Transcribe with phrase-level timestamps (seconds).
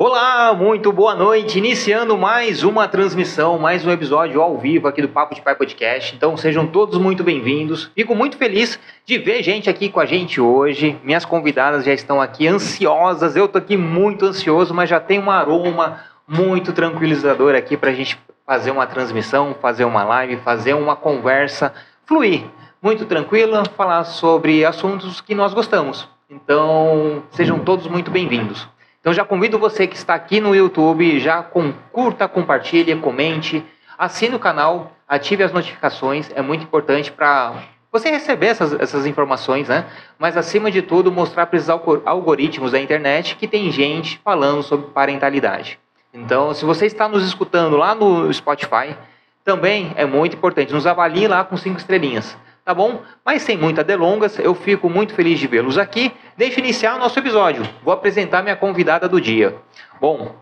[0.00, 1.58] Olá, muito boa noite.
[1.58, 6.14] Iniciando mais uma transmissão, mais um episódio ao vivo aqui do Papo de Pai Podcast.
[6.14, 7.90] Então sejam todos muito bem-vindos.
[7.96, 10.96] Fico muito feliz de ver gente aqui com a gente hoje.
[11.02, 13.34] Minhas convidadas já estão aqui ansiosas.
[13.34, 17.94] Eu tô aqui muito ansioso, mas já tem um aroma muito tranquilizador aqui para a
[17.94, 21.74] gente fazer uma transmissão, fazer uma live, fazer uma conversa
[22.06, 22.44] fluir.
[22.80, 26.08] Muito tranquila, falar sobre assuntos que nós gostamos.
[26.30, 28.68] Então, sejam todos muito bem-vindos.
[29.00, 33.64] Então já convido você que está aqui no YouTube, já com, curta, compartilhe, comente,
[33.96, 37.54] assine o canal, ative as notificações, é muito importante para
[37.90, 39.86] você receber essas, essas informações, né?
[40.18, 44.90] Mas acima de tudo, mostrar para esses algoritmos da internet que tem gente falando sobre
[44.90, 45.78] parentalidade.
[46.12, 48.96] Então, se você está nos escutando lá no Spotify,
[49.44, 52.36] também é muito importante, nos avalie lá com cinco estrelinhas
[52.68, 53.00] tá bom?
[53.24, 56.12] Mas sem muitas delongas, eu fico muito feliz de vê-los aqui.
[56.36, 57.66] Deixa iniciar o nosso episódio.
[57.82, 59.56] Vou apresentar minha convidada do dia.
[59.98, 60.34] Bom,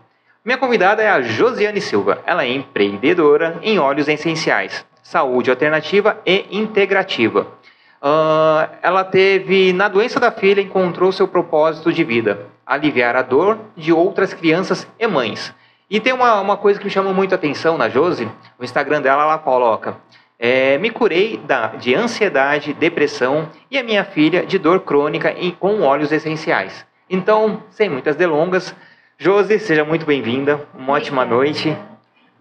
[0.43, 2.21] minha convidada é a Josiane Silva.
[2.25, 7.47] Ela é empreendedora em óleos essenciais, saúde alternativa e integrativa.
[8.01, 13.57] Uh, ela teve, na doença da filha, encontrou seu propósito de vida, aliviar a dor
[13.73, 15.55] de outras crianças e mães.
[15.89, 18.29] E tem uma, uma coisa que me chamou muito a atenção na Josi,
[18.59, 19.95] o Instagram dela, ela coloca
[20.39, 25.51] é, me curei da, de ansiedade, depressão e a minha filha de dor crônica em,
[25.51, 26.85] com óleos essenciais.
[27.09, 28.75] Então, sem muitas delongas,
[29.17, 30.67] Josi, seja muito bem-vinda.
[30.75, 31.75] Uma ótima noite.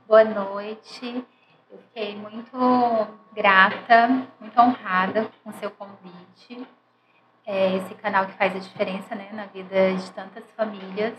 [0.06, 1.24] Boa noite.
[1.70, 6.66] Eu fiquei muito grata, muito honrada com o seu convite.
[7.46, 11.14] É esse canal que faz a diferença né, na vida de tantas famílias,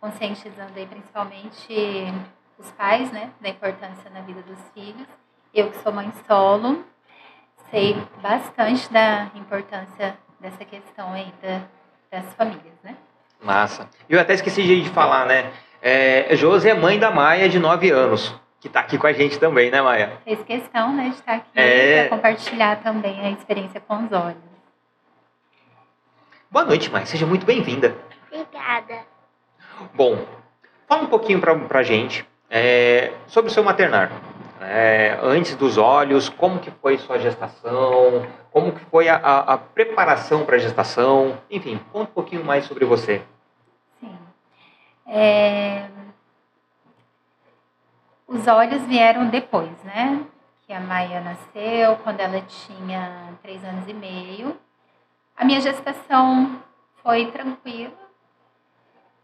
[0.00, 2.12] conscientizando aí principalmente
[2.58, 5.06] os pais né, da importância na vida dos filhos
[5.54, 6.84] eu que sou mãe solo,
[7.70, 11.62] sei bastante da importância dessa questão aí da,
[12.10, 12.96] das famílias, né?
[13.42, 13.88] Massa.
[14.08, 15.50] Eu até esqueci de falar, né?
[15.80, 19.38] É, Josi é mãe da Maia, de 9 anos, que está aqui com a gente
[19.38, 20.18] também, né, Maia?
[20.24, 22.08] Fez questão, né, de estar aqui é...
[22.08, 24.36] para compartilhar também a experiência com os olhos.
[26.50, 27.06] Boa noite, Maia.
[27.06, 27.94] Seja muito bem-vinda.
[28.32, 29.02] Obrigada.
[29.94, 30.26] Bom,
[30.88, 34.10] fala um pouquinho para a gente é, sobre o seu maternar
[34.68, 39.58] é, antes dos olhos, como que foi sua gestação, como que foi a, a, a
[39.58, 43.22] preparação para a gestação, enfim, conta um pouquinho mais sobre você.
[43.98, 44.18] Sim.
[45.06, 45.88] É...
[48.26, 50.22] Os olhos vieram depois, né?
[50.66, 54.54] Que a Maia nasceu quando ela tinha três anos e meio.
[55.34, 56.62] A minha gestação
[57.02, 57.94] foi tranquila,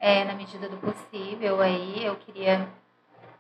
[0.01, 1.61] é, na medida do possível.
[1.61, 2.67] Aí eu queria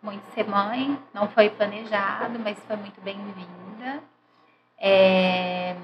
[0.04, 4.02] muito ser mãe, não foi planejado, mas foi muito bem-vinda.
[4.78, 5.74] É,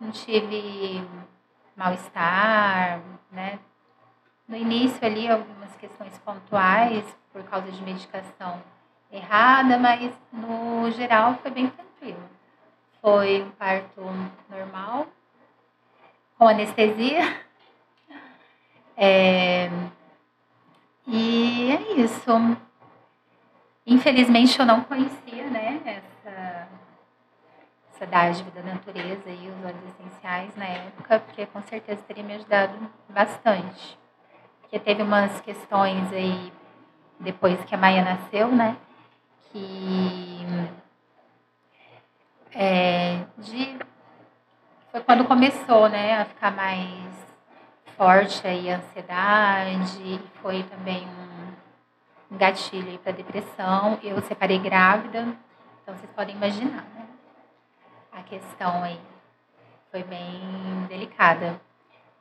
[0.00, 1.06] não tive
[1.76, 3.00] mal-estar,
[3.30, 3.60] né?
[4.48, 8.60] No início ali algumas questões pontuais por causa de medicação
[9.12, 12.28] errada, mas no geral foi bem tranquilo.
[13.00, 14.02] Foi um parto
[14.50, 15.06] normal,
[16.36, 17.22] com anestesia.
[19.00, 19.70] É,
[21.06, 22.58] e é isso.
[23.90, 26.68] Infelizmente eu não conhecia, né, essa,
[27.94, 32.34] essa dádiva da natureza e os óleos essenciais na época, porque com certeza teria me
[32.34, 32.78] ajudado
[33.08, 33.98] bastante.
[34.60, 36.52] Porque teve umas questões aí,
[37.18, 38.76] depois que a Maia nasceu, né,
[39.50, 40.46] que
[42.52, 43.78] é, de,
[44.92, 47.26] foi quando começou, né, a ficar mais
[47.96, 51.08] forte aí a ansiedade, foi também
[52.30, 53.98] um um gatilho para depressão.
[54.02, 55.26] Eu separei grávida,
[55.82, 57.06] então vocês podem imaginar, né?
[58.12, 59.00] A questão aí
[59.90, 60.40] foi bem
[60.88, 61.60] delicada.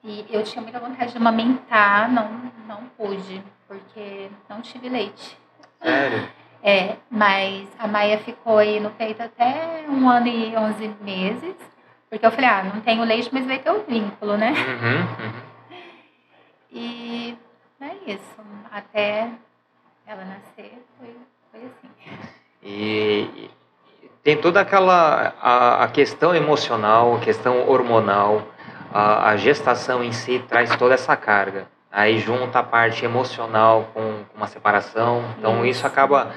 [0.03, 5.38] E eu tinha muita vontade de amamentar, não, não pude, porque não tive leite.
[5.81, 6.29] Sério?
[6.63, 11.55] É, mas a Maia ficou aí no peito até um ano e onze meses,
[12.09, 14.52] porque eu falei, ah, não tenho leite, mas vai ter o vínculo, né?
[14.52, 15.34] Uhum, uhum.
[16.72, 17.37] E
[17.81, 18.35] é isso.
[18.72, 19.31] Até
[20.07, 21.15] ela nascer, foi,
[21.51, 21.89] foi assim.
[22.63, 23.51] E,
[24.23, 28.41] tem toda aquela a, a, questão emocional, a questão hormonal,
[28.93, 31.67] a, a, gestação em si traz toda essa carga.
[31.91, 35.79] Aí junta a parte emocional com, com uma separação, então isso.
[35.79, 36.31] isso acaba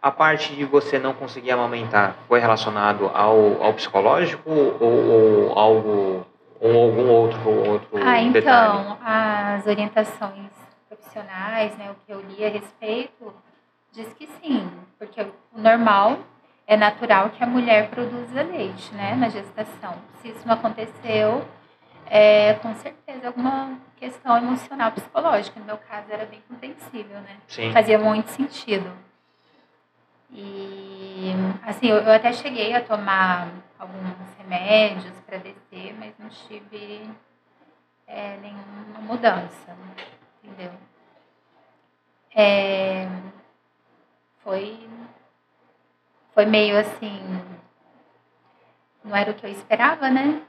[0.00, 6.26] a parte de você não conseguir amamentar foi relacionado ao, ao psicológico ou, ou algo
[6.60, 8.96] ou algum outro outro ah, então, detalhe?
[9.04, 10.61] as orientações
[11.02, 13.34] profissionais, né, o que eu li a respeito,
[13.92, 16.18] diz que sim, porque o normal
[16.66, 19.94] é natural que a mulher produza leite, né, na gestação.
[20.20, 21.44] Se isso não aconteceu,
[22.14, 25.58] É, com certeza, alguma questão emocional, psicológica.
[25.60, 27.38] No meu caso, era bem compreensível, né?
[27.48, 27.72] Sim.
[27.72, 28.92] Fazia muito sentido.
[30.30, 31.32] E,
[31.64, 33.48] assim, eu, eu até cheguei a tomar
[33.78, 37.08] alguns remédios para descer, mas não tive
[38.06, 39.74] é, nenhuma mudança,
[40.42, 40.72] entendeu?
[42.34, 43.06] É,
[44.42, 44.78] foi,
[46.34, 47.20] foi meio assim,
[49.04, 50.40] não era o que eu esperava, né?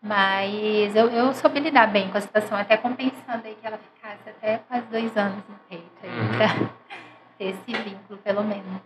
[0.00, 4.28] Mas eu, eu soube lidar bem com a situação, até compensando aí que ela ficasse
[4.28, 6.28] até quase dois anos no peito, aí, Uhum.
[6.36, 6.68] pra
[7.38, 8.80] ter esse vínculo, pelo menos.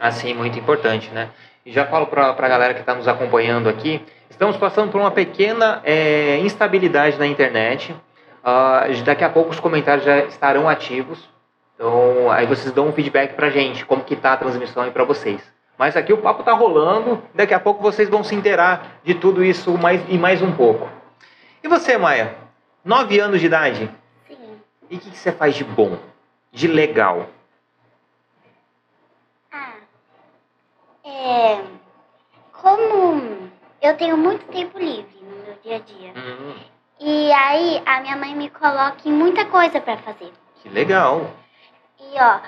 [0.00, 1.30] Assim, muito importante, né?
[1.64, 5.10] E já falo para a galera que está nos acompanhando aqui, estamos passando por uma
[5.10, 7.94] pequena é, instabilidade na internet.
[8.48, 11.28] Ah, daqui a pouco os comentários já estarão ativos.
[11.74, 15.02] Então, aí vocês dão um feedback pra gente, como que tá a transmissão aí para
[15.02, 15.42] vocês.
[15.76, 19.44] Mas aqui o papo tá rolando, daqui a pouco vocês vão se inteirar de tudo
[19.44, 20.88] isso mais, e mais um pouco.
[21.60, 22.36] E você, Maia?
[22.84, 23.90] Nove anos de idade,
[24.28, 24.60] Sim.
[24.88, 25.98] e o que, que você faz de bom,
[26.52, 27.26] de legal?
[29.50, 29.72] Ah,
[31.04, 31.60] é,
[32.52, 33.50] como
[33.82, 36.12] eu tenho muito tempo livre no meu dia a dia.
[36.16, 36.54] Hum,
[36.98, 40.32] E aí a minha mãe me coloca em muita coisa pra fazer.
[40.62, 41.30] que legal.
[41.98, 42.40] E ó,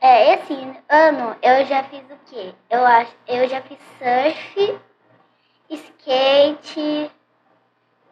[0.00, 0.54] é, esse
[0.88, 2.54] ano eu já fiz o quê?
[2.70, 4.78] Eu, acho, eu já fiz surf,
[5.70, 7.10] skate,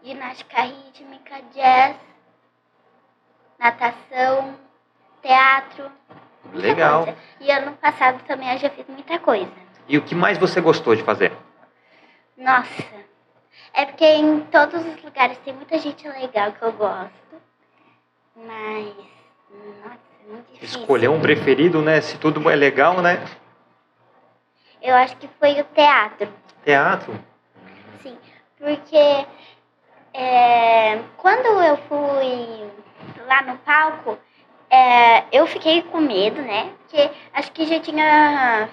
[0.02, 1.96] ginástica rítmica, jazz,
[3.58, 4.54] natação,
[5.22, 5.90] teatro.
[6.52, 7.04] Legal.
[7.04, 7.18] coisa.
[7.40, 9.50] E ano passado também eu já fiz muita coisa.
[9.88, 11.32] E o que mais você gostou de fazer?
[12.36, 12.84] Nossa,
[13.74, 17.12] é porque em todos os lugares tem muita gente legal que eu gosto.
[18.36, 18.94] Mas,
[19.82, 20.80] nossa, é muito difícil.
[20.80, 22.00] Escolher um preferido, né?
[22.00, 23.22] Se tudo é legal, né?
[24.80, 26.28] Eu acho que foi o teatro,
[26.64, 27.18] Teatro.
[28.02, 28.16] sim.
[28.58, 29.26] Porque
[30.12, 32.70] é, quando eu fui
[33.26, 34.18] lá no palco,
[34.70, 36.70] é, eu fiquei com medo, né?
[36.78, 38.68] Porque acho que já tinha.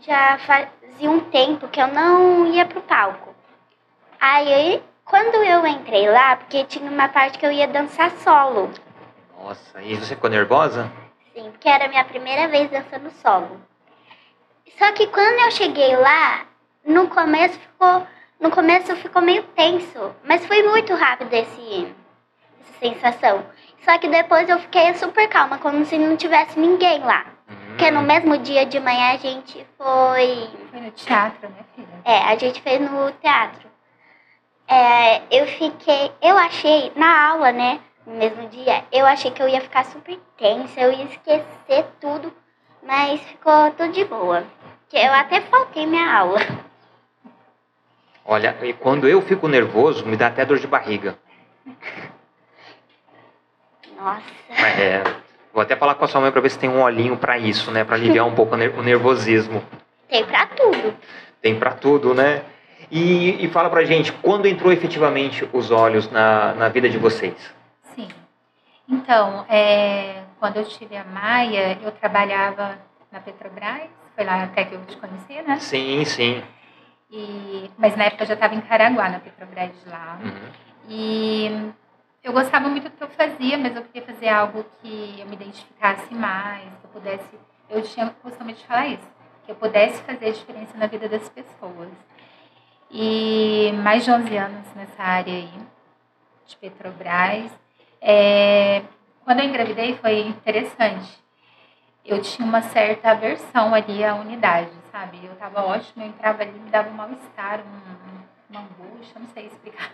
[0.00, 3.29] Já fazia um tempo que eu não ia pro palco.
[4.20, 8.70] Aí, quando eu entrei lá, porque tinha uma parte que eu ia dançar solo.
[9.38, 10.90] Nossa, e você ficou nervosa?
[11.34, 13.60] Sim, porque era a minha primeira vez dançando solo.
[14.78, 16.46] Só que quando eu cheguei lá,
[16.84, 18.06] no começo ficou,
[18.38, 21.94] no começo ficou meio tenso, mas foi muito rápido esse,
[22.60, 23.44] essa sensação.
[23.84, 27.24] Só que depois eu fiquei super calma, como se não tivesse ninguém lá.
[27.68, 31.88] Porque no Hum, mesmo dia de manhã a gente foi Foi no teatro, né, filha?
[32.04, 33.69] é, a gente fez no teatro.
[34.72, 39.48] É, eu fiquei, eu achei, na aula, né, no mesmo dia, eu achei que eu
[39.48, 42.32] ia ficar super tensa, eu ia esquecer tudo,
[42.80, 44.44] mas ficou tudo de boa.
[44.88, 46.38] Que eu até faltei minha aula.
[48.24, 51.18] Olha, e quando eu fico nervoso, me dá até dor de barriga.
[53.96, 54.22] Nossa.
[54.80, 55.02] É,
[55.52, 57.70] vou até falar com a sua mãe pra ver se tem um olhinho pra isso,
[57.72, 57.82] né?
[57.84, 59.64] Pra aliviar um pouco o ner- o nervosismo.
[60.08, 60.96] Tem pra tudo.
[61.42, 62.42] Tem pra tudo, né?
[62.90, 67.54] E, e fala pra gente, quando entrou efetivamente os olhos na, na vida de vocês?
[67.94, 68.08] Sim.
[68.88, 72.78] Então, é, quando eu tive a Maia, eu trabalhava
[73.12, 75.58] na Petrobras, foi lá até que eu te conheci, né?
[75.60, 76.42] Sim, sim.
[77.10, 80.18] E, mas na época eu já estava em Caraguá, na Petrobras lá.
[80.22, 80.48] Uhum.
[80.88, 81.72] E
[82.24, 85.34] eu gostava muito do que eu fazia, mas eu queria fazer algo que eu me
[85.34, 87.38] identificasse mais, que eu pudesse.
[87.68, 89.08] Eu tinha costume de falar isso,
[89.46, 91.88] que eu pudesse fazer a diferença na vida das pessoas.
[92.90, 95.50] E mais de 11 anos nessa área aí,
[96.46, 97.52] de Petrobras.
[98.00, 98.82] É,
[99.24, 101.20] quando eu engravidei foi interessante.
[102.04, 105.24] Eu tinha uma certa aversão ali à unidade, sabe?
[105.24, 109.46] Eu tava ótima, eu entrava ali, me dava um mal-estar, um, uma angústia, não sei
[109.46, 109.92] explicar.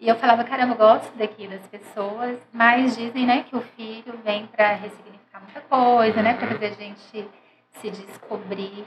[0.00, 4.18] E eu falava, caramba, eu gosto daqui das pessoas, mas dizem, né, que o filho
[4.24, 7.28] vem para ressignificar muita coisa, né, para fazer a gente
[7.72, 8.84] se descobrir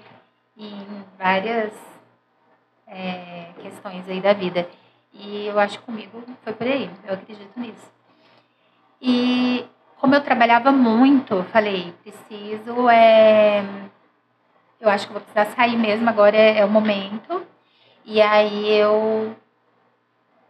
[0.58, 1.74] em várias
[2.88, 4.68] é, questões aí da vida.
[5.14, 7.92] E eu acho que comigo foi por aí, eu acredito nisso.
[9.02, 9.66] E
[10.00, 13.64] como eu trabalhava muito, eu falei, preciso, é,
[14.80, 17.46] eu acho que vou precisar sair mesmo, agora é, é o momento.
[18.04, 19.36] E aí eu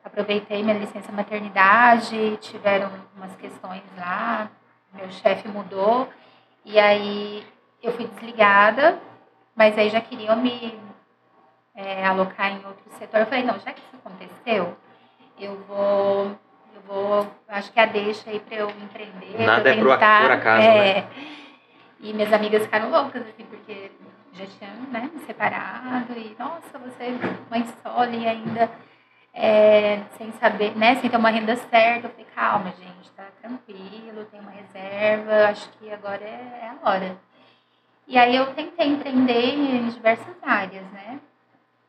[0.03, 4.49] aproveitei minha licença maternidade, tiveram umas questões lá,
[4.93, 6.09] meu chefe mudou,
[6.63, 7.45] e aí
[7.81, 8.99] eu fui desligada,
[9.55, 10.77] mas aí já queriam me
[11.75, 13.19] é, alocar em outro setor.
[13.19, 14.77] Eu falei, não, já que isso aconteceu,
[15.39, 16.31] eu vou,
[16.73, 20.21] eu vou, acho que a deixa aí para eu empreender, Nada eu é por tentar,
[20.21, 21.07] por acaso, é, né?
[21.99, 23.91] E minhas amigas ficaram loucas, assim, porque
[24.33, 28.69] já tinham né, me separado, e nossa, você é mãe solo e ainda
[29.33, 32.07] é, sem saber, né, sem ter uma renda certa.
[32.07, 36.89] Eu falei, calma, gente, tá tranquilo, tem uma reserva, acho que agora é, é a
[36.89, 37.17] hora.
[38.07, 41.19] E aí eu tentei empreender em diversas áreas, né?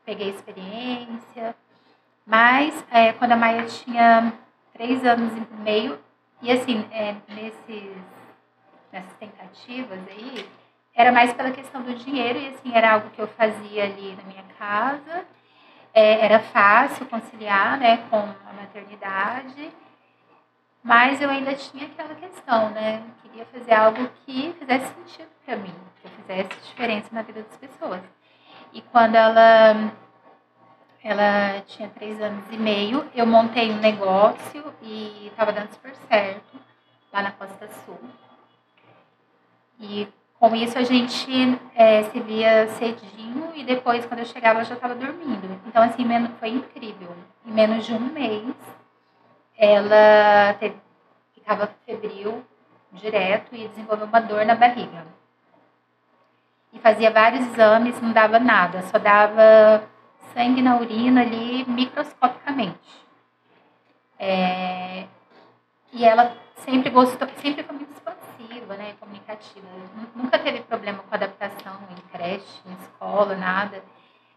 [0.07, 1.53] Peguei experiência,
[2.25, 4.31] mas é, quando a Maia tinha
[4.71, 5.99] três anos e meio,
[6.41, 7.91] e assim, é, nesses,
[8.89, 10.49] nessas tentativas aí,
[10.95, 14.23] era mais pela questão do dinheiro, e assim, era algo que eu fazia ali na
[14.23, 15.25] minha casa,
[15.93, 19.69] é, era fácil conciliar, né, com a maternidade,
[20.81, 25.57] mas eu ainda tinha aquela questão, né, eu queria fazer algo que fizesse sentido para
[25.57, 28.01] mim, que fizesse diferença na vida das pessoas.
[28.77, 29.91] E quando ela
[31.03, 36.59] ela tinha três anos e meio, eu montei um negócio e estava dando super certo
[37.11, 37.99] lá na Costa Sul.
[39.79, 40.07] E
[40.39, 44.75] com isso a gente é, se via cedinho e depois, quando eu chegava, eu já
[44.75, 45.59] estava dormindo.
[45.65, 46.05] Então, assim,
[46.39, 47.15] foi incrível.
[47.47, 48.53] Em menos de um mês,
[49.57, 50.75] ela teve,
[51.33, 52.45] ficava febril
[52.91, 55.16] direto e desenvolveu uma dor na barriga.
[56.77, 59.83] E fazia vários exames, não dava nada, só dava
[60.31, 62.77] sangue na urina ali microscopicamente.
[64.19, 65.07] É,
[65.91, 69.65] e ela sempre gostou, sempre foi muito expansiva, né, comunicativa.
[70.15, 73.83] Nunca teve problema com adaptação em creche, em escola, nada.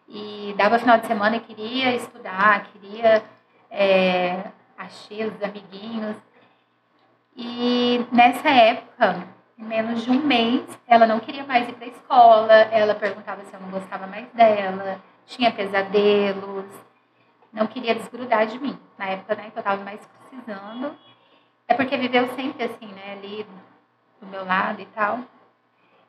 [0.09, 3.23] E dava final de semana e queria estudar, queria
[3.71, 4.45] é,
[4.79, 6.17] achar os amiguinhos.
[7.37, 9.29] E nessa época,
[9.63, 13.55] menos de um mês, ela não queria mais ir para a escola, ela perguntava se
[13.55, 16.67] eu não gostava mais dela, tinha pesadelos,
[17.53, 18.79] não queria desgrudar de mim.
[18.99, 20.97] Na época né, que eu estava mais precisando.
[21.67, 23.47] É porque viveu sempre assim, né, ali
[24.21, 25.21] do meu lado e tal.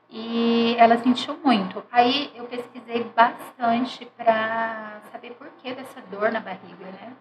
[0.09, 1.83] E ela sentiu muito.
[1.91, 7.13] Aí eu pesquisei bastante para saber por que dessa dor na barriga, né?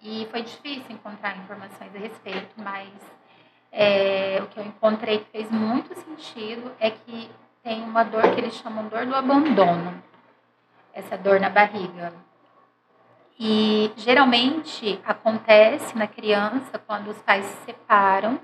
[0.00, 2.88] E foi difícil encontrar informações a respeito, mas
[3.70, 7.30] é, o que eu encontrei que fez muito sentido é que
[7.62, 10.02] tem uma dor que eles chamam dor do abandono
[10.98, 12.12] essa dor na barriga.
[13.38, 18.40] E geralmente acontece na criança quando os pais se separam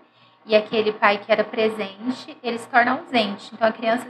[0.47, 3.53] e aquele pai que era presente, ele se torna ausente.
[3.53, 4.07] Então a criança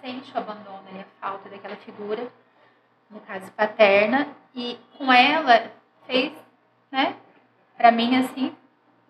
[0.00, 2.26] sente o abandono, a falta daquela figura,
[3.08, 5.70] no caso paterna, e com ela
[6.06, 6.32] fez,
[6.90, 7.14] né?
[7.76, 8.52] Para mim assim,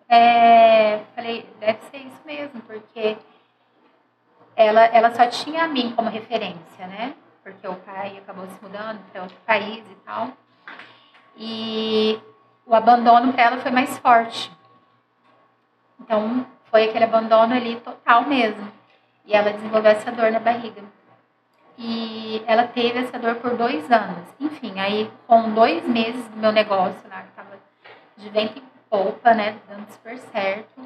[0.09, 3.17] é, falei, deve ser isso mesmo, porque
[4.55, 7.13] ela, ela só tinha a mim como referência, né?
[7.47, 10.33] porque o pai acabou se mudando para outro país e tal.
[11.37, 12.19] E
[12.65, 14.51] o abandono para ela foi mais forte.
[16.01, 18.69] Então, foi aquele abandono ali total mesmo.
[19.25, 20.83] E ela desenvolveu essa dor na barriga.
[21.77, 24.27] E ela teve essa dor por dois anos.
[24.41, 27.57] Enfim, aí com dois meses do meu negócio lá, que estava
[28.17, 30.81] de vento em polpa, né, dando super certo,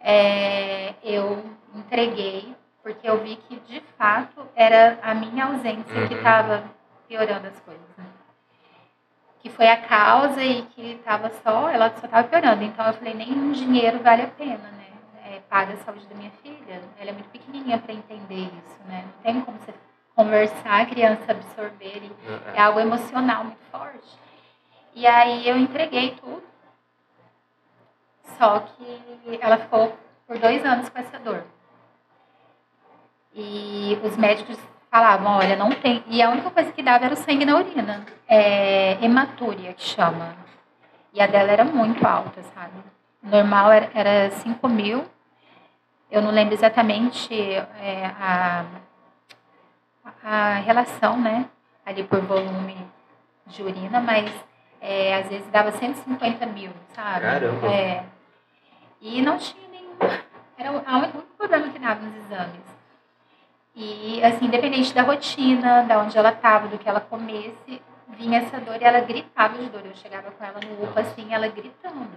[0.00, 2.54] é, eu entreguei
[2.86, 6.06] porque eu vi que de fato era a minha ausência uhum.
[6.06, 6.62] que estava
[7.08, 7.82] piorando as coisas.
[7.98, 8.04] Né?
[9.40, 12.62] Que foi a causa e que estava só, ela só estava piorando.
[12.62, 14.86] Então eu falei, nem um dinheiro vale a pena, né?
[15.24, 16.80] É, paga a saúde da minha filha.
[16.96, 19.04] Ela é muito pequenininha para entender isso, né?
[19.04, 19.74] Não tem como você
[20.14, 22.04] conversar, a criança absorver.
[22.04, 22.12] E
[22.52, 22.56] é.
[22.56, 24.16] é algo emocional muito forte.
[24.94, 26.44] E aí eu entreguei tudo.
[28.38, 31.44] Só que ela ficou por dois anos com essa dor.
[33.34, 34.58] E os médicos
[34.90, 36.02] falavam, olha, não tem.
[36.08, 38.04] E a única coisa que dava era o sangue na urina.
[38.26, 40.34] É hematúria, que chama.
[41.12, 42.74] E a dela era muito alta, sabe?
[43.22, 45.04] Normal era, era 5 mil.
[46.10, 48.64] Eu não lembro exatamente é, a,
[50.22, 51.46] a relação, né?
[51.84, 52.76] Ali por volume
[53.46, 54.30] de urina, mas
[54.80, 57.20] é, às vezes dava 150 mil, sabe?
[57.20, 57.66] Caramba!
[57.66, 58.04] É.
[59.00, 59.96] E não tinha nenhum.
[60.56, 62.76] Era o único problema que dava nos exames.
[63.74, 68.58] E, assim, independente da rotina, da onde ela estava, do que ela comesse, vinha essa
[68.58, 69.84] dor e ela gritava de dor.
[69.84, 72.08] Eu chegava com ela no UPA, assim, ela gritando.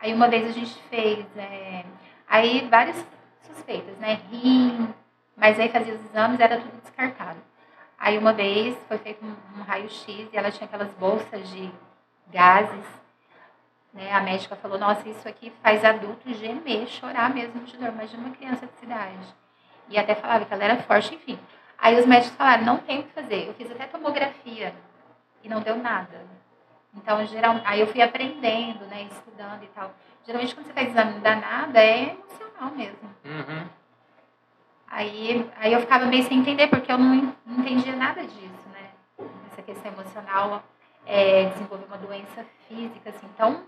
[0.00, 1.84] Aí uma vez a gente fez, é...
[2.28, 3.04] aí várias
[3.42, 4.20] suspeitas, né?
[4.30, 4.92] Rim,
[5.36, 7.38] mas aí fazia os exames era tudo descartado.
[7.98, 11.70] Aí uma vez foi feito um, um raio-x e ela tinha aquelas bolsas de
[12.32, 12.84] gases.
[13.92, 14.12] Né?
[14.12, 17.88] A médica falou, nossa, isso aqui faz adulto gemer, chorar mesmo de dor.
[17.88, 19.34] Imagina uma criança de cidade.
[19.88, 21.38] E até falava que ela era forte, enfim.
[21.78, 23.46] Aí os médicos falaram, não tem o que fazer.
[23.46, 24.74] Eu fiz até tomografia
[25.42, 26.26] e não deu nada.
[26.94, 29.92] Então, geral, aí eu fui aprendendo, né, estudando e tal.
[30.26, 33.14] Geralmente, quando você faz exame não dá nada, é emocional mesmo.
[33.24, 33.66] Uhum.
[34.90, 38.90] Aí, aí eu ficava meio sem entender, porque eu não, não entendia nada disso, né?
[39.52, 40.62] Essa questão emocional
[41.08, 43.26] é, desenvolver uma doença física, assim.
[43.34, 43.62] Então,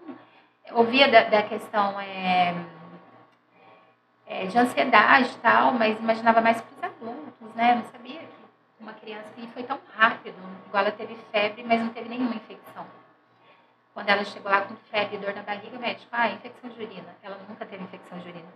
[0.73, 2.55] ouvia da, da questão é,
[4.27, 7.77] é, de ansiedade e tal, mas imaginava mais para os adultos, né?
[7.77, 8.27] Não sabia que
[8.79, 12.87] uma criança que foi tão rápido, igual ela teve febre, mas não teve nenhuma infecção.
[13.95, 16.83] Quando ela chegou lá com febre e dor na barriga, o médico, ah, infecção de
[16.83, 17.17] urina.
[17.23, 18.49] Ela nunca teve infecção de urina.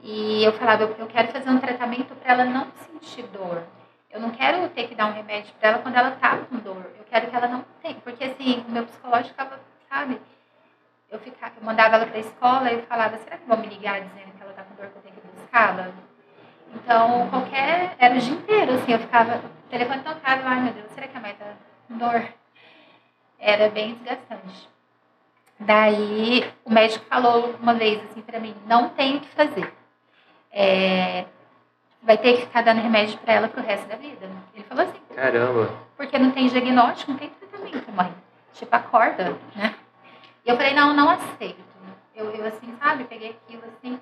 [0.00, 3.64] E eu falava, eu quero fazer um tratamento para ela não sentir dor.
[4.10, 6.90] Eu não quero ter que dar um remédio para ela quando ela tá com dor.
[6.98, 7.96] Eu quero que ela não tenha.
[7.96, 10.20] Porque assim, o meu psicológico ficava, sabe?
[11.10, 13.66] Eu, ficava, eu mandava ela para a escola e eu falava, será que vão me
[13.66, 15.90] ligar dizendo que ela tá com dor que eu tenho que buscá-la?
[16.74, 17.96] Então, qualquer.
[17.98, 19.36] Era o dia inteiro, assim, eu ficava.
[19.36, 21.46] O telefone tocava, ai meu Deus, será que a mãe tá
[21.86, 22.28] com dor?
[23.38, 24.68] Era bem desgastante.
[25.60, 29.72] Daí, o médico falou uma vez assim para mim: não tem o que fazer.
[30.50, 31.26] É,
[32.02, 34.28] vai ter que ficar dando remédio para ela pro resto da vida.
[34.54, 35.00] Ele falou assim.
[35.14, 35.70] Caramba.
[35.96, 38.14] Porque não tem diagnóstico, não tem tratamento, mãe.
[38.54, 39.74] Tipo, acorda, né?
[40.44, 41.68] E eu falei, não, não aceito.
[42.14, 43.98] Eu, eu assim, sabe, peguei aquilo assim.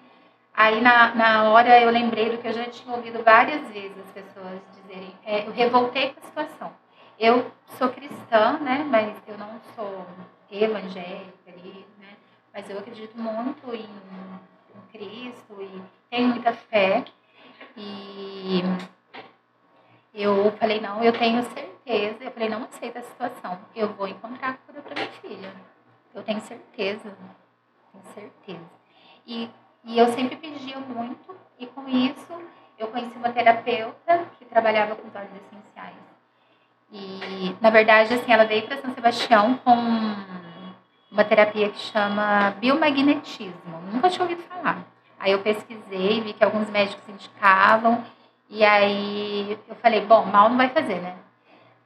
[0.55, 4.11] Aí na, na hora eu lembrei do que eu já tinha ouvido várias vezes as
[4.11, 5.15] pessoas dizerem.
[5.26, 6.73] É, eu revoltei com a situação.
[7.19, 8.87] Eu sou cristã, né?
[8.88, 10.07] Mas eu não sou
[10.50, 12.09] evangélica ali, né?
[12.55, 17.05] Mas eu acredito muito em, em Cristo e tenho muita fé.
[17.76, 18.62] E
[20.14, 22.25] eu falei, não, eu tenho certeza.
[22.25, 23.59] Eu falei, não aceita a situação.
[23.75, 25.52] Eu vou encontrar a cura para minha filha.
[26.14, 27.16] Eu tenho certeza.
[27.92, 28.71] Tenho certeza.
[29.26, 29.50] E,
[29.85, 31.37] e eu sempre pedia muito.
[31.59, 32.42] E com isso,
[32.78, 35.97] eu conheci uma terapeuta que trabalhava com óleos essenciais.
[36.90, 39.75] E, na verdade, assim, ela veio para São Sebastião com
[41.11, 43.80] uma terapia que chama biomagnetismo.
[43.92, 44.96] Nunca tinha ouvido falar.
[45.26, 48.04] Aí eu pesquisei, vi que alguns médicos indicavam,
[48.49, 51.16] e aí eu falei, bom, mal não vai fazer, né?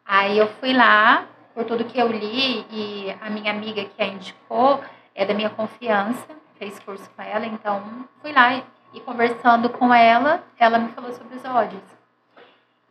[0.05, 4.09] Aí eu fui lá, por tudo que eu li, e a minha amiga que a
[4.09, 4.85] indicou
[5.15, 6.27] é da minha confiança,
[6.59, 7.83] fez curso com ela, então
[8.21, 8.63] fui lá
[8.93, 11.83] e, conversando com ela, ela me falou sobre os ódios.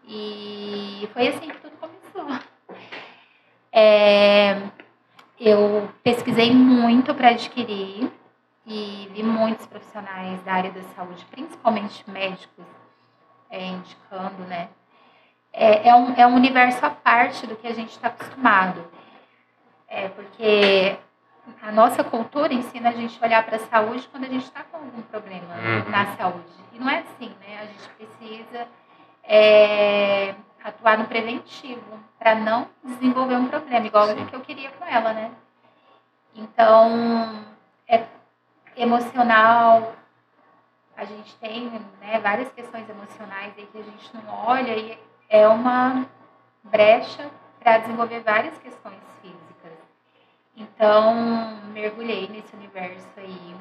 [0.07, 2.39] E foi assim que tudo começou.
[3.71, 4.63] É,
[5.39, 8.11] eu pesquisei muito para adquirir,
[8.69, 12.65] e vi muitos profissionais da área da saúde, principalmente médicos,
[13.49, 14.69] é, indicando, né?
[15.51, 18.85] É, é, um, é um universo à parte do que a gente está acostumado.
[19.87, 20.95] É, porque
[21.63, 24.63] a nossa cultura ensina a gente a olhar para a saúde quando a gente está
[24.63, 25.89] com algum problema uhum.
[25.89, 26.53] na saúde.
[26.71, 27.61] E não é assim, né?
[27.61, 28.67] A gente precisa
[29.23, 34.21] é, atuar no preventivo para não desenvolver um problema, igual Sim.
[34.21, 35.31] o que eu queria com ela, né?
[36.35, 37.43] Então,
[37.87, 38.18] é
[38.81, 39.93] emocional.
[40.95, 41.69] A gente tem
[42.01, 44.97] né, várias questões emocionais aí que a gente não olha e
[45.29, 46.05] é uma
[46.63, 49.73] brecha para desenvolver várias questões físicas.
[50.55, 53.55] Então, mergulhei nesse universo aí,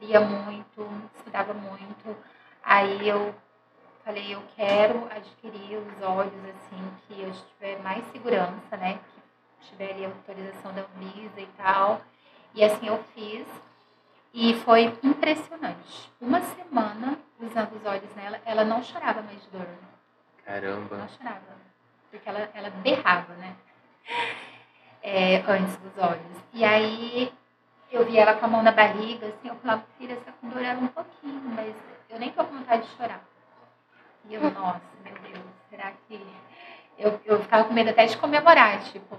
[0.00, 2.16] lia muito, estudava muito.
[2.62, 3.34] Aí eu
[4.04, 8.98] falei, eu quero adquirir os olhos assim que eu tiver mais segurança, né?
[9.60, 12.00] Que tiver ali a autorização da Anvisa e tal.
[12.54, 13.46] E assim eu fiz.
[14.38, 16.12] E foi impressionante.
[16.20, 19.66] Uma semana usando os olhos nela, ela não chorava mais de dor.
[20.44, 20.98] Caramba.
[20.98, 21.40] Não chorava.
[22.10, 23.56] Porque ela, ela berrava, né?
[25.02, 26.44] É, antes dos olhos.
[26.52, 27.32] E aí
[27.90, 30.62] eu vi ela com a mão na barriga, assim, eu falava, filha, essa com dor
[30.62, 31.74] ela um pouquinho, mas
[32.10, 33.24] eu nem tô com vontade de chorar.
[34.28, 36.20] E eu, nossa, meu Deus, será que.
[36.98, 39.16] Eu, eu ficava com medo até de comemorar, tipo.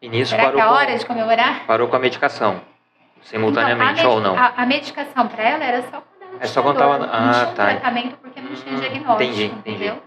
[0.00, 1.66] E nisso será parou que é a hora com, de comemorar?
[1.66, 2.75] Parou com a medicação
[3.22, 4.38] simultaneamente então, ou não?
[4.38, 6.94] A, a medicação para ela era só quando ela é só quando tava...
[6.94, 7.66] Ah, não tinha tá.
[7.66, 9.94] tratamento porque não tinha diagnóstico, entendi, entendeu?
[9.94, 10.02] Entendi.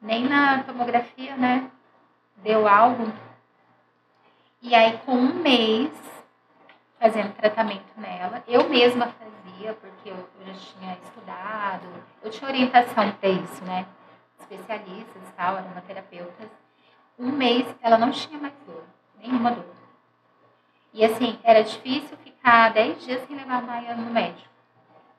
[0.00, 1.70] Nem na tomografia, né?
[2.36, 3.12] Deu algo.
[4.60, 5.90] E aí, com um mês
[6.98, 11.88] fazendo tratamento nela, eu mesma fazia, porque eu, eu já tinha estudado,
[12.22, 13.86] eu tinha orientação para isso, né?
[14.38, 16.48] Especialistas e tal, aromaterapeutas.
[17.18, 18.84] Um mês ela não tinha mais dor,
[19.20, 19.81] nenhuma dor.
[20.92, 24.48] E assim, era difícil ficar 10 dias sem levar a Maia no médico.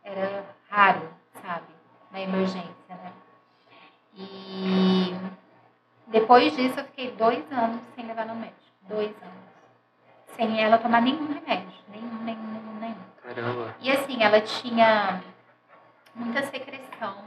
[0.04, 1.10] Era raro,
[1.42, 1.74] sabe?
[2.12, 3.12] Na emergência, né?
[4.16, 5.16] E
[6.08, 8.60] depois disso eu fiquei dois anos sem levar no médico.
[8.84, 9.44] Dois anos.
[10.36, 11.74] Sem ela tomar nenhum remédio.
[11.90, 12.96] Nenhum, nenhum, nenhum.
[13.24, 13.76] Caramba.
[13.80, 15.24] E assim, ela tinha
[16.14, 17.24] muita secreção.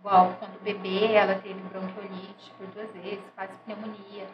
[0.00, 4.26] Igual quando bebê, ela teve bronquiolite por duas vezes, quase pneumonia.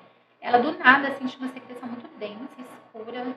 [0.45, 3.35] Ela do nada assim, tinha uma secreção muito densa, escura.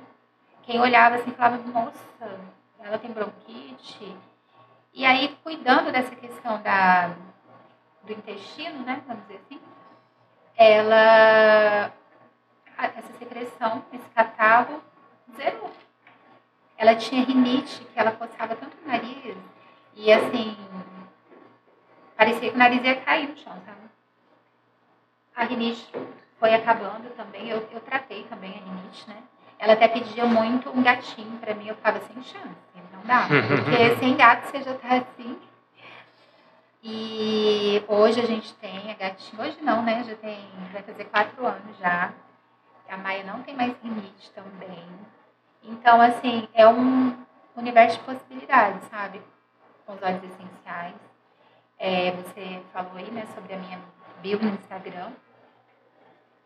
[0.64, 2.40] Quem olhava assim falava, nossa,
[2.80, 4.14] ela tem bronquite.
[4.94, 7.16] E aí, cuidando dessa questão da,
[8.04, 9.62] do intestino, né, vamos dizer assim,
[10.58, 11.94] ela
[13.38, 14.82] depressão, esse catarro
[15.36, 15.72] zerou.
[16.78, 19.38] Ela tinha rinite, que ela coçava tanto o nariz,
[19.96, 20.58] e assim,
[22.18, 23.78] parecia que o nariz ia cair no chão, sabe?
[25.36, 25.90] A rinite
[26.40, 29.18] foi acabando também, eu, eu tratei também a rinite, né?
[29.60, 32.56] Ela até pedia muito um gatinho para mim, eu ficava sem chance,
[32.94, 33.28] não dá.
[33.64, 35.38] Porque sem gato você já tá assim.
[36.84, 40.04] E hoje a gente tem a gatinha, hoje não, né?
[40.04, 42.14] Já tem, vai fazer quatro anos já.
[42.88, 44.86] A Maia não tem mais rinite também.
[45.64, 47.14] Então, assim, é um
[47.56, 49.22] universo de possibilidades, sabe?
[49.86, 50.96] Com os olhos essenciais.
[51.78, 53.80] É, você falou aí, né, sobre a minha
[54.22, 55.12] bio no Instagram.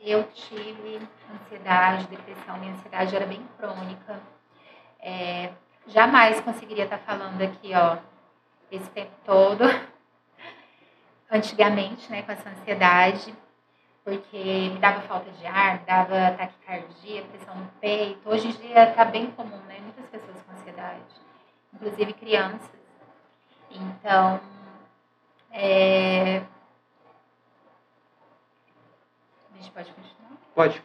[0.02, 1.00] Eu tive
[1.32, 2.58] ansiedade, depressão.
[2.58, 4.20] Minha ansiedade era bem crônica.
[5.00, 5.52] É,
[5.88, 7.98] jamais conseguiria estar falando aqui, ó,
[8.72, 9.64] esse tempo todo.
[11.32, 13.34] Antigamente, né, com essa ansiedade
[14.04, 18.28] porque me dava falta de ar, me dava taquicardia, pressão no peito.
[18.28, 19.80] Hoje em dia está bem comum, né?
[19.80, 21.04] Muitas pessoas com ansiedade,
[21.74, 22.70] inclusive crianças.
[23.70, 24.42] Então,
[25.52, 26.42] é...
[29.54, 30.32] a gente pode continuar?
[30.56, 30.84] Pode.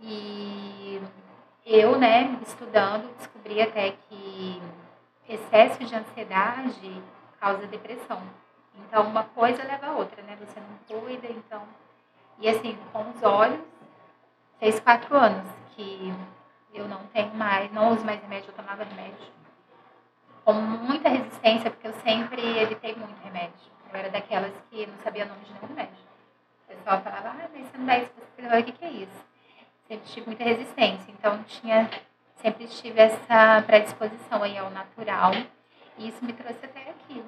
[0.00, 1.00] E
[1.64, 4.62] eu, né, estudando, descobri até que
[5.28, 7.02] excesso de ansiedade
[7.40, 8.22] causa depressão.
[8.74, 10.36] Então, uma coisa leva a outra, né?
[10.40, 11.62] Você não cuida, então
[12.38, 13.60] e assim, com os olhos,
[14.58, 16.12] fez quatro anos que
[16.74, 19.26] eu não tenho mais, não uso mais remédio, eu tomava remédio.
[20.44, 23.72] Com muita resistência, porque eu sempre evitei muito remédio.
[23.90, 25.96] Eu era daquelas que não sabia o nome de nenhum remédio.
[26.86, 28.60] Pessoal falava, ah, mas você não dá isso para você.
[28.60, 29.24] o que, que é isso?
[29.88, 31.10] Sempre tive muita resistência.
[31.10, 31.90] Então, tinha,
[32.36, 35.32] sempre tive essa predisposição aí ao natural.
[35.98, 37.24] E isso me trouxe até aqui.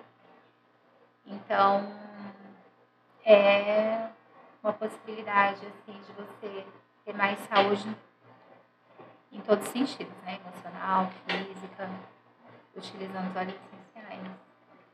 [1.26, 1.92] Então,
[3.24, 4.06] é,
[4.62, 6.64] uma possibilidade assim de você
[7.04, 7.96] ter mais saúde
[9.32, 10.38] em todos os sentidos, né?
[10.40, 11.90] Emocional, física,
[12.76, 13.67] utilizando os essenciais.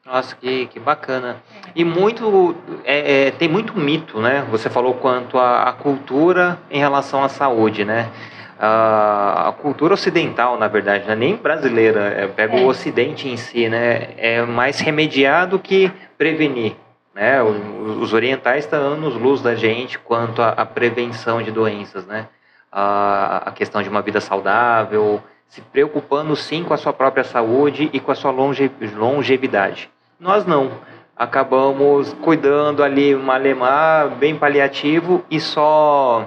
[0.06, 1.38] Nossa, que, que bacana.
[1.74, 4.46] E muito é, é, tem muito mito, né?
[4.50, 8.10] Você falou quanto à cultura em relação à saúde, né?
[8.58, 11.16] A, a cultura ocidental, na verdade, né?
[11.16, 12.64] nem brasileira, é, pega o é.
[12.64, 14.10] Ocidente em si, né?
[14.18, 16.76] É mais remediar do que prevenir.
[17.14, 17.42] Né?
[17.42, 22.28] Os orientais estão anos-luz da gente quanto à, prevenção de doenças, né?
[22.70, 27.90] A, a questão de uma vida saudável, se preocupando sim com a sua própria saúde
[27.92, 29.90] e com a sua longe, longevidade.
[30.18, 30.70] Nós não.
[31.16, 36.26] Acabamos cuidando ali, malemar, bem paliativo e só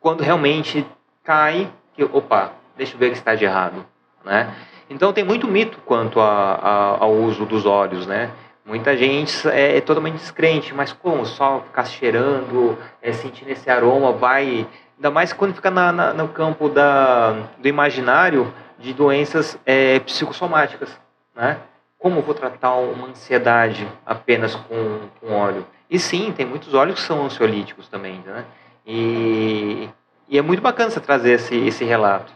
[0.00, 0.84] quando realmente
[1.22, 3.84] cai, que, opa, deixa eu ver o que está de errado,
[4.24, 4.52] né?
[4.88, 8.30] Então tem muito mito quanto a, a, ao uso dos óleos, né?
[8.64, 11.24] Muita gente é, é, totalmente descrente, mas como?
[11.24, 14.66] Só ficar cheirando, é, sentindo esse aroma, vai.
[14.96, 20.98] Ainda mais quando fica na, na, no campo da, do imaginário de doenças é, psicossomáticas,
[21.34, 21.58] né?
[21.98, 25.66] Como eu vou tratar uma ansiedade apenas com, com óleo?
[25.90, 28.44] E sim, tem muitos óleos que são ansiolíticos também, né?
[28.86, 29.88] E,
[30.28, 32.32] e é muito bacana você trazer esse, esse relato.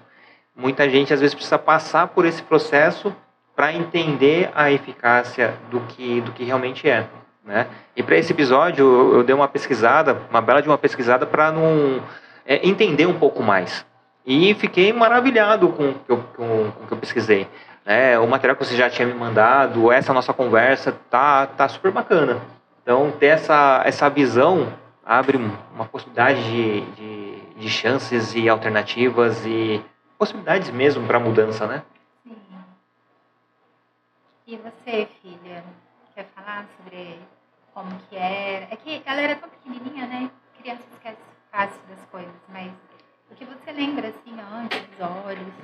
[0.54, 3.14] Muita gente às vezes precisa passar por esse processo
[3.54, 7.06] para entender a eficácia do que, do que realmente é.
[7.44, 7.66] Né?
[7.96, 11.50] E para esse episódio eu, eu, dei uma pesquisada, uma bela de uma pesquisada para
[11.50, 12.02] não
[12.50, 13.86] é, entender um pouco mais.
[14.26, 17.46] E fiquei maravilhado com o que eu, com, com que eu pesquisei.
[17.86, 18.18] Né?
[18.18, 22.40] O material que você já tinha me mandado, essa nossa conversa, tá, tá super bacana.
[22.82, 24.72] Então, ter essa, essa visão
[25.06, 29.80] abre uma possibilidade de, de, de chances e alternativas e
[30.18, 31.82] possibilidades mesmo para mudança, né?
[34.44, 35.62] E você, filha,
[36.16, 37.16] quer falar sobre
[37.72, 38.66] como que era?
[38.72, 40.30] É que ela era tão pequenininha, né?
[40.58, 42.72] Criança esquece fácil das coisas, mas
[43.30, 45.54] o que você lembra, assim, antes dos olhos?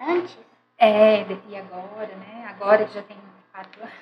[0.00, 0.38] Antes?
[0.78, 2.46] É, e agora, né?
[2.48, 3.16] Agora que já tem
[3.52, 3.94] quatro anos.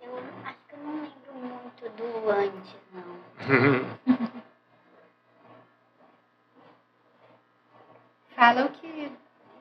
[0.00, 3.20] Eu acho que eu não lembro muito do antes, não.
[8.34, 9.12] Fala o que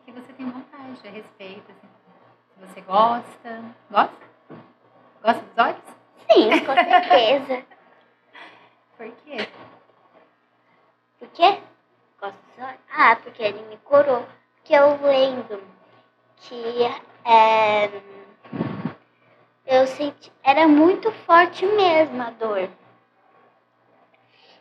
[0.06, 1.88] que você tem vontade a respeito, assim,
[2.60, 3.64] você gosta.
[3.90, 4.26] Gosta?
[5.22, 5.85] Gosta dos olhos?
[6.32, 7.66] Sim, com certeza.
[8.98, 9.50] Por quê?
[11.20, 11.60] Por quê?
[12.20, 12.80] Gosto dos olhos?
[12.92, 14.26] Ah, porque ele me curou.
[14.56, 15.62] Porque eu lembro
[16.38, 16.84] que
[17.26, 17.92] é,
[19.66, 20.32] eu senti.
[20.44, 22.70] Era muito forte mesmo a dor.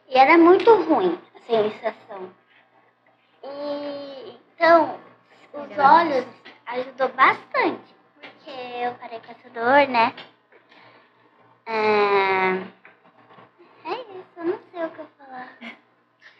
[0.08, 2.30] E era muito ruim a sensação.
[3.42, 4.98] E então
[5.52, 6.26] os olhos
[6.66, 10.14] ajudou bastante, porque eu parei com essa dor, né?
[11.66, 12.56] É,
[13.84, 14.58] é isso, eu não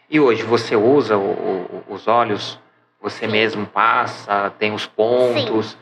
[0.09, 2.59] E hoje você usa o, o, os olhos?
[3.01, 3.31] Você Sim.
[3.31, 4.51] mesmo passa?
[4.51, 5.77] Tem os pontos?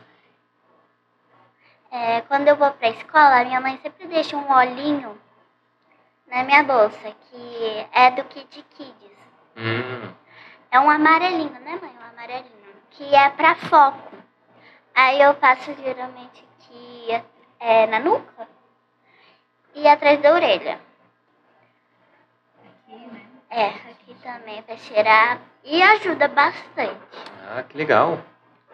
[1.90, 5.16] É, quando eu vou pra escola, minha mãe sempre deixa um olhinho
[6.26, 8.94] na minha bolsa, que é do Kid Kids.
[9.56, 10.12] Hum,
[10.70, 11.92] É um amarelinho, né, mãe?
[12.00, 12.74] Um amarelinho.
[12.90, 14.12] Que é pra foco.
[14.94, 17.22] Aí eu passo geralmente aqui
[17.60, 18.48] é, na nuca
[19.74, 20.78] e atrás da orelha.
[22.64, 23.20] Aqui, né?
[23.50, 25.40] É, aqui também pra cheirar.
[25.64, 26.96] E ajuda bastante.
[27.48, 28.18] ah, que legal.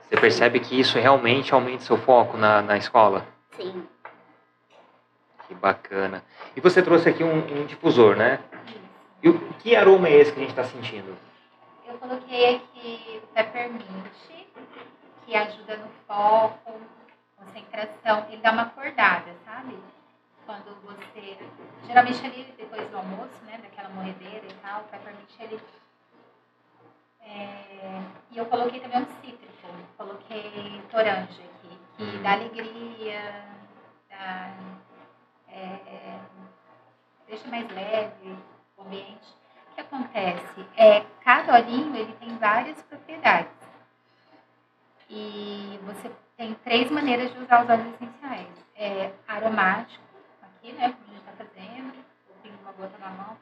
[0.09, 3.25] Você percebe que isso realmente aumenta seu foco na, na escola?
[3.57, 3.87] Sim.
[5.47, 6.25] Que bacana.
[6.57, 8.41] E você trouxe aqui um, um difusor, né?
[9.23, 11.17] E o que aroma é esse que a gente está sentindo?
[11.87, 13.85] Eu coloquei aqui peppermint,
[15.27, 16.81] que ajuda no foco,
[17.37, 18.27] concentração.
[18.29, 19.77] Ele dá uma acordada, sabe?
[20.51, 21.39] Quando você.
[21.87, 23.57] Geralmente ali depois do almoço, né?
[23.63, 25.61] Daquela morredeira e tal, o peppermint ele.
[27.21, 29.69] é, E eu coloquei também um cítrico.
[29.97, 33.45] Coloquei toranja aqui, que dá alegria,
[34.09, 34.53] dá,
[35.53, 36.19] é,
[37.29, 38.37] deixa mais leve
[38.77, 39.33] o ambiente.
[39.71, 40.67] O que acontece?
[40.77, 43.53] É, cada olhinho ele tem várias propriedades.
[45.09, 48.49] E você tem três maneiras de usar os óleos essenciais.
[48.75, 50.10] É aromático,
[50.61, 50.93] aqui, né?
[50.93, 51.95] Como a gente está fazendo,
[52.43, 53.37] tenho uma gota na mão,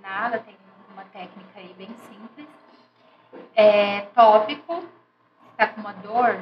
[0.00, 0.56] nada, tem
[0.92, 2.48] uma técnica aí bem simples.
[3.54, 4.84] É tópico,
[5.50, 6.40] está com uma dor,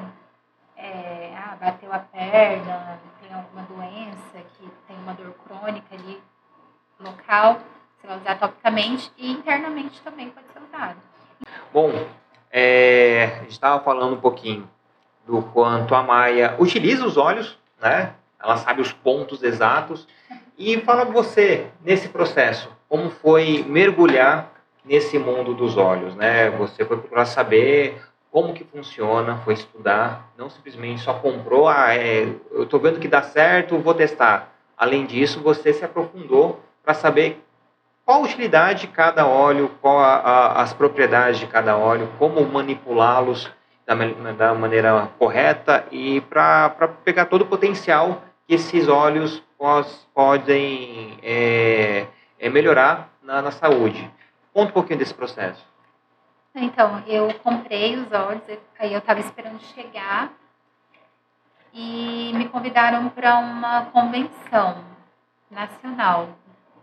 [0.76, 6.22] é, ah, bateu a perna, tem alguma doença que tem uma dor crônica ali
[7.00, 7.60] local,
[8.00, 10.98] você vai usar topicamente e internamente também pode ser usado.
[11.72, 11.90] Bom,
[12.50, 14.68] é, a gente estava falando um pouquinho
[15.26, 18.14] do quanto a Maia utiliza os olhos, né?
[18.42, 20.06] Ela sabe os pontos exatos.
[20.58, 24.52] E fala você, nesse processo, como foi mergulhar
[24.84, 26.50] nesse mundo dos olhos, né?
[26.50, 32.26] Você foi procurar saber como que funciona, foi estudar, não simplesmente só comprou, ah, é,
[32.50, 34.50] eu estou vendo que dá certo, vou testar.
[34.76, 37.44] Além disso, você se aprofundou para saber
[38.04, 42.44] qual a utilidade de cada óleo, qual a, a, as propriedades de cada óleo, como
[42.44, 43.50] manipulá-los
[43.86, 43.94] da,
[44.32, 46.70] da maneira correta e para
[47.04, 48.22] pegar todo o potencial
[48.52, 52.06] que esses óleos pos- podem é,
[52.38, 54.10] é, melhorar na, na saúde.
[54.52, 55.64] Conta um pouquinho desse processo.
[56.54, 58.42] Então, eu comprei os óleos,
[58.78, 60.30] aí eu estava esperando chegar
[61.72, 64.84] e me convidaram para uma convenção
[65.50, 66.28] nacional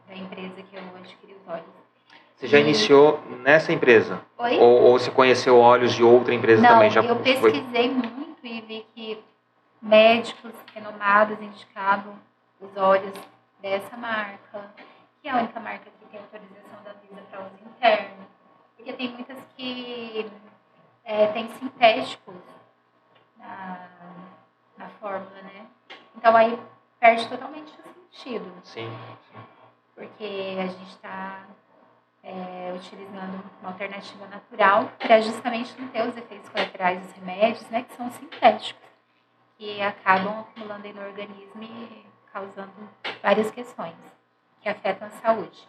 [0.07, 1.65] da empresa que eu adquiri os óleos.
[2.35, 4.21] Você já E- iniciou nessa empresa?
[4.39, 4.57] Oi?
[4.57, 6.89] Ou, ou você conheceu óleos de outra empresa Não, também?
[6.89, 9.23] Já eu foi- pesquisei muito e vi que
[9.81, 12.15] médicos renomados indicavam
[12.59, 13.17] os óleos
[13.61, 14.71] dessa marca,
[15.21, 18.27] que é a única marca que tem autorização da Visa para uso interno.
[18.75, 20.31] Porque tem muitas que
[21.03, 22.35] é, tem sintéticos
[23.37, 23.89] na,
[24.77, 25.67] na fórmula, né?
[26.15, 26.59] Então aí
[26.99, 28.89] perde totalmente o sentido Sim.
[29.95, 31.45] porque a gente está
[32.75, 37.93] utilizando uma alternativa natural para justamente não ter os efeitos colaterais dos remédios, né, que
[37.95, 38.88] são sintéticos,
[39.59, 42.71] que acabam acumulando aí no organismo e causando
[43.21, 43.93] várias questões
[44.61, 45.67] que afetam a saúde.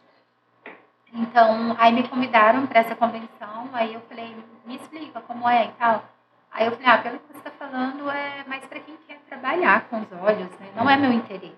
[1.13, 5.73] Então, aí me convidaram para essa convenção, aí eu falei, me explica como é e
[5.73, 6.05] tal.
[6.53, 9.89] Aí eu falei, ah, pelo que você está falando, é mais para quem quer trabalhar
[9.89, 10.73] com os olhos, né?
[10.77, 11.57] Não é meu interesse.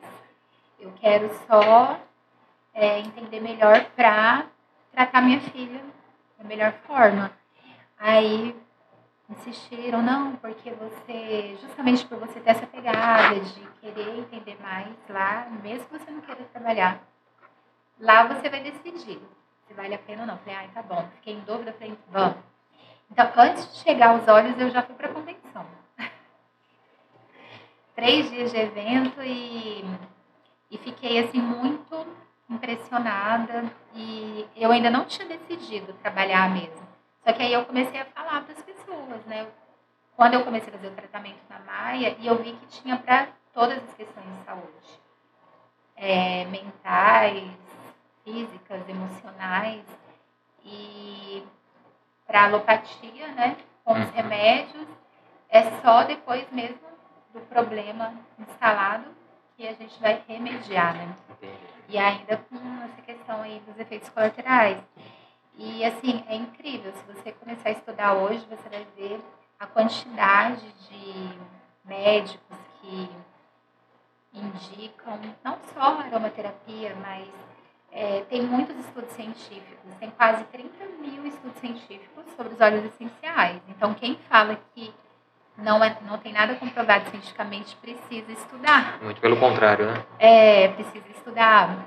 [0.81, 2.01] Eu quero só
[2.73, 4.47] é, entender melhor para
[4.91, 5.83] tratar minha filha
[6.39, 7.31] da melhor forma.
[7.99, 8.57] Aí
[9.33, 15.49] insistiram, não, porque você, justamente por você ter essa pegada de querer entender mais lá,
[15.63, 17.03] mesmo que você não queira trabalhar,
[17.99, 19.21] lá você vai decidir
[19.73, 20.39] se vale a pena ou não.
[20.39, 21.09] Falei, ai, tá bom.
[21.17, 22.37] Fiquei em dúvida, falei, vamos.
[23.11, 25.67] Então, antes de chegar aos olhos, eu já fui para a convenção.
[27.97, 29.85] Três dias de evento e,
[30.71, 32.07] e fiquei, assim, muito
[32.49, 33.65] impressionada
[33.95, 36.87] e eu ainda não tinha decidido trabalhar mesmo.
[37.25, 38.82] Só que aí eu comecei a falar para as pessoas,
[39.27, 39.47] né?
[40.17, 43.29] Quando eu comecei a fazer o tratamento na Maia, e eu vi que tinha para
[43.53, 45.01] todas as questões de saúde.
[45.97, 47.51] É, mentais,
[48.25, 49.83] físicas, emocionais.
[50.65, 51.45] E
[52.27, 53.57] para alopatia, né?
[53.85, 54.11] Com os Uhum.
[54.13, 54.87] remédios,
[55.49, 56.79] é só depois mesmo
[57.35, 59.07] do problema instalado
[59.57, 61.17] que a gente vai remediar, né?
[61.89, 64.79] E ainda com essa questão aí dos efeitos colaterais.
[65.59, 66.93] E assim, é incrível.
[66.93, 69.21] Se você começar a estudar hoje, você vai ver
[69.61, 71.39] a quantidade de
[71.85, 73.09] médicos que
[74.33, 77.29] indicam não só aromaterapia, mas
[77.95, 83.61] É, tem muitos estudos científicos, tem quase 30 mil estudos científicos sobre os óleos essenciais.
[83.69, 84.95] Então, quem fala que
[85.59, 88.99] não, é, não tem nada comprovado cientificamente precisa estudar.
[89.03, 90.07] Muito pelo contrário, né?
[90.19, 91.85] É, precisa estudar.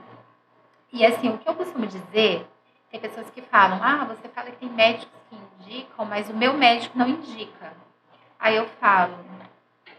[0.93, 2.45] E assim, o que eu costumo dizer,
[2.95, 6.53] tem pessoas que falam, ah, você fala que tem médicos que indicam, mas o meu
[6.53, 7.73] médico não indica.
[8.39, 9.17] Aí eu falo,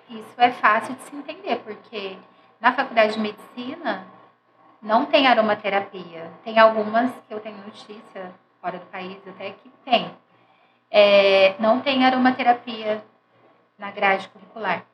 [0.09, 2.17] isso é fácil de se entender, porque
[2.61, 4.07] na faculdade de medicina
[4.81, 6.31] não tem aromaterapia.
[6.43, 10.11] Tem algumas que eu tenho notícia fora do país até que tem.
[10.91, 13.05] É, não tem aromaterapia
[13.79, 14.85] na grade curricular.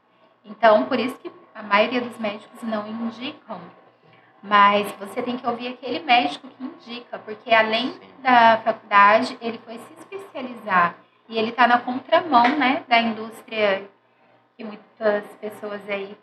[0.45, 3.61] Então, por isso que a maioria dos médicos não indicam.
[4.43, 9.79] Mas você tem que ouvir aquele médico que indica, porque além da faculdade, ele foi
[9.79, 10.97] se especializar
[11.29, 13.89] e ele está na contramão né, da indústria
[14.57, 16.17] que muitas pessoas aí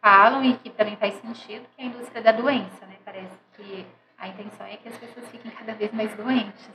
[0.00, 2.96] falam e que também faz sentido, que é a indústria da doença, né?
[3.04, 3.86] Parece que
[4.16, 6.70] a intenção é que as pessoas fiquem cada vez mais doentes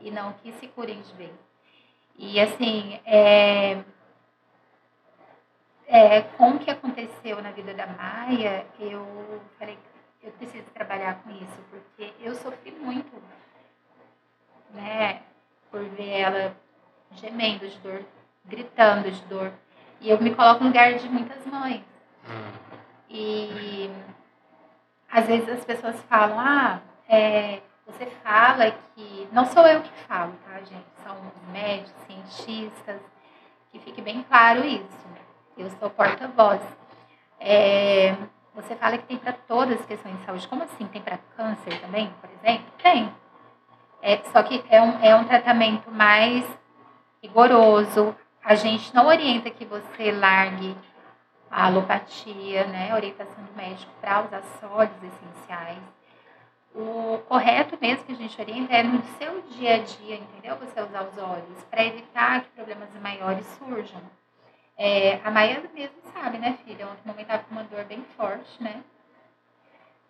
[0.00, 1.32] e não que se curem de vez.
[2.16, 3.78] E assim, é,
[5.86, 9.78] é, com o que aconteceu na vida da Maia, eu falei,
[10.22, 13.10] eu preciso trabalhar com isso, porque eu sofri muito,
[14.72, 15.22] né,
[15.70, 16.56] por ver ela
[17.12, 18.04] gemendo de dor,
[18.44, 19.52] gritando de dor.
[20.00, 21.82] E eu me coloco no lugar de muitas mães.
[23.08, 23.90] E
[25.10, 29.28] às vezes as pessoas falam, ah, é, você fala que.
[29.32, 30.86] Não sou eu que falo, tá, gente?
[31.02, 31.16] São
[31.50, 33.00] médicos, cientistas,
[33.70, 35.08] que fique bem claro isso.
[35.56, 36.60] Eu sou porta-voz.
[37.40, 38.14] É,
[38.60, 40.48] você fala que tem para todas as questões de saúde.
[40.48, 40.86] Como assim?
[40.88, 42.66] Tem para câncer também, por exemplo?
[42.82, 43.14] Tem.
[44.02, 46.44] É, só que é um, é um tratamento mais
[47.22, 48.16] rigoroso.
[48.42, 50.76] A gente não orienta que você largue
[51.50, 55.82] a alopatia, né, a orientação do médico para usar sólidos essenciais.
[56.74, 60.56] O correto mesmo que a gente orienta é no seu dia a dia, entendeu?
[60.56, 64.02] Você usar os óleos para evitar que problemas maiores surjam.
[64.78, 66.86] É, a Maia mesmo sabe, né, filha?
[66.86, 68.80] Ontem mamãe estava com uma dor bem forte, né?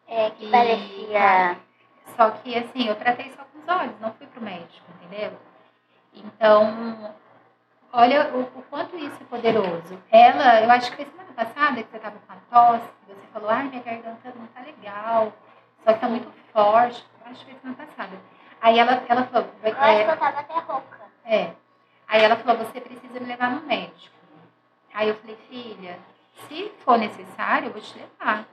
[0.06, 1.56] É, que e, parecia.
[2.14, 5.32] Só que, assim, eu tratei só com os olhos, não fui pro médico, entendeu?
[6.12, 7.14] Então,
[7.92, 9.98] olha o, o quanto isso é poderoso.
[10.10, 13.48] Ela, eu acho que foi semana passada que você estava com a tosse, você falou,
[13.48, 15.32] ai, minha garganta não tá legal,
[15.84, 17.04] só que tá muito forte.
[17.24, 18.18] Eu acho que foi semana passada.
[18.60, 19.48] Aí ela, ela falou.
[19.62, 20.98] Eu é, acho que eu tava até rouca.
[21.24, 21.52] É.
[22.06, 24.17] Aí ela falou, você precisa me levar no médico.
[24.98, 25.96] Aí eu falei, filha,
[26.48, 28.44] se for necessário, eu vou te levar.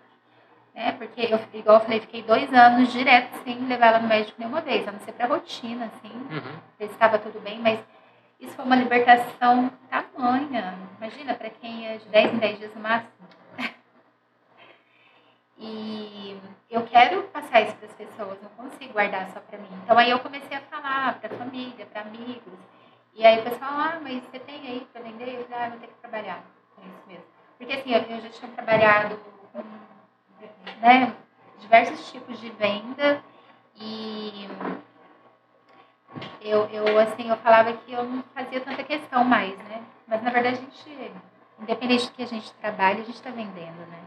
[0.76, 0.92] Né?
[0.92, 4.62] Porque, eu, igual eu falei, fiquei dois anos direto sem levar ela no médico nenhuma
[4.62, 6.60] vez, a não ser pra rotina, assim, uhum.
[6.78, 7.80] ver se estava tudo bem, mas
[8.40, 10.78] isso foi uma libertação tamanha.
[11.00, 13.28] Imagina, para quem é de 10 em 10 dias no máximo.
[15.58, 19.80] e eu quero passar isso para as pessoas, não consigo guardar só para mim.
[19.84, 22.54] Então aí eu comecei a falar para família, para amigos.
[23.16, 25.40] E aí o pessoal, ah, mas você tem aí para vender?
[25.40, 26.44] Eu falei, ah, vou ter que trabalhar
[26.76, 27.24] com isso mesmo.
[27.58, 29.18] Porque assim, eu, eu já tinha trabalhado
[29.54, 29.64] com
[30.82, 31.16] né,
[31.60, 33.24] diversos tipos de venda
[33.78, 34.50] e
[36.42, 39.82] eu, eu, assim, eu falava que eu não fazia tanta questão mais, né?
[40.06, 41.12] Mas, na verdade, a gente,
[41.60, 44.00] independente do que a gente trabalha, a gente está vendendo, né?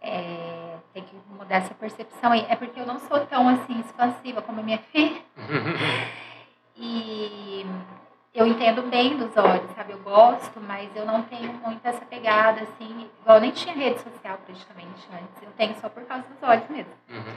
[0.00, 2.44] É, tem que mudar essa percepção aí.
[2.48, 5.22] É porque eu não sou tão, assim, expansiva como a minha filha.
[6.84, 7.64] e
[8.34, 9.92] eu entendo bem dos olhos, sabe?
[9.92, 13.08] Eu gosto, mas eu não tenho muito essa pegada, assim.
[13.20, 15.42] Igual eu nem tinha rede social praticamente antes.
[15.42, 16.92] Eu tenho só por causa dos olhos mesmo.
[17.08, 17.36] Uhum.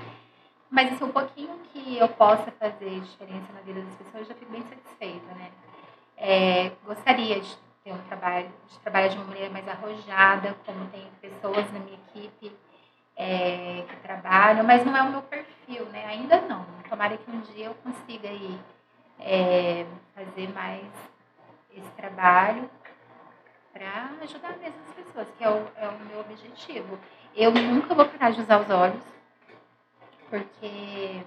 [0.72, 4.34] Mas assim, um pouquinho que eu possa fazer diferença na vida das pessoas, eu já
[4.34, 5.52] fico bem satisfeita, né?
[6.18, 11.04] É, gostaria de ter um trabalho, de trabalhar de uma maneira mais arrojada, como tem
[11.22, 12.52] pessoas na minha equipe
[13.16, 16.04] é, que trabalham, mas não é o meu perfil, né?
[16.08, 16.66] Ainda não.
[16.90, 18.60] Tomara que um dia eu consiga aí
[19.20, 20.86] é, fazer mais
[21.76, 22.70] esse trabalho
[23.74, 26.98] para ajudar mesmo as pessoas, que é o, é o meu objetivo.
[27.36, 29.04] Eu nunca vou parar de usar os olhos,
[30.30, 31.24] porque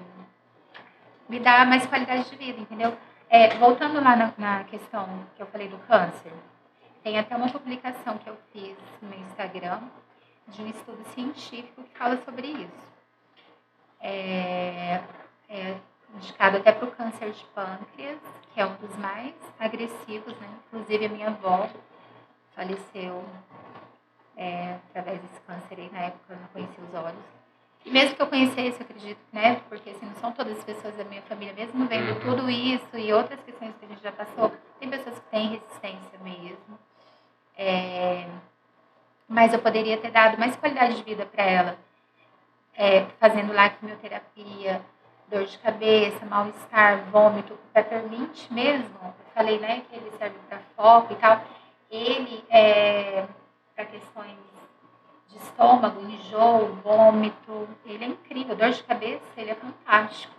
[1.28, 2.96] me dá mais qualidade de vida, entendeu?
[3.28, 6.32] É, voltando lá na, na, questão que eu falei do câncer,
[7.02, 9.80] tem até uma publicação que eu fiz no Instagram
[10.48, 12.88] de um estudo científico que fala sobre isso.
[14.00, 15.02] É,
[15.50, 15.76] é
[16.14, 18.18] indicado até para o câncer de pâncreas,
[18.52, 20.48] que é um dos mais agressivos, né?
[20.66, 21.68] Inclusive a minha avó
[22.54, 23.24] faleceu
[24.36, 27.24] é, através desse câncer aí, na época eu não conhecia os olhos.
[27.84, 29.60] E mesmo que eu conhecesse, eu acredito, né?
[29.68, 32.20] Porque assim, não são todas as pessoas da minha família, mesmo vendo uhum.
[32.20, 36.18] tudo isso e outras questões que a gente já passou, tem pessoas que têm resistência
[36.22, 36.78] mesmo.
[37.56, 38.26] É...
[39.28, 41.78] Mas eu poderia ter dado mais qualidade de vida para ela.
[42.78, 44.80] é, fazendo lá quimioterapia,
[45.30, 51.12] dor de cabeça, mal-estar, vômito, peppermint mesmo, eu falei, né, que ele serve para foco
[51.12, 51.42] e tal,
[51.90, 53.26] ele é
[53.74, 54.36] para questões
[55.28, 60.34] de estômago, enjoo, vômito, ele é incrível, dor de cabeça, ele é fantástico.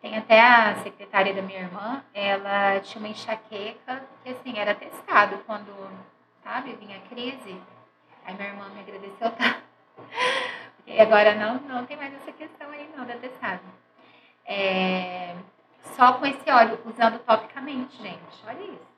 [0.00, 5.38] Tem até a secretária da minha irmã, ela tinha uma enxaqueca que assim, era testado
[5.46, 5.72] quando,
[6.42, 7.56] sabe, vinha a crise.
[8.24, 9.60] Aí minha irmã me agradeceu, tá?
[10.84, 13.60] E agora não, não tem mais essa questão aí não da testada.
[14.44, 15.34] É,
[15.96, 18.44] só com esse óleo, usando topicamente, gente.
[18.46, 18.92] Olha isso.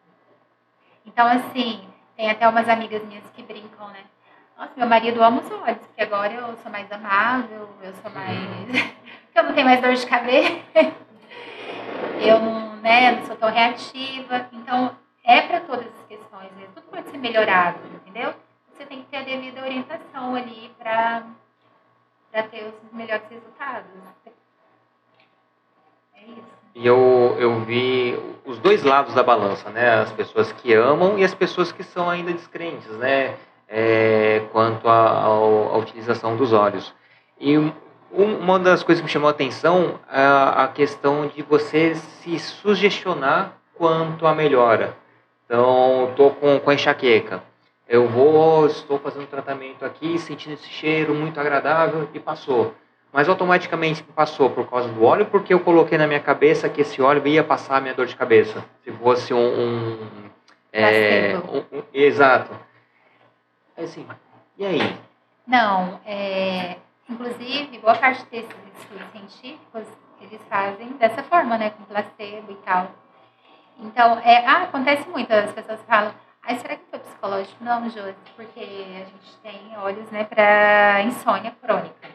[1.06, 1.86] Então, assim,
[2.16, 4.04] tem até umas amigas minhas que brincam, né?
[4.56, 8.38] Nossa, meu marido ama os óleos, porque agora eu sou mais amável, eu sou mais.
[9.26, 10.62] porque eu não tenho mais dor de cabeça.
[12.20, 14.48] eu não, né, não sou tão reativa.
[14.52, 16.72] Então, é para todas as questões mesmo.
[16.74, 18.34] Tudo pode ser melhorado, entendeu?
[18.72, 21.24] Você tem que ter a devida orientação ali para
[22.50, 23.90] ter os melhores resultados.
[24.26, 24.33] É isso.
[26.74, 30.00] E eu, eu vi os dois lados da balança, né?
[30.00, 33.36] As pessoas que amam e as pessoas que são ainda descrentes, né?
[33.68, 36.92] É, quanto à utilização dos óleos.
[37.40, 37.56] E
[38.12, 43.54] uma das coisas que me chamou a atenção é a questão de você se sugestionar
[43.74, 44.96] quanto à melhora.
[45.44, 47.42] Então, estou com, com a enxaqueca.
[47.88, 52.74] Eu vou, estou fazendo tratamento aqui, sentindo esse cheiro muito agradável e passou
[53.14, 57.00] mas automaticamente passou por causa do óleo, porque eu coloquei na minha cabeça que esse
[57.00, 58.64] óleo ia passar a minha dor de cabeça.
[58.82, 59.38] Se fosse um.
[59.38, 60.08] um,
[60.72, 62.50] é, um, um exato.
[63.78, 64.04] Assim,
[64.58, 64.98] e aí?
[65.46, 68.50] Não, é, inclusive, boa parte desses
[68.80, 69.86] estudos científicos
[70.20, 72.90] eles fazem dessa forma, né, com placebo e tal.
[73.78, 76.12] Então, é, ah, acontece muito, as pessoas falam,
[76.42, 77.62] ah, será que foi psicológico?
[77.62, 82.13] Não, Josi, porque a gente tem óleos, né, para insônia crônica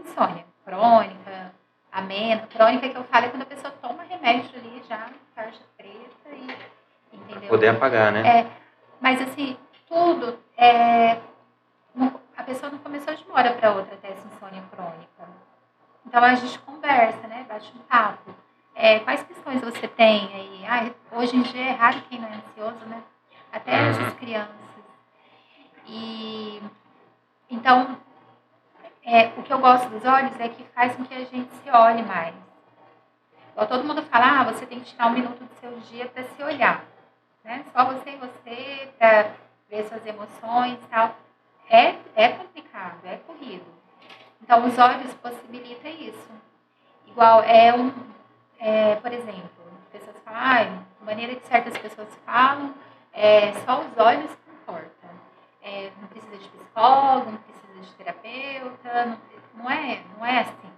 [0.00, 1.52] insônia crônica,
[1.90, 2.46] amena.
[2.46, 7.16] Crônica que eu falo é quando a pessoa toma remédio ali já, tarja preta e.
[7.16, 7.48] Entendeu?
[7.48, 8.40] Poder apagar, né?
[8.40, 8.46] É,
[9.00, 9.56] mas assim,
[9.88, 10.38] tudo.
[10.56, 11.18] É,
[12.36, 15.08] a pessoa não começou de uma hora para outra ter essa insônia crônica.
[16.06, 17.46] Então a gente conversa, né?
[17.48, 18.34] Bate um papo.
[18.74, 20.64] É, quais questões você tem aí?
[20.66, 23.02] Ah, hoje em dia é raro quem não é ansioso, né?
[23.50, 23.88] Até uhum.
[23.88, 24.54] essas crianças.
[25.86, 26.62] E
[27.50, 27.96] então
[29.08, 31.70] é, o que eu gosto dos olhos é que faz com que a gente se
[31.70, 32.34] olhe mais.
[33.52, 36.24] Igual todo mundo fala, ah, você tem que tirar um minuto do seu dia para
[36.24, 36.84] se olhar.
[37.42, 37.64] Né?
[37.72, 39.30] Só você e você, para
[39.70, 41.16] ver suas emoções e tal.
[41.70, 43.64] É, é complicado, é corrido.
[44.42, 46.28] Então, os olhos possibilitam isso.
[47.06, 47.90] Igual, é um,
[48.58, 49.50] é, por exemplo,
[49.90, 52.74] pessoas falam, ah, a maneira que certas pessoas falam,
[53.14, 55.10] é, só os olhos que importam.
[55.62, 59.18] É, não precisa de psicólogo, não precisa de terapeuta, não,
[59.54, 60.70] não é, não é assim,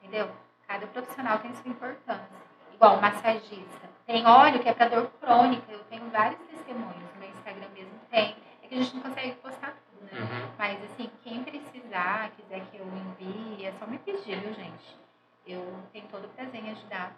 [0.00, 0.30] entendeu?
[0.66, 2.38] Cada profissional tem sua importância.
[2.74, 3.88] Igual massagista.
[4.06, 5.64] Tem óleo que é para dor crônica.
[5.70, 8.36] Eu tenho vários testemunhos no meu Instagram mesmo tem.
[8.62, 10.20] É que a gente não consegue postar tudo, né?
[10.20, 10.50] Uhum.
[10.58, 14.96] Mas assim, quem precisar, quiser que eu envie, é só me pedir, viu, gente?
[15.46, 17.12] Eu tenho todo o prazer em ajudar.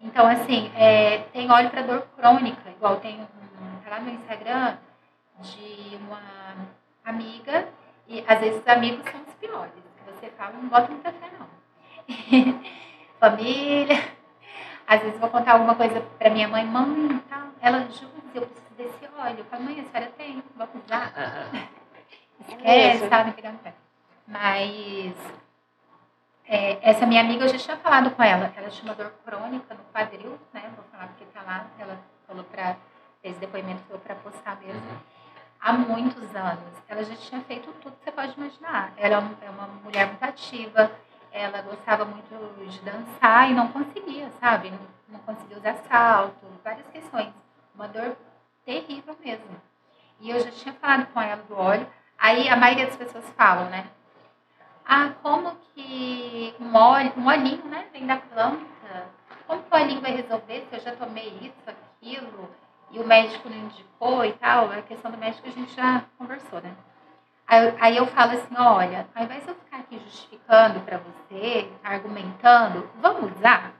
[0.00, 4.78] Então, assim, é, tem óleo para dor crônica, igual tem um, tá lá no Instagram
[5.40, 6.56] de uma
[7.04, 7.68] amiga
[8.08, 9.72] e às vezes os amigos são os piores.
[9.72, 11.48] Que você fala, não bota muita fé, não.
[13.20, 13.96] Família.
[14.86, 17.48] Às vezes vou contar alguma coisa para minha mãe, mãe, tal.
[17.60, 19.38] Ela, Júlia, eu preciso desse óleo.
[19.38, 21.12] Eu falo, mãe, a senhora tem, vamos usar.
[22.48, 23.74] Esquece, tá, não pegando pé.
[24.26, 25.14] Mas
[26.46, 28.52] é, essa minha amiga, eu já tinha falado com ela.
[28.56, 30.70] Ela tinha uma dor crônica no quadril, né?
[30.74, 31.66] Vou falar porque tá lá.
[31.78, 32.76] Ela falou para
[33.22, 34.80] esse depoimento foi para postar mesmo
[35.60, 36.82] há muitos anos.
[36.88, 38.92] Ela já tinha feito tudo que você pode imaginar.
[38.96, 40.90] Ela é uma mulher muito ativa,
[41.30, 44.70] ela gostava muito de dançar e não conseguia, sabe?
[44.70, 47.32] Não, não conseguia usar salto, várias questões.
[47.74, 48.16] Uma dor
[48.64, 49.60] terrível mesmo.
[50.20, 51.86] E eu já tinha falado com ela do óleo.
[52.18, 53.86] Aí a maioria das pessoas falam, né?
[54.84, 57.86] Ah, como que um óleo, um olhinho, né?
[57.92, 59.06] Vem da planta.
[59.46, 62.50] Como que o olhinho vai resolver se eu já tomei isso, aquilo?
[62.90, 66.60] E o médico não indicou e tal, a questão do médico a gente já conversou,
[66.60, 66.74] né?
[67.46, 71.68] Aí, aí eu falo assim, olha, ao invés de eu ficar aqui justificando para você,
[71.82, 73.72] argumentando, vamos usar?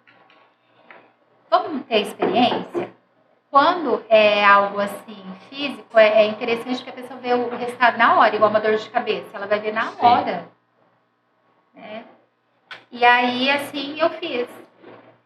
[1.48, 2.90] Vamos ter experiência?
[3.50, 8.16] Quando é algo assim físico, é, é interessante que a pessoa vê o resultado na
[8.16, 10.48] hora, igual uma dor de cabeça, ela vai ver na hora.
[11.74, 12.04] Né?
[12.92, 14.48] E aí, assim, eu fiz.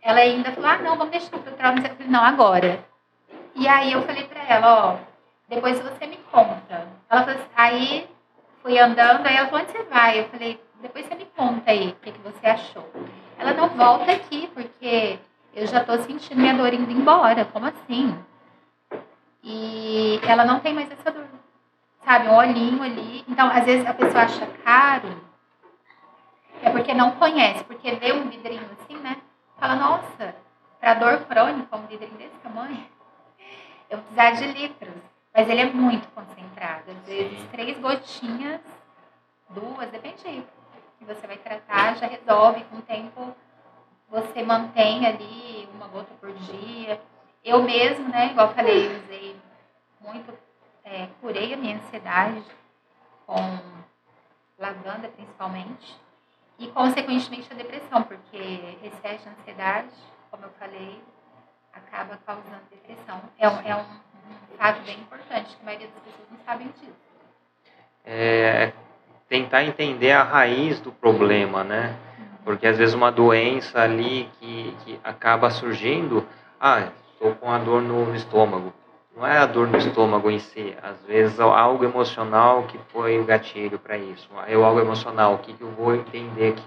[0.01, 1.79] Ela ainda falou, ah, não, vamos deixar para o trauma.
[1.79, 2.85] Eu falei, não, agora.
[3.55, 4.97] E aí eu falei pra ela, ó,
[5.49, 6.89] depois você me conta.
[7.09, 8.11] Ela falou assim, aí
[8.63, 10.21] fui andando, aí ela falou, onde você vai?
[10.21, 12.91] Eu falei, depois você me conta aí o que, que você achou.
[13.39, 15.19] Ela não volta aqui, porque
[15.55, 17.45] eu já tô sentindo minha dor indo embora.
[17.45, 18.19] Como assim?
[19.43, 21.27] E ela não tem mais essa dor.
[22.05, 23.25] Sabe, um olhinho ali.
[23.29, 25.25] Então, às vezes a pessoa acha caro,
[26.63, 29.17] é porque não conhece, porque vê um vidrinho assim, né?
[29.59, 30.35] Fala, nossa,
[30.81, 32.85] para dor crônica, um vidrinho desse tamanho,
[33.95, 35.03] eu precisar de litros.
[35.35, 36.91] Mas ele é muito concentrado.
[36.91, 38.61] Às vezes, três gotinhas,
[39.51, 40.47] duas, depende aí.
[40.99, 42.65] Que você vai tratar, já resolve.
[42.65, 43.35] Com o tempo,
[44.09, 47.01] você mantém ali uma gota por dia.
[47.45, 49.37] Eu mesmo, né, igual eu falei, usei
[50.01, 50.33] muito,
[50.85, 52.43] é, curei a minha ansiedade
[53.27, 53.59] com
[54.59, 55.99] lavanda principalmente
[56.59, 58.37] e consequentemente a depressão, porque
[58.83, 59.91] excesso de ansiedade,
[60.31, 61.03] como eu falei,
[61.77, 63.21] acaba causando depressão.
[63.39, 63.85] É um, é um,
[64.57, 66.93] fato bem importante que a maioria das pessoas não sabem disso.
[68.05, 68.73] É
[69.29, 71.97] tentar entender a raiz do problema, né?
[72.45, 76.27] Porque às vezes uma doença ali que, que acaba surgindo,
[76.61, 78.73] ah, estou com a dor no, estômago.
[79.17, 83.25] Não é a dor no estômago em si, às vezes algo emocional que foi o
[83.25, 84.29] gatilho para isso.
[84.47, 86.65] É algo emocional, o que, que eu vou entender aqui,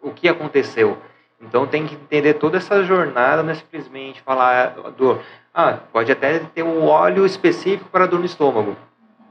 [0.00, 0.98] o que aconteceu.
[1.40, 5.20] Então tem que entender toda essa jornada, não é simplesmente falar ah, dor.
[5.54, 8.76] Ah, pode até ter um óleo específico para dor no estômago,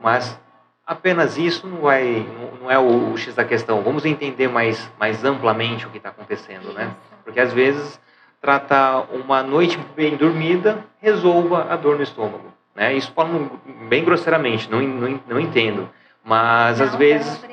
[0.01, 0.39] mas
[0.86, 2.26] apenas isso não, vai,
[2.62, 3.82] não é o, o X da questão.
[3.82, 6.95] Vamos entender mais, mais amplamente o que está acontecendo, né?
[7.26, 7.99] Porque às vezes
[8.41, 12.53] tratar uma noite bem dormida resolva a dor no estômago.
[12.74, 12.93] Né?
[12.93, 15.89] Isso falando bem grosseiramente, não, não, não entendo.
[16.24, 17.45] Mas não, às vezes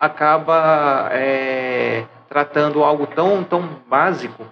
[0.00, 4.46] acaba é, tratando algo tão, tão básico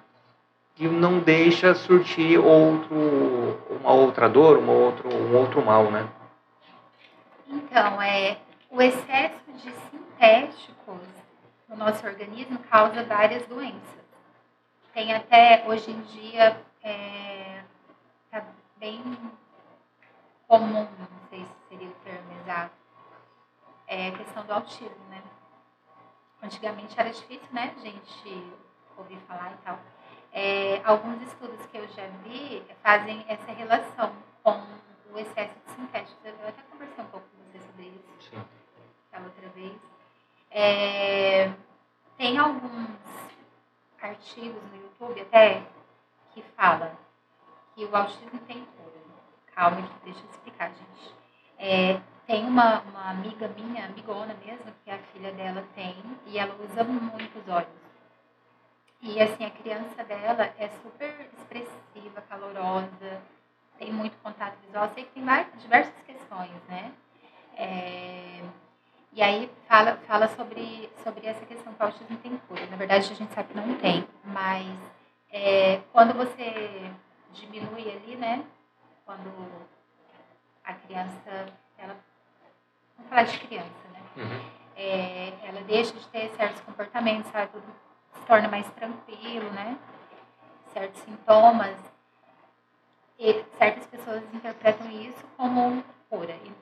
[0.74, 6.09] que não deixa surtir outro, uma outra dor, uma outro, um outro mal, né?
[7.47, 8.37] Então, é,
[8.68, 11.01] o excesso de sintéticos
[11.68, 13.99] no nosso organismo causa várias doenças
[14.93, 17.62] tem até, hoje em dia, é,
[18.33, 18.45] tá
[18.79, 19.01] bem
[20.49, 22.74] comum, não sei se seria o termo exato,
[23.87, 25.22] é a questão do autismo, né?
[26.43, 28.53] Antigamente era difícil, né, gente
[28.97, 29.78] ouvir falar e tal.
[30.32, 34.12] É, alguns estudos que eu já vi fazem essa relação
[34.43, 34.62] com
[35.12, 36.24] o excesso de sintéticos.
[36.24, 38.45] Eu até conversei um pouco com você sobre isso, Sim.
[39.11, 39.76] da outra vez.
[40.51, 41.53] É,
[42.16, 42.91] tem alguns
[44.01, 45.62] artigos no YouTube até
[46.32, 46.97] que fala
[47.74, 48.99] que o autismo tem cura.
[49.55, 51.18] Calma, deixa eu explicar, gente.
[51.59, 55.97] É, tem uma, uma amiga minha, amigona mesmo, que a filha dela tem,
[56.27, 57.69] e ela usa muito os olhos.
[59.01, 63.23] E assim, a criança dela é super expressiva, calorosa,
[63.79, 64.91] tem muito contato visual.
[64.95, 66.93] sei que tem várias, diversas questões, né?
[67.57, 68.43] É,
[69.13, 72.67] e aí fala, fala sobre, sobre essa questão que o autismo tem cura.
[72.67, 74.67] Na verdade, a gente sabe que não tem, mas
[75.31, 76.91] é, quando você
[77.33, 78.45] diminui ali, né?
[79.05, 79.49] Quando
[80.69, 81.47] a criança,
[81.79, 81.97] ela.
[82.97, 84.01] Vamos falar de criança, né?
[84.16, 84.51] Uhum.
[84.77, 87.53] É, ela deixa de ter certos comportamentos, sabe?
[87.53, 87.66] Tudo
[88.12, 89.79] se torna mais tranquilo, né?
[90.73, 91.77] Certos sintomas.
[93.19, 96.35] E certas pessoas interpretam isso como cura.
[96.35, 96.53] E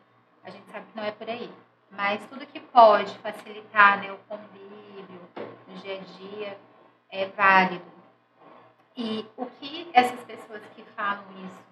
[0.45, 1.53] a gente sabe que não é por aí.
[1.91, 5.21] Mas tudo que pode facilitar né, o convívio
[5.67, 6.59] no dia a dia
[7.11, 7.85] é válido.
[8.97, 11.65] E o que essas pessoas que falam isso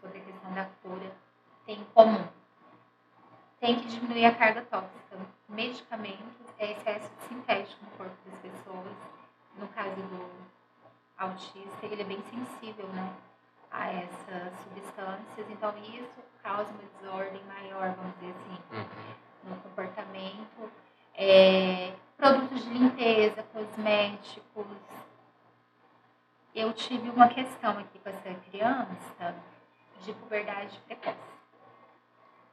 [0.00, 1.10] sobre a questão da cura
[1.66, 2.26] têm em comum?
[3.60, 5.16] Tem que diminuir a carga tóxica.
[5.48, 8.96] Medicamentos é excesso sintético no corpo das pessoas.
[9.58, 10.30] No caso do
[11.18, 13.12] autista, ele é bem sensível né,
[13.70, 15.50] a essas substâncias.
[15.50, 18.58] Então, isso causa uma desordem maior, vamos dizer assim.
[18.72, 20.70] Uhum no comportamento,
[21.14, 24.66] é, produtos de limpeza, cosméticos.
[26.54, 29.34] Eu tive uma questão aqui com essa criança
[30.02, 31.39] de puberdade precoce.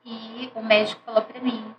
[0.09, 1.75] E o médico falou para mim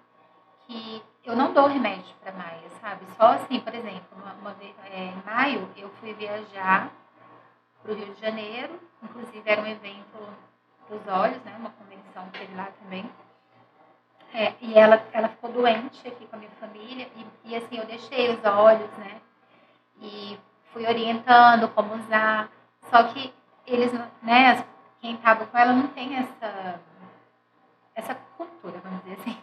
[0.67, 3.07] que eu não dou remédio para Maia, sabe?
[3.17, 6.91] Só assim, por exemplo, uma, uma vez, é, em maio eu fui viajar
[7.83, 10.19] para o Rio de Janeiro, inclusive era um evento
[10.91, 11.57] dos olhos, né?
[11.59, 13.11] Uma convenção que teve lá também.
[14.35, 17.87] É, e ela, ela ficou doente aqui com a minha família, e, e assim, eu
[17.87, 19.23] deixei os olhos, né?
[20.03, 20.39] E
[20.71, 22.51] fui orientando como usar.
[22.91, 23.33] Só que
[23.67, 24.67] eles, né,
[25.01, 26.79] quem estava com ela não tem essa,
[27.99, 29.39] essa cultura, vamos dizer assim.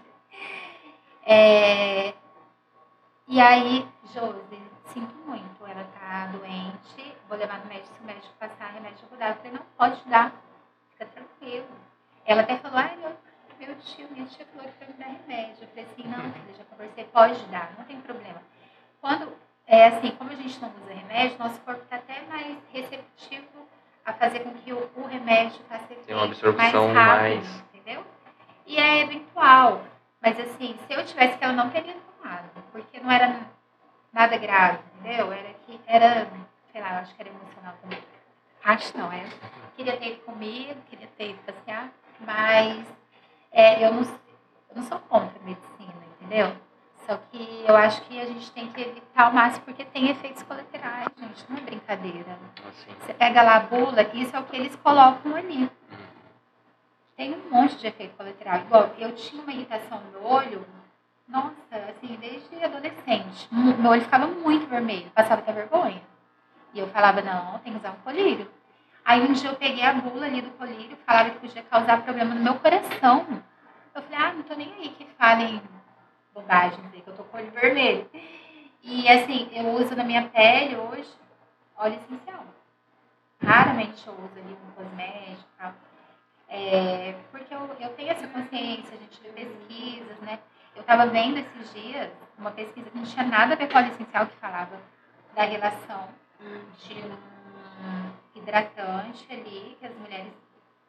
[1.25, 2.13] É,
[3.27, 4.61] e aí, Josi,
[4.93, 9.29] sinto muito, ela tá doente, vou levar no médico, se o médico passar remédio, dar.
[9.29, 10.31] Eu falei, não, pode dar,
[10.91, 11.65] fica tranquilo.
[12.25, 13.25] Ela até falou, ah, eu
[13.59, 15.63] meu tio, minha tia falou que foi me dar remédio.
[15.63, 18.41] Eu falei assim, não, filha, já conversei, pode dar, não tem problema.
[19.01, 19.33] Quando
[19.67, 23.67] é assim, como a gente não usa remédio, nosso corpo está até mais receptivo
[24.05, 27.63] a fazer com que o, o remédio faça efeito Tem uma absorção mais rápido, mais-
[27.73, 28.05] entendeu?
[28.65, 29.83] E é eventual.
[30.21, 33.41] Mas assim, se eu tivesse que ela não teria tomado, porque não era
[34.11, 35.31] nada grave, entendeu?
[35.31, 36.27] Era que era,
[36.71, 37.99] sei lá, eu acho que era emocional também.
[38.63, 39.23] Acho não, é.
[39.75, 42.85] Queria ter ido comigo, queria ter ido passear, mas
[43.51, 46.55] é, eu, não, eu não sou contra a medicina, entendeu?
[47.05, 50.41] Só que eu acho que a gente tem que evitar ao máximo, porque tem efeitos
[50.41, 52.39] colaterais, gente, não é brincadeira.
[52.67, 52.95] Assim.
[52.99, 55.69] Você pega lá a bula, isso é o que eles colocam ali.
[57.15, 58.57] Tem um monte de efeito colateral.
[58.57, 60.65] Igual, eu tinha uma irritação no olho,
[61.27, 63.47] nossa, assim, desde adolescente.
[63.51, 66.01] Meu olho ficava muito vermelho, passava até vergonha.
[66.73, 68.51] E eu falava, não, tem que usar um colírio.
[69.05, 72.33] Aí um dia eu peguei a bula ali do colírio, falava que podia causar problema
[72.33, 73.25] no meu coração.
[73.93, 75.61] Eu falei, ah, não tô nem aí que falem
[76.33, 78.09] bobagens que eu tô com olho vermelho.
[78.83, 81.09] E assim, eu uso na minha pele hoje
[81.77, 82.43] óleo essencial.
[83.41, 85.73] Raramente eu uso ali um cosmético tal.
[86.47, 90.39] É, porque eu, eu tenho essa consciência, a gente vê pesquisas, né?
[90.75, 93.91] Eu estava vendo esses dias uma pesquisa que não tinha nada a ver com óleo
[93.91, 94.79] essencial que falava
[95.33, 96.09] da relação
[96.77, 100.33] de um hidratante ali que as mulheres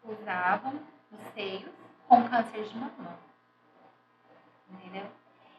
[0.05, 0.75] usavam
[1.11, 1.71] nos seios
[2.09, 3.19] com câncer de mama.
[4.71, 5.07] Entendeu?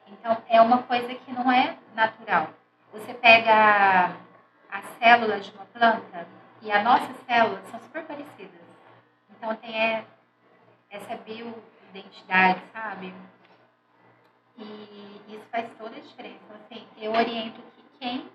[0.07, 2.49] Então, é uma coisa que não é natural.
[2.93, 4.15] Você pega
[4.69, 6.27] as células de uma planta
[6.61, 8.66] e as nossas células são super parecidas.
[9.37, 10.03] Então, tem é,
[10.89, 13.13] essa bioidentidade, sabe?
[14.57, 16.39] E isso faz toda a diferença.
[16.43, 18.29] Então, assim, eu oriento que quem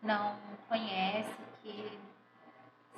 [0.00, 0.36] não
[0.68, 1.98] conhece, que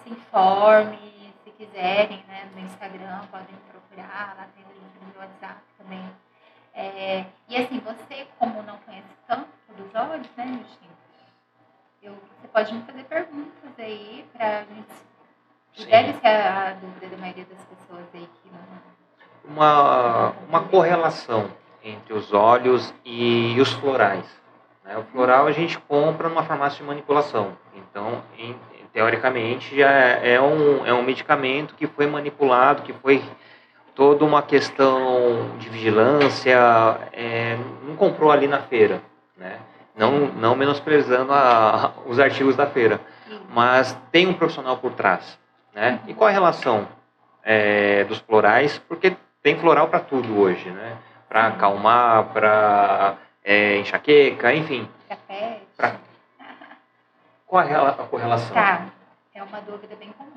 [0.02, 5.20] se informe, se quiserem, né, no Instagram, podem procurar, lá tem o link no meu
[5.20, 6.14] WhatsApp também.
[6.74, 10.90] É, e assim, você, como não conhece tanto dos olhos, né, Justin?
[12.02, 15.13] Você pode me fazer perguntas aí pra gente.
[15.74, 15.86] Sim.
[15.86, 19.52] deve ser a, a dúvida da maioria das pessoas aí que não.
[19.54, 21.50] Uma, uma correlação
[21.82, 24.24] entre os óleos e os florais.
[24.84, 24.96] né?
[24.96, 27.52] O floral a gente compra numa farmácia de manipulação.
[27.74, 28.56] Então, em-
[28.92, 33.22] teoricamente, já é um, é um medicamento que foi manipulado, que foi
[33.94, 36.56] toda uma questão de vigilância,
[37.12, 39.02] é, não comprou ali na feira.
[39.36, 39.58] Né?
[39.96, 43.00] Não, não menosprezando a- os artigos da feira.
[43.50, 45.38] mas tem um profissional por trás,
[45.74, 46.00] né?
[46.06, 46.88] E qual a relação
[47.42, 48.78] é, dos florais?
[48.88, 50.96] Porque tem floral para tudo hoje, né?
[51.28, 53.16] Para acalmar, para
[53.80, 54.88] enxaqueca, enfim.
[55.08, 55.60] Café.
[55.76, 55.96] Pra-
[57.46, 58.54] Qual a, a correlação?
[58.54, 58.86] Tá,
[59.34, 60.30] é uma dúvida bem comum.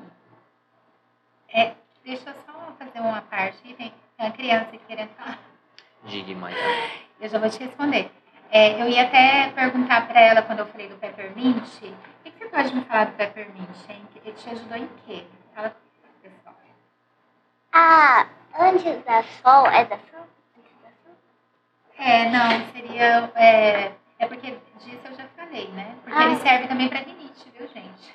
[1.52, 1.72] É,
[2.04, 3.74] deixa eu só fazer uma parte.
[3.74, 5.38] Tem uma criança querendo falar.
[6.04, 6.56] Diga, Maia.
[7.20, 8.10] Eu já vou te responder.
[8.50, 11.58] É, eu ia até perguntar para ela quando eu falei do peppermint.
[11.58, 11.94] O
[12.24, 14.02] que, que você pode me falar do peppermint, hein?
[14.16, 15.24] Ele te ajudou em quê?
[15.54, 16.54] Fala pro pessoal.
[17.72, 18.26] Ah,
[18.58, 20.26] antes da sol, é da sol?
[21.06, 21.14] Sol?
[21.98, 23.30] É, não, seria.
[23.34, 25.94] É, é porque disso eu já falei, né?
[26.02, 26.24] Porque Ah.
[26.26, 28.14] ele serve também para rinite, viu, gente?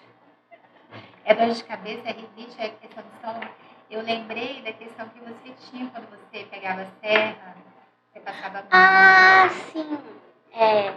[1.26, 3.52] É dor de cabeça, é rinite, é questão de estômago.
[3.90, 7.56] Eu lembrei da questão que você tinha quando você pegava a serra,
[8.14, 8.66] você passava.
[8.72, 9.98] Ah, sim.
[10.54, 10.94] É.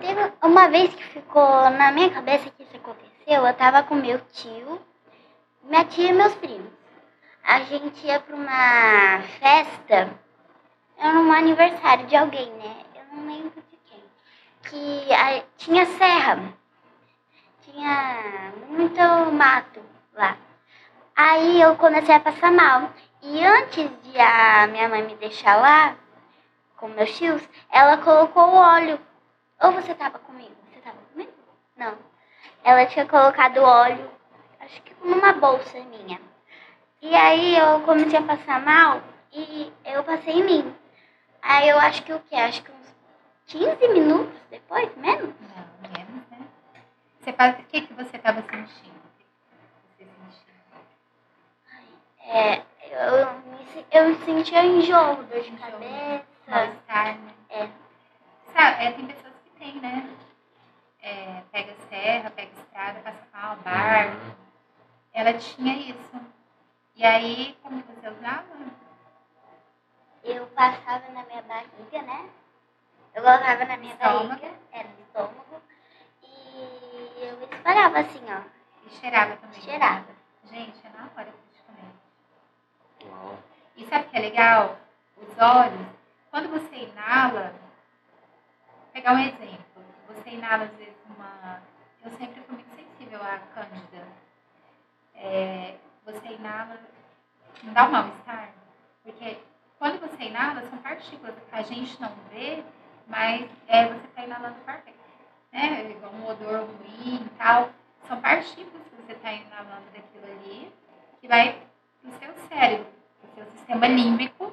[0.00, 4.20] Teve uma vez que ficou na minha cabeça que isso aconteceu, eu tava com meu
[4.32, 4.80] tio,
[5.64, 6.70] minha tia e meus primos.
[7.42, 10.10] A gente ia pra uma festa,
[10.98, 12.76] era um aniversário de alguém, né?
[12.94, 14.02] Eu não lembro de quem.
[14.64, 16.52] Que a- tinha serra.
[17.62, 19.00] Tinha muito
[19.32, 19.80] mato
[20.14, 20.36] lá.
[21.16, 22.90] Aí eu comecei a passar mal.
[23.28, 25.96] E antes de a minha mãe me deixar lá,
[26.76, 29.00] com meus tios, ela colocou o óleo.
[29.60, 30.54] Ou você tava comigo?
[30.70, 31.32] Você tava comigo?
[31.76, 31.98] Não.
[32.62, 34.08] Ela tinha colocado óleo,
[34.60, 36.20] acho que numa bolsa minha.
[37.02, 39.02] E aí eu comecei a passar mal
[39.32, 40.76] e eu passei em mim.
[41.42, 42.36] Aí eu acho que o quê?
[42.36, 42.94] Acho que uns
[43.46, 45.34] 15 minutos depois, menos?
[45.40, 46.46] Não, menos, né?
[47.20, 49.02] Você o que, que você estava sentindo?
[49.98, 52.32] Que que você sentiu?
[52.32, 53.42] É, eu,
[53.90, 56.24] eu sentia enjoo, dor de cabeça.
[56.48, 57.34] Mal-estar, né?
[57.50, 57.68] É.
[58.52, 60.08] Sabe, é, tem pessoas que tem, né?
[61.02, 64.36] É, pega serra, pega estrada, passa mal, barco.
[65.12, 66.20] Ela tinha isso.
[66.94, 68.46] E aí, como você usava?
[70.24, 72.28] Eu passava na minha barriga, né?
[73.14, 74.28] Eu colocava na minha Estômago.
[74.28, 75.62] barriga, é, no estômago.
[76.22, 78.40] E eu espalhava assim, ó.
[78.86, 79.60] E cheirava também.
[79.60, 80.06] Cheirava.
[80.44, 81.45] Gente, é na hora.
[83.08, 83.38] Uau.
[83.76, 84.78] E sabe o que é legal?
[85.16, 85.86] Os olhos,
[86.30, 87.54] quando você inala,
[88.68, 89.84] vou pegar um exemplo.
[90.08, 91.62] você inala às vezes uma.
[92.04, 94.06] Eu sempre fui muito sensível à cândida.
[95.14, 96.78] É, você inala,
[97.62, 98.50] não dá um mal-estar?
[99.02, 99.38] Porque
[99.78, 102.62] quando você inala, são partículas que a gente não vê,
[103.06, 104.96] mas é, você está inalando partículas.
[105.52, 105.90] Né?
[105.90, 107.70] Igual um odor ruim e tal.
[108.08, 110.72] São partículas que você está inalando daquilo ali,
[111.20, 111.60] que vai
[112.02, 112.86] para o seu cérebro,
[113.34, 114.52] para o seu sistema límbico,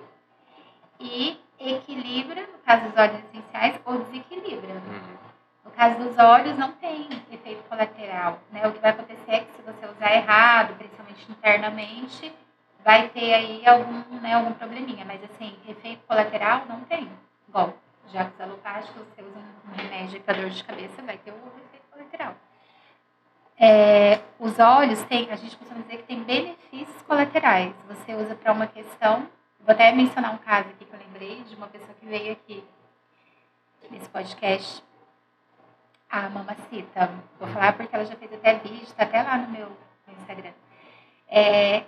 [1.00, 4.74] e equilibra, no caso dos óleos essenciais, ou desequilibra.
[4.74, 5.18] Uhum.
[5.66, 8.40] No caso dos olhos, não tem efeito colateral.
[8.52, 8.68] Né?
[8.68, 12.34] O que vai acontecer é que se você usar errado, principalmente internamente,
[12.84, 15.06] vai ter aí algum, né, algum probleminha.
[15.06, 17.10] Mas, assim, efeito colateral não tem.
[17.48, 17.74] Bom,
[18.12, 21.36] já que os alopáticos, você usa um remédio para dor de cabeça, vai ter o
[21.36, 22.36] efeito colateral.
[23.58, 27.74] É, os olhos têm, a gente costuma dizer que tem benefícios colaterais.
[27.88, 29.28] Você usa para uma questão.
[29.60, 32.64] Vou até mencionar um caso aqui que eu lembrei de uma pessoa que veio aqui
[33.90, 34.84] nesse podcast
[36.10, 37.10] a Mamacita.
[37.40, 39.72] Vou falar porque ela já fez até vídeo, está até lá no meu
[40.20, 40.52] Instagram.
[41.28, 41.84] É,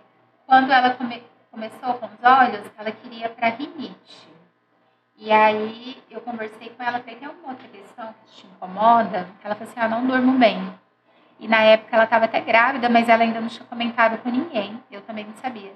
[0.48, 4.28] quando ela come, começou com os olhos, ela queria para rinite.
[5.18, 9.28] E aí eu conversei com ela, falei, tem alguma outra questão que te incomoda?
[9.44, 10.74] Ela falou assim, ah, não durmo bem.
[11.40, 14.82] E na época ela estava até grávida, mas ela ainda não tinha comentado com ninguém.
[14.92, 15.74] Eu também não sabia.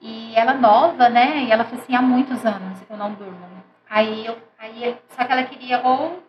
[0.00, 1.44] E ela nova, né?
[1.44, 3.48] E ela falou assim, há muitos anos eu não durmo.
[3.88, 6.22] Aí, eu, aí só que ela queria ou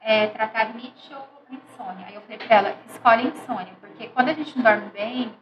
[0.00, 2.06] é, tratar rinite ou insônia.
[2.06, 5.34] Aí eu falei para ela, escolhe insônia, porque quando a gente não dorme bem,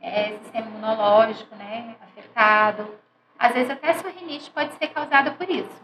[0.00, 2.94] é, sistema imunológico, né, afetado,
[3.38, 5.82] às vezes até sua rinite pode ser causada por isso.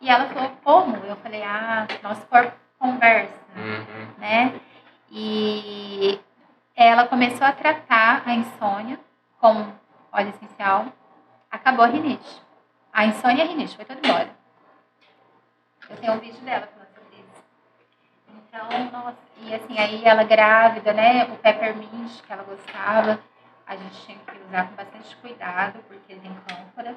[0.00, 0.96] E ela falou, como?
[0.96, 4.06] Eu falei, ah, nosso corpo conversa, Uhum.
[4.18, 4.54] né?
[5.10, 6.20] E
[6.74, 8.98] ela começou a tratar a insônia
[9.40, 9.72] com
[10.12, 10.86] óleo essencial,
[11.50, 12.42] acabou a rinite.
[12.92, 14.30] A insônia e a rinite, foi tudo embora.
[15.88, 17.44] Eu tenho um vídeo dela falando sobre isso.
[18.28, 21.24] Então, nossa, e assim, aí ela grávida, né?
[21.24, 23.20] O peppermint que ela gostava,
[23.66, 26.96] a gente tinha que usar com bastante cuidado, porque tem cânfora,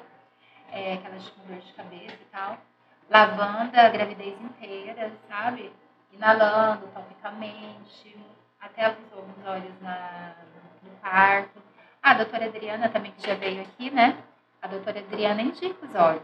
[0.72, 2.58] é, que ela tinha com dor de cabeça e tal.
[3.08, 5.72] Lavanda a gravidez inteira, sabe?
[6.12, 8.16] Inalando topicamente,
[8.60, 10.34] até ela usou alguns óleos na,
[10.82, 11.62] no parto.
[12.02, 14.22] Ah, a doutora Adriana também, que já veio aqui, né?
[14.60, 16.22] A doutora Adriana indica os óleos.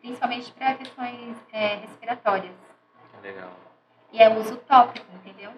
[0.00, 2.54] Principalmente para questões é, respiratórias.
[3.22, 3.52] Legal.
[4.12, 5.52] E é uso tópico, entendeu?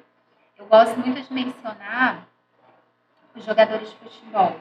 [0.56, 2.26] Eu gosto muito de mencionar
[3.34, 4.54] os jogadores de futebol.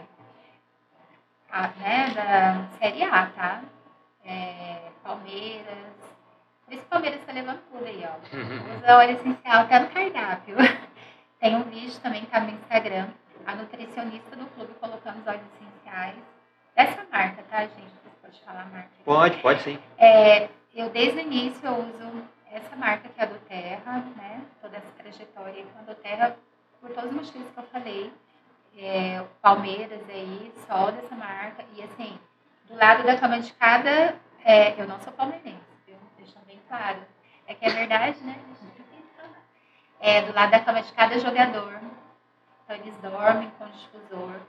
[1.51, 3.61] A, né, da Série A, tá?
[4.25, 6.12] É, Palmeiras.
[6.71, 8.77] O Palmeiras está levando tudo aí, ó.
[8.77, 10.55] Usa óleo essencial até no cardápio.
[11.39, 13.09] Tem um vídeo também que tá no Instagram.
[13.45, 16.15] A nutricionista do clube colocando os óleos essenciais.
[16.75, 17.91] Dessa marca, tá, gente?
[18.03, 18.89] Você pode falar a marca.
[19.03, 19.77] Pode, pode sim.
[19.97, 24.41] É, eu desde o início eu uso essa marca que é a do Terra, né?
[24.61, 26.37] Toda essa trajetória com a do Terra,
[26.79, 28.13] por todos os motivos que eu falei.
[28.77, 31.63] É, Palmeiras aí, só dessa marca.
[31.75, 32.17] E assim,
[32.67, 34.15] do lado da cama de cada.
[34.45, 35.59] é, eu não sou palmeirense,
[36.73, 36.99] claro.
[37.45, 38.35] É que é verdade, né?
[39.99, 41.79] É, do lado da cama de cada jogador.
[42.63, 44.39] Então eles dormem com difusor.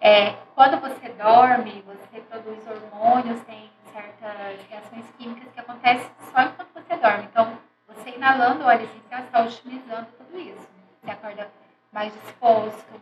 [0.00, 6.72] É, quando você dorme, você produz hormônios, tem certas reações químicas que acontecem só enquanto
[6.74, 7.24] você dorme.
[7.24, 10.68] Então, você inalando o óleo essencial, está otimizando tudo isso.
[11.02, 11.50] Você acorda
[11.92, 13.00] mais disposto.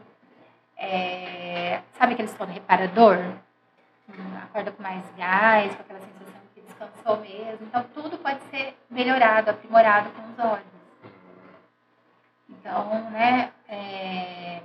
[0.76, 3.18] É, sabe aquele sono reparador?
[4.08, 7.66] Hum, acorda com mais gás, com aquela sensação descansou mesmo.
[7.66, 10.74] Então, tudo pode ser melhorado, aprimorado com os óleos.
[12.48, 14.60] Então, né, é,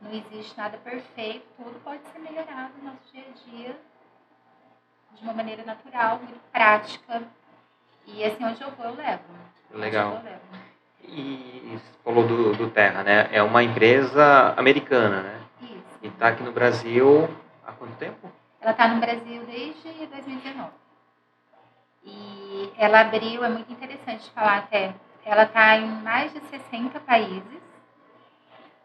[0.00, 3.76] não existe nada perfeito, tudo pode ser melhorado no nosso dia a dia
[5.12, 7.22] de uma maneira natural, muito prática.
[8.06, 9.22] E assim, onde eu vou, eu levo.
[9.72, 10.08] Legal.
[10.08, 10.74] Onde eu vou, eu levo.
[11.06, 13.28] E você falou do, do Terra, né?
[13.30, 15.40] É uma empresa americana, né?
[15.62, 15.98] Isso.
[16.02, 17.28] E tá aqui no Brasil
[17.66, 18.30] há quanto tempo?
[18.60, 20.70] Ela está no Brasil desde 2019.
[22.04, 24.94] E ela abriu, é muito interessante falar até,
[25.24, 27.62] ela está em mais de 60 países.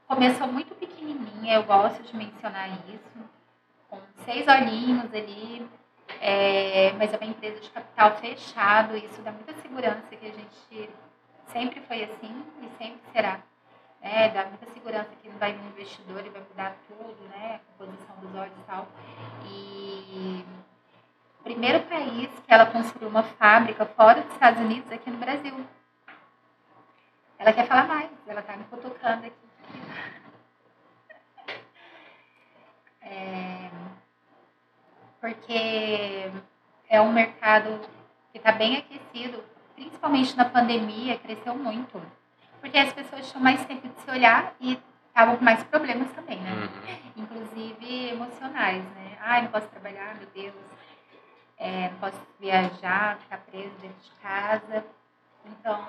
[0.08, 3.30] Começou muito pequenininha, eu gosto de mencionar isso,
[3.90, 5.70] com seis olhinhos ali,
[6.20, 10.90] é, mas é uma empresa de capital fechado, isso dá muita segurança que a gente
[11.52, 13.40] sempre foi assim e sempre será.
[14.02, 14.30] Né?
[14.30, 17.60] Dá muita segurança que não vai vir um investidor e vai mudar tudo, né?
[17.60, 18.88] A composição dos olhos e tal.
[19.46, 20.46] E
[21.44, 25.54] primeiro país que ela construiu uma fábrica fora dos Estados Unidos aqui no Brasil.
[27.38, 29.50] Ela quer falar mais, ela está me cutucando aqui.
[33.02, 33.70] É,
[35.22, 36.32] porque
[36.90, 37.80] é um mercado
[38.32, 39.44] que está bem aquecido,
[39.76, 42.02] principalmente na pandemia, cresceu muito.
[42.60, 44.78] Porque as pessoas tinham mais tempo de se olhar e
[45.08, 46.52] estavam com mais problemas também, né?
[46.52, 47.24] Uhum.
[47.24, 49.18] Inclusive emocionais, né?
[49.22, 50.54] Ai, não posso trabalhar, meu Deus.
[51.60, 54.86] É, posso viajar, ficar preso dentro de casa.
[55.46, 55.88] Então,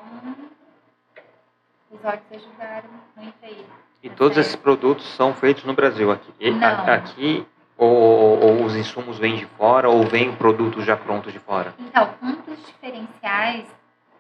[1.91, 3.65] os olhos ajudaram muito aí.
[4.03, 6.33] E todos esses produtos são feitos no Brasil aqui.
[6.41, 6.67] E- Não.
[6.67, 7.47] a- Aqui,
[7.77, 11.75] ou, ou os insumos vêm de fora, ou vem o produto já pronto de fora?
[11.79, 13.67] Então, um dos diferenciais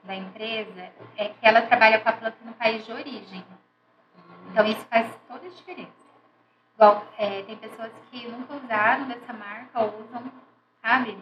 [0.04, 3.44] da empresa é que ela trabalha com a planta no país de origem.
[4.50, 5.90] Então, isso faz toda a diferença.
[6.74, 10.24] Igual, é, tem pessoas que nunca usaram dessa marca ou usam,
[10.82, 11.18] sabe?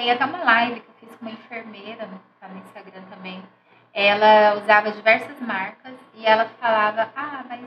[0.00, 2.08] Tem até uma live que eu fiz com uma enfermeira,
[2.40, 3.42] tá no Instagram também.
[3.92, 7.60] Ela usava diversas marcas e ela falava, ah, mas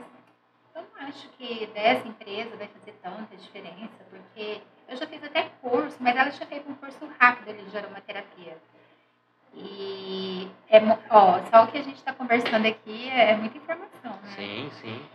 [0.74, 5.44] eu não acho que dessa empresa vai fazer tanta diferença, porque eu já fiz até
[5.62, 8.58] curso, mas ela tinha feito um curso rápido ali de aromaterapia.
[9.54, 10.80] E é,
[11.10, 14.32] ó, só o que a gente está conversando aqui é, é muita informação, né?
[14.34, 15.06] Sim, sim.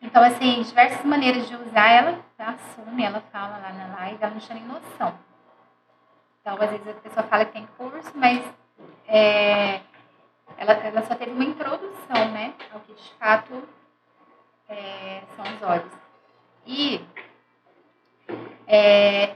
[0.00, 4.40] Então, assim, diversas maneiras de usar, ela assume, ela fala lá na live, ela não
[4.40, 5.29] tinha nem noção.
[6.40, 8.42] Então, às vezes a pessoa fala que tem curso, mas
[9.06, 9.80] é,
[10.56, 13.62] ela, ela só teve uma introdução, né, ao que de fato
[14.68, 15.92] é, são os olhos.
[16.66, 17.04] E
[18.66, 19.34] é,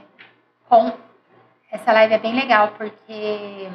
[0.67, 0.91] com
[1.69, 3.69] essa live é bem legal, porque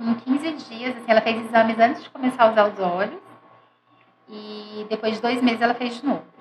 [0.00, 3.22] em 15 dias, assim, ela fez exames antes de começar a usar os olhos,
[4.28, 6.33] e depois de dois meses ela fez de novo.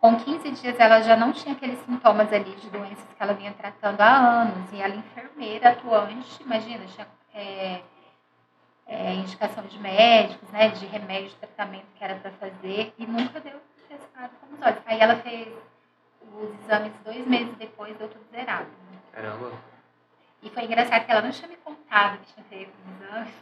[0.00, 3.52] Com 15 dias ela já não tinha aqueles sintomas ali de doenças que ela vinha
[3.52, 4.72] tratando há anos.
[4.72, 7.82] E ela, enfermeira, atuante, imagina, tinha é,
[8.86, 13.40] é, indicação de médicos, né, de remédio, de tratamento que era para fazer, e nunca
[13.40, 14.82] deu resultado com os olhos.
[14.86, 15.48] Aí ela fez
[16.32, 18.70] os exames dois meses depois, deu tudo zerado.
[19.12, 19.52] Caramba.
[20.42, 23.34] E foi engraçado que ela não tinha me contado que tinha feito os exames.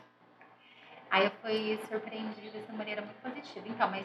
[1.09, 3.67] Aí eu fui surpreendida de uma maneira muito positiva.
[3.69, 4.05] Então, mas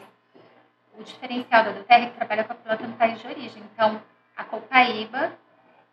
[0.98, 3.62] o diferencial da Doterra é que trabalha com a planta no país de origem.
[3.72, 4.00] Então,
[4.36, 5.32] a copaíba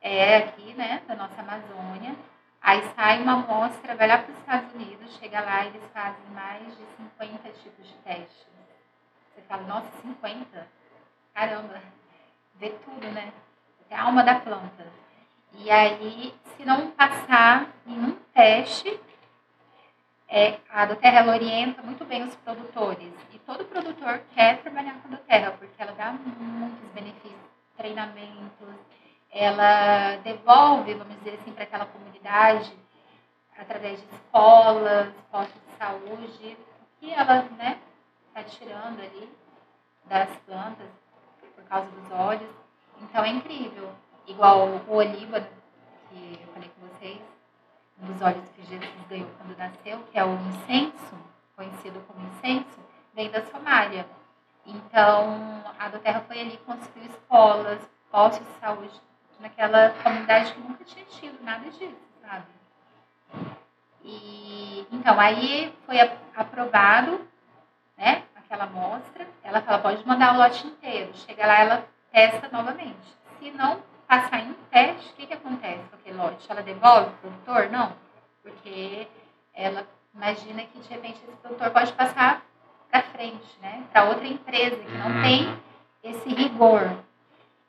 [0.01, 2.15] é aqui, né, da nossa Amazônia.
[2.61, 6.25] Aí sai uma amostra, vai lá para os Estados Unidos, chega lá e eles fazem
[6.31, 8.47] mais de 50 tipos de testes.
[9.33, 10.67] Você fala, nossa, 50?
[11.33, 11.81] Caramba,
[12.55, 13.31] vê tudo, né?
[13.89, 14.85] É a alma da planta.
[15.53, 18.99] E aí, se não passar em um teste,
[20.29, 23.11] é, a Doterra ela orienta muito bem os produtores.
[23.45, 27.41] Todo produtor quer trabalhar com a Doterra, porque ela dá muitos benefícios,
[27.75, 28.67] treinamentos,
[29.31, 32.71] ela devolve, vamos dizer assim, para aquela comunidade,
[33.57, 37.79] através de escolas, postos de saúde, o que ela está né,
[38.33, 39.29] tá tirando ali
[40.05, 40.87] das plantas
[41.55, 42.49] por causa dos olhos.
[43.01, 43.91] Então é incrível.
[44.27, 45.41] Igual o Oliva,
[46.09, 47.21] que eu falei com vocês,
[48.01, 51.15] um dos olhos que Jesus ganhou quando nasceu, que é o incenso,
[51.55, 54.05] conhecido como incenso, vem da Somália.
[54.65, 57.79] Então, a Doterra foi ali construir escolas,
[58.11, 59.01] postos de saúde,
[59.39, 62.45] naquela comunidade que nunca tinha tido nada disso, sabe?
[64.03, 65.99] E, então, aí foi
[66.35, 67.27] aprovado,
[67.97, 71.11] né, aquela amostra, ela fala, pode mandar o lote inteiro.
[71.15, 73.17] Chega lá, ela testa novamente.
[73.39, 76.51] Se não passar em um teste, o que, que acontece com aquele lote?
[76.51, 77.69] Ela devolve o produtor?
[77.69, 77.93] Não,
[78.43, 79.07] porque
[79.53, 82.43] ela imagina que de repente esse produtor pode passar
[82.91, 83.83] para frente, né?
[83.91, 85.21] Para outra empresa que não Uhum.
[85.23, 85.59] tem
[86.03, 86.91] esse rigor.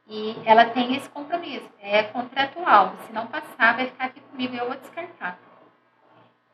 [0.06, 2.94] E ela tem esse compromisso, é contratual.
[3.06, 5.38] Se não passar, vai ficar aqui comigo e eu vou descartar.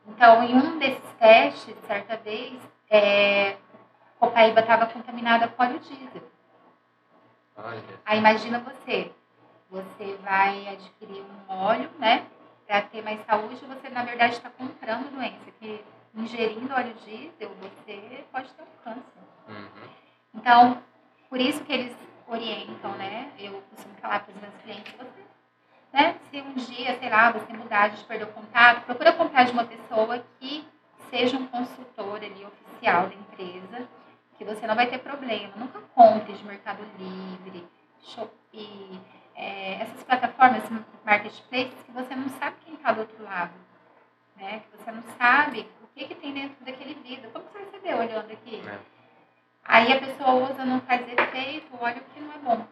[0.07, 2.57] Então, em um desses testes, certa vez,
[2.89, 3.57] é,
[4.19, 6.23] Copaíba estava contaminada com óleo diesel.
[7.57, 7.83] Olha.
[8.05, 9.11] Aí imagina você,
[9.69, 12.25] você vai adquirir um óleo, né,
[12.65, 15.83] para ter mais saúde, você na verdade está comprando doença, que
[16.19, 19.03] ingerindo óleo diesel você pode ter um câncer.
[19.47, 19.89] Uhum.
[20.35, 20.83] Então,
[21.29, 21.95] por isso que eles
[22.27, 25.23] orientam, né, eu costumo falar para os meus clientes, você,
[25.91, 29.45] né, se um dia, sei lá, você mudar, a gente perdeu o contato, procura comprar
[29.45, 30.67] de uma pessoa que
[31.09, 33.87] seja um consultor ali oficial da empresa,
[34.37, 35.53] que você não vai ter problema.
[35.55, 37.67] Nunca compre de Mercado Livre,
[37.99, 39.01] Shopee,
[39.35, 40.63] é, essas plataformas,
[41.03, 43.53] marketplaces, que você não sabe quem está do outro lado.
[44.37, 44.61] Né?
[44.61, 45.67] Que você não sabe
[45.99, 47.29] que, que tem dentro daquele vidro.
[47.31, 48.63] Como você saber olhando aqui?
[48.65, 48.79] É.
[49.65, 52.65] Aí a pessoa usa, não faz efeito, olha o que não é bom.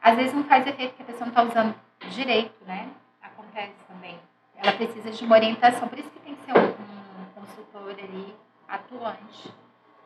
[0.00, 1.74] Às vezes não faz efeito porque a pessoa não está usando
[2.08, 2.88] direito, né?
[3.20, 4.18] Acontece também.
[4.56, 8.34] Ela precisa de uma orientação, por isso que tem que ser um, um consultor ali
[8.68, 9.52] atuante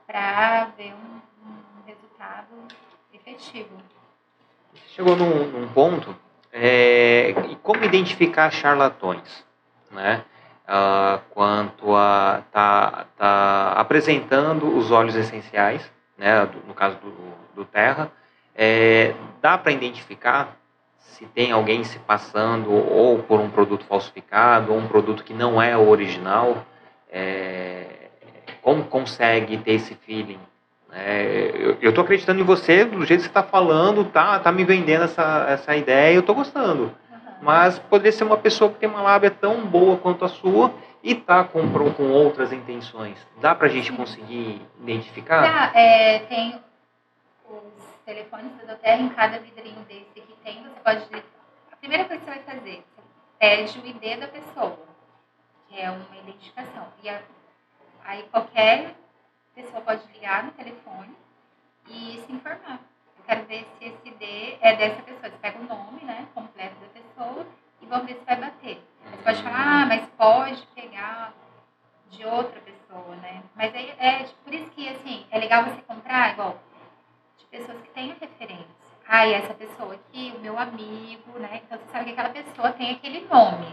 [0.07, 2.67] para ver um, um resultado
[3.13, 3.77] efetivo.
[4.89, 6.17] Chegou num, num ponto,
[6.53, 9.45] é, e como identificar charlatões,
[9.91, 10.25] né?
[10.67, 12.43] Ah, quanto a,
[13.77, 17.13] apresentando os óleos essenciais, né, do, no caso do,
[17.55, 18.11] do Terra,
[18.55, 20.57] é, dá para identificar
[20.99, 25.61] se tem alguém se passando ou por um produto falsificado ou um produto que não
[25.61, 26.65] é o original,
[27.13, 27.87] é,
[28.63, 30.41] como consegue ter esse feeling?
[30.91, 34.65] É, eu estou acreditando em você do jeito que você está falando, tá, tá me
[34.65, 36.93] vendendo essa, essa ideia, eu estou gostando.
[37.45, 40.73] Mas poderia ser uma pessoa que tem uma lábia tão boa quanto a sua
[41.03, 41.61] e está com,
[41.93, 43.19] com outras intenções.
[43.39, 45.43] Dá para a gente conseguir identificar?
[45.43, 46.59] Tá, é, tem
[47.47, 51.25] os telefones da Doterra em cada vidrinho desse que tem, você pode.
[51.71, 53.03] A primeira coisa que você vai fazer, você
[53.39, 54.79] pede o ID da pessoa,
[55.69, 56.87] que é uma identificação.
[57.03, 57.21] E a,
[58.07, 58.95] aí qualquer
[59.55, 61.15] pessoa pode ligar no telefone
[61.91, 62.81] e se informar.
[63.19, 65.29] Eu quero ver se esse ID é dessa pessoa.
[65.29, 67.47] Você pega o nome né, completo da pessoa
[67.81, 68.83] e vamos ver se vai bater.
[69.11, 71.33] Você pode falar, ah, mas pode pegar
[72.11, 73.43] de outra pessoa, né?
[73.55, 76.59] Mas aí é por isso que assim, é legal você comprar igual
[77.39, 78.85] de pessoas que têm referência.
[79.07, 81.61] Ah, e essa pessoa aqui, o meu amigo, né?
[81.65, 83.67] Então você sabe que aquela pessoa tem aquele nome.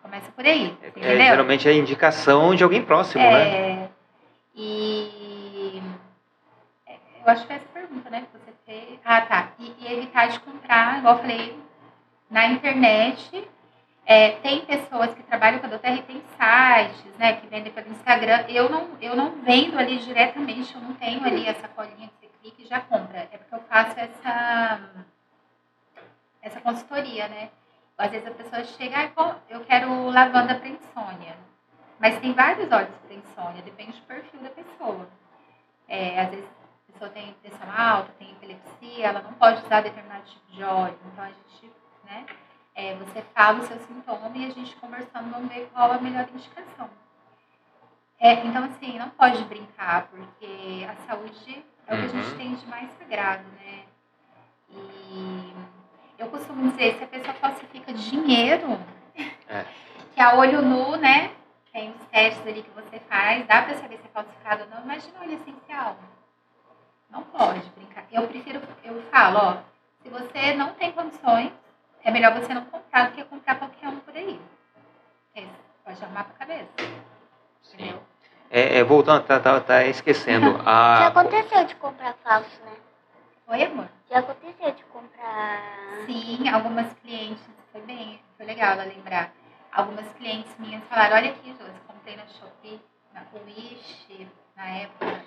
[0.00, 0.76] Começa por aí.
[0.96, 3.90] É, é, geralmente é indicação de alguém próximo, é, né?
[4.54, 5.82] E
[6.86, 8.22] é, eu acho que é essa pergunta, né?
[8.22, 8.98] Que você fez.
[9.04, 9.48] Ah, tá.
[9.58, 11.62] E, e evitar de comprar, igual eu falei,
[12.32, 13.48] na internet.
[14.04, 17.88] É, tem pessoas que trabalham com a Doterra e tem sites, né, que vendem pelo
[17.90, 18.46] Instagram.
[18.48, 22.32] Eu não, eu não vendo ali diretamente, eu não tenho ali essa colinha que você
[22.40, 23.28] clica e já compra.
[23.30, 24.80] É porque eu faço essa,
[26.42, 27.50] essa consultoria, né?
[27.96, 31.36] Às vezes a pessoa chega, ah, eu quero lavanda para insônia.
[32.00, 35.08] Mas tem vários óleos para insônia, depende do perfil da pessoa.
[35.86, 36.46] É, às vezes
[36.88, 40.98] a pessoa tem pressão alta, tem epilepsia, ela não pode usar determinado tipo de óleo.
[41.12, 41.70] Então a gente,
[42.12, 42.26] né,
[42.74, 46.26] é, você fala o seu sintoma e a gente conversando vamos ver qual a melhor
[46.32, 46.88] indicação.
[48.18, 52.36] É, então, assim, não pode brincar, porque a saúde é o que a gente uhum.
[52.36, 53.84] tem de mais sagrado, né?
[54.70, 55.52] E
[56.18, 58.78] eu costumo dizer, se a pessoa falsifica dinheiro,
[59.48, 59.64] é.
[60.14, 61.32] que a olho nu, né?
[61.72, 64.82] Tem os testes ali que você faz, dá pra saber se é falsificado ou não.
[64.82, 65.96] Imagina o óleo essencial.
[67.10, 68.04] Não pode brincar.
[68.12, 69.56] Eu prefiro, eu falo, ó,
[70.02, 71.52] se você não tem condições,
[72.04, 74.40] é melhor você não comprar do que comprar qualquer um por aí.
[75.34, 75.46] É,
[75.84, 76.68] pode arrumar pra cabeça.
[77.62, 77.74] Sim.
[77.74, 78.02] Entendeu?
[78.50, 80.60] É, é, voltando, tá, tá, tá esquecendo.
[80.66, 80.98] a...
[81.00, 82.72] Já aconteceu de comprar falso, né?
[83.48, 83.88] Oi, amor?
[84.10, 85.62] Já aconteceu de comprar.
[86.06, 89.32] Sim, algumas clientes, foi bem, foi legal ela lembrar.
[89.72, 92.80] Algumas clientes minhas falaram, olha aqui, Josi, comprei na Shopee,
[93.14, 95.24] na Wish, na época.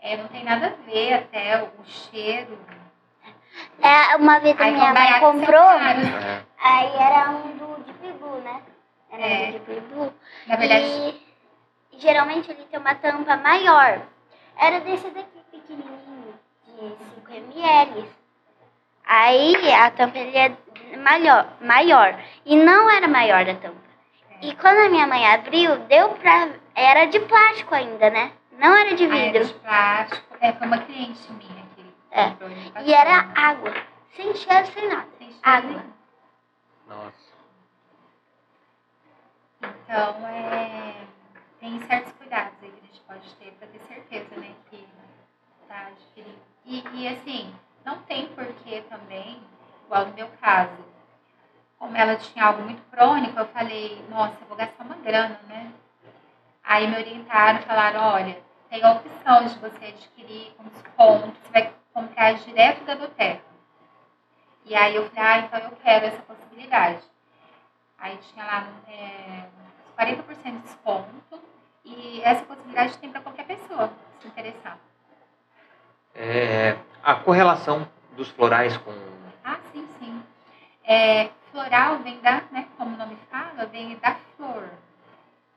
[0.00, 2.58] É, não tem nada a ver até o cheiro.
[3.80, 6.44] É, uma vez a minha mãe comprou, é.
[6.58, 8.62] aí era um do Deep Blue, né?
[9.10, 9.48] Era é.
[9.48, 10.14] um do Deep Blue.
[10.46, 10.84] Na verdade...
[11.92, 14.00] E geralmente ele tem uma tampa maior.
[14.56, 16.34] Era desse daqui, pequenininho,
[16.66, 18.08] de 5 ml.
[19.04, 20.52] Aí a tampa ele é
[20.98, 22.18] maior, maior.
[22.44, 23.88] E não era maior a tampa.
[24.42, 26.48] E quando a minha mãe abriu, deu pra.
[26.74, 28.32] Era de plástico ainda, né?
[28.58, 29.36] Não era de vidro.
[29.36, 30.36] era de plástico.
[30.40, 31.67] É, foi uma cliente minha
[32.10, 32.82] é.
[32.84, 33.72] E era água.
[34.14, 35.08] Sem cheiro, sem nada.
[35.18, 35.84] Sem cheiro água.
[36.86, 37.28] Nossa.
[39.62, 41.08] Então, é
[41.60, 44.86] tem certos cuidados aí que a gente pode ter para ter certeza, né, que
[45.66, 46.38] tá adquirindo.
[46.64, 47.54] E, e assim,
[47.84, 49.42] não tem porquê também,
[49.84, 50.76] igual no meu caso,
[51.78, 55.72] como ela tinha algo muito crônico, eu falei, nossa, eu vou gastar uma grana, né?
[56.62, 61.74] Aí me orientaram, falaram, olha, tem a opção de você adquirir com desconto, você vai
[61.98, 63.40] comprar direto da Doterra.
[64.64, 67.02] E aí eu falei, ah, então eu quero essa possibilidade.
[67.98, 69.48] Aí tinha lá é,
[69.98, 71.42] 40% de desconto
[71.84, 73.90] e essa possibilidade tem para qualquer pessoa
[74.20, 74.78] se interessar.
[76.14, 78.92] É, a correlação dos florais com.
[79.44, 80.22] Ah, sim, sim.
[80.84, 84.68] É, floral vem da, né, como o nome fala, vem da flor.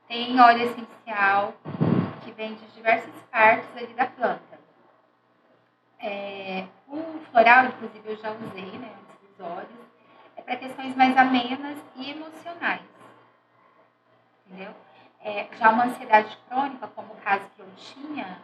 [0.08, 1.54] Tem óleo essencial
[2.24, 4.61] que vem de diversas partes ali da planta.
[6.02, 9.68] É, o floral, inclusive, eu já usei, né, antes dos óleos,
[10.36, 12.92] é para questões mais amenas e emocionais
[14.52, 14.74] entendeu?
[15.24, 18.38] É, já uma ansiedade crônica, como o caso que eu tinha,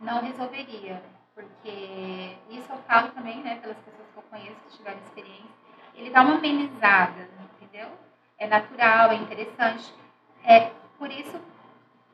[0.00, 1.02] não resolveria,
[1.34, 5.50] porque isso eu falo também, né, pelas pessoas que eu conheço que tiveram experiência,
[5.94, 7.88] ele dá uma amenizada, entendeu?
[8.38, 9.92] É natural, é interessante.
[10.44, 11.40] É, por isso,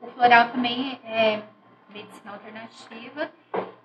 [0.01, 1.41] o floral também é
[1.89, 3.29] medicina alternativa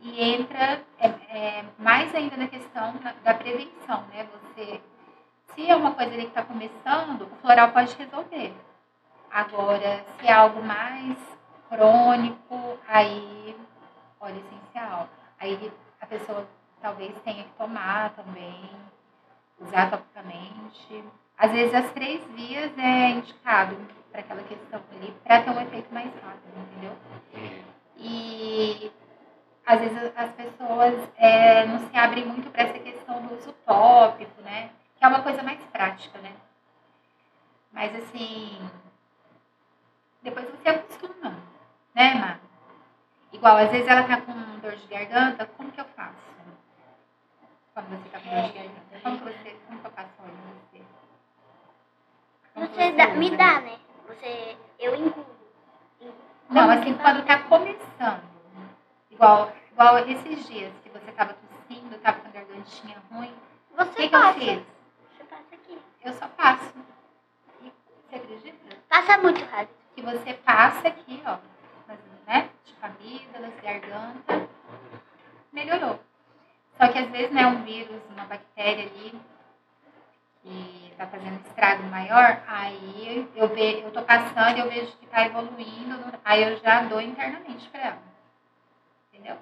[0.05, 4.28] e entra é, é, mais ainda na questão da, da, prevenção, né?
[4.32, 4.80] Você,
[5.55, 8.52] se é uma coisa ali que está começando, o floral pode resolver.
[9.30, 11.16] Agora, se é algo mais
[11.70, 13.57] crônico, aí
[14.20, 15.09] óleo essencial.
[15.40, 16.46] Aí a pessoa
[16.82, 18.70] talvez tenha que tomar também,
[19.59, 21.02] usar topicamente.
[21.38, 23.74] Às vezes as três vias é indicado
[24.12, 26.92] para aquela questão ali, para ter um efeito mais rápido, entendeu?
[27.96, 28.92] E
[29.66, 34.40] às vezes as pessoas é, não se abrem muito para essa questão do uso tópico,
[34.42, 34.70] né?
[34.96, 36.32] Que é uma coisa mais prática, né?
[37.72, 38.70] Mas assim,
[40.22, 41.36] depois você acostuma,
[41.94, 42.38] né, Má?
[43.32, 46.14] Igual, às vezes ela tá com dor de garganta, como que eu faço?
[47.72, 50.78] Quando você tá com dor de garganta, como que você, como que eu faço em
[50.78, 50.84] você?
[52.54, 53.78] Como que Você dá, me dá, né?
[54.06, 55.26] Você, eu engulo.
[56.50, 58.34] Não, assim, quando tá começando.
[59.14, 63.32] Igual, igual esses dias que você tava tossindo, tava com a gargantinha ruim.
[63.72, 64.38] O Você que, que eu passa.
[64.40, 64.62] fiz?
[65.16, 65.78] Você passa aqui.
[66.04, 66.74] Eu só passo.
[67.62, 67.72] E
[68.08, 68.76] você acredita?
[68.88, 69.74] Passa muito rápido.
[69.94, 71.38] Que você passa aqui, ó,
[71.86, 72.48] nas, né?
[72.64, 74.48] Tipo amígdalas, garganta.
[75.52, 76.00] Melhorou.
[76.76, 79.20] Só que às vezes, né, um vírus, uma bactéria ali
[80.42, 85.06] que tá fazendo estrago maior, aí eu, ve, eu tô passando e eu vejo que
[85.06, 88.13] tá evoluindo, aí eu já dou internamente pra ela.
[89.25, 89.37] Entendeu?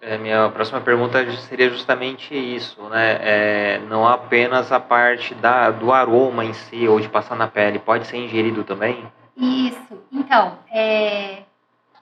[0.00, 3.18] É, minha próxima pergunta seria justamente isso, né?
[3.20, 7.80] É, não apenas a parte da, do aroma em si, ou de passar na pele,
[7.80, 9.10] pode ser ingerido também?
[9.36, 10.00] Isso.
[10.12, 11.42] Então, é,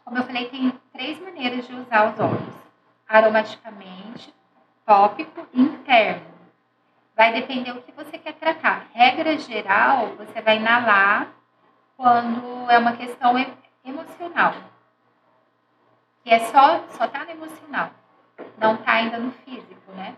[0.05, 2.55] como eu falei, tem três maneiras de usar os óleos:
[3.09, 4.35] aromaticamente,
[4.85, 6.37] tópico e interno.
[7.17, 8.89] Vai depender do que você quer tratar.
[8.93, 11.29] Regra geral, você vai inalar
[11.97, 13.35] quando é uma questão
[13.83, 14.53] emocional.
[16.27, 17.93] Que é só, só tá no emocional.
[18.59, 20.17] Não tá ainda no físico, né?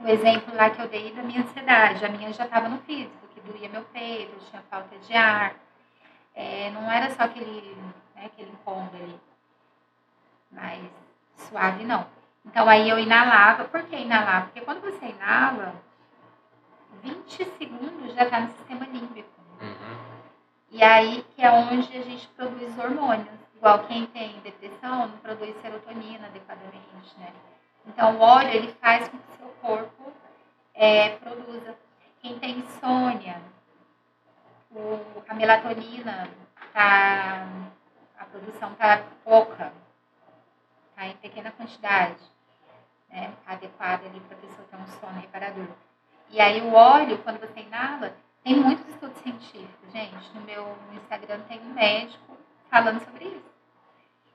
[0.00, 2.04] O exemplo lá que eu dei da minha ansiedade.
[2.04, 5.54] A minha já estava no físico, que doía meu peito, tinha falta de ar.
[6.34, 7.76] É, não era só aquele,
[8.16, 9.20] né, aquele incômodo ali.
[10.50, 10.82] Mas
[11.36, 12.04] suave não.
[12.44, 13.66] Então aí eu inalava.
[13.66, 14.46] Por que inalar?
[14.46, 15.76] Porque quando você inala,
[17.04, 19.30] 20 segundos já está no sistema límbico.
[20.72, 23.41] E aí que é onde a gente produz hormônios.
[23.62, 27.32] Igual quem tem depressão não produz serotonina adequadamente, né?
[27.86, 30.12] Então o óleo ele faz com que seu corpo
[30.74, 31.76] é, produza.
[32.20, 33.40] Quem tem insônia,
[34.68, 36.28] o- a melatonina
[36.72, 37.46] tá,
[38.18, 39.72] a produção tá pouca,
[40.96, 42.18] tá em pequena quantidade,
[43.10, 43.32] né?
[43.46, 45.68] Adequada ali para a pessoa ter um sono reparador.
[46.30, 50.34] E aí o óleo, quando você inala, tem muitos estudos científicos, gente.
[50.34, 52.41] No meu Instagram tem um médico
[52.72, 53.52] falando sobre isso.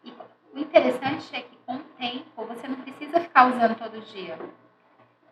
[0.03, 0.13] E
[0.53, 4.38] o interessante é que com o tempo você não precisa ficar usando todo dia.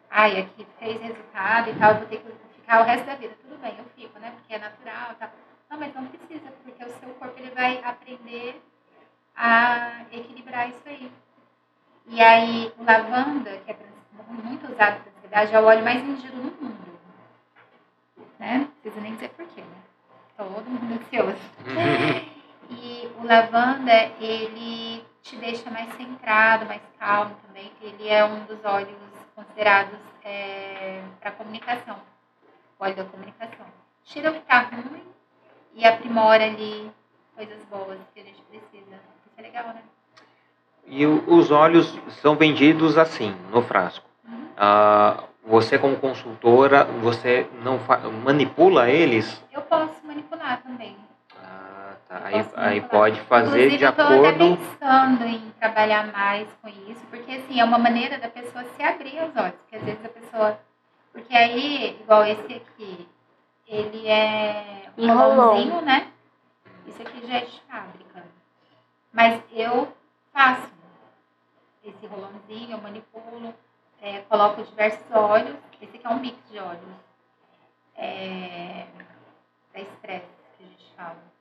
[0.09, 3.37] Ai, aqui fez resultado e tal, eu vou ter que ficar o resto da vida.
[3.43, 4.31] Tudo bem, eu fico, né?
[4.31, 5.29] Porque é natural e tal.
[5.69, 8.59] Não, mas não precisa, porque o seu corpo ele vai aprender
[9.35, 11.11] a equilibrar isso aí.
[12.07, 13.77] E aí, o lavanda, que é
[14.29, 16.99] muito usado para ansiedade, é o óleo mais vendido no mundo.
[18.39, 18.57] Né?
[18.59, 19.77] Não preciso nem dizer porquê, né?
[20.37, 21.37] Todo mundo ansioso.
[22.69, 27.71] E o lavanda, ele te deixa mais centrado, mais calmo também.
[27.81, 28.97] Ele é um dos óleos
[29.35, 29.99] considerados
[31.19, 31.97] para comunicação.
[32.79, 33.65] O óleo da comunicação.
[34.03, 35.03] Tira o que tá ruim
[35.73, 36.91] e aprimora ali
[37.35, 38.95] coisas boas que a gente precisa.
[38.95, 39.81] Isso é legal, né?
[40.87, 44.07] E os óleos são vendidos assim, no frasco.
[44.23, 44.49] Uhum.
[44.55, 47.79] Ah, você como consultora, você não
[48.23, 49.43] manipula eles?
[49.51, 50.95] Eu posso manipular também.
[52.19, 54.57] Eu Aí, aí pode fazer Inclusive, de eu tô até acordo.
[54.57, 59.19] pensando em trabalhar mais com isso, porque assim, é uma maneira da pessoa se abrir
[59.19, 59.55] aos olhos.
[59.55, 60.59] Porque às vezes a pessoa.
[61.11, 63.07] Porque aí, igual esse aqui,
[63.67, 65.35] ele é um Enrolou.
[65.35, 66.11] rolãozinho, né?
[66.87, 68.23] Isso aqui já é de fábrica.
[69.11, 69.91] Mas eu
[70.33, 70.69] faço
[71.83, 73.53] esse rolãozinho, eu manipulo,
[74.01, 75.55] é, coloco diversos óleos.
[75.81, 76.81] Esse aqui é um mix de óleos.
[77.97, 78.85] É,
[79.73, 80.25] da estresse,
[80.57, 81.34] que a gente fala.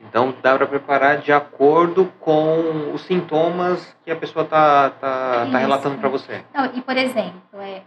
[0.00, 5.44] Então dá para preparar de acordo com os sintomas que a pessoa tá, tá, tá
[5.46, 5.56] Isso.
[5.56, 6.44] relatando para você.
[6.54, 7.82] Não, e por exemplo, é,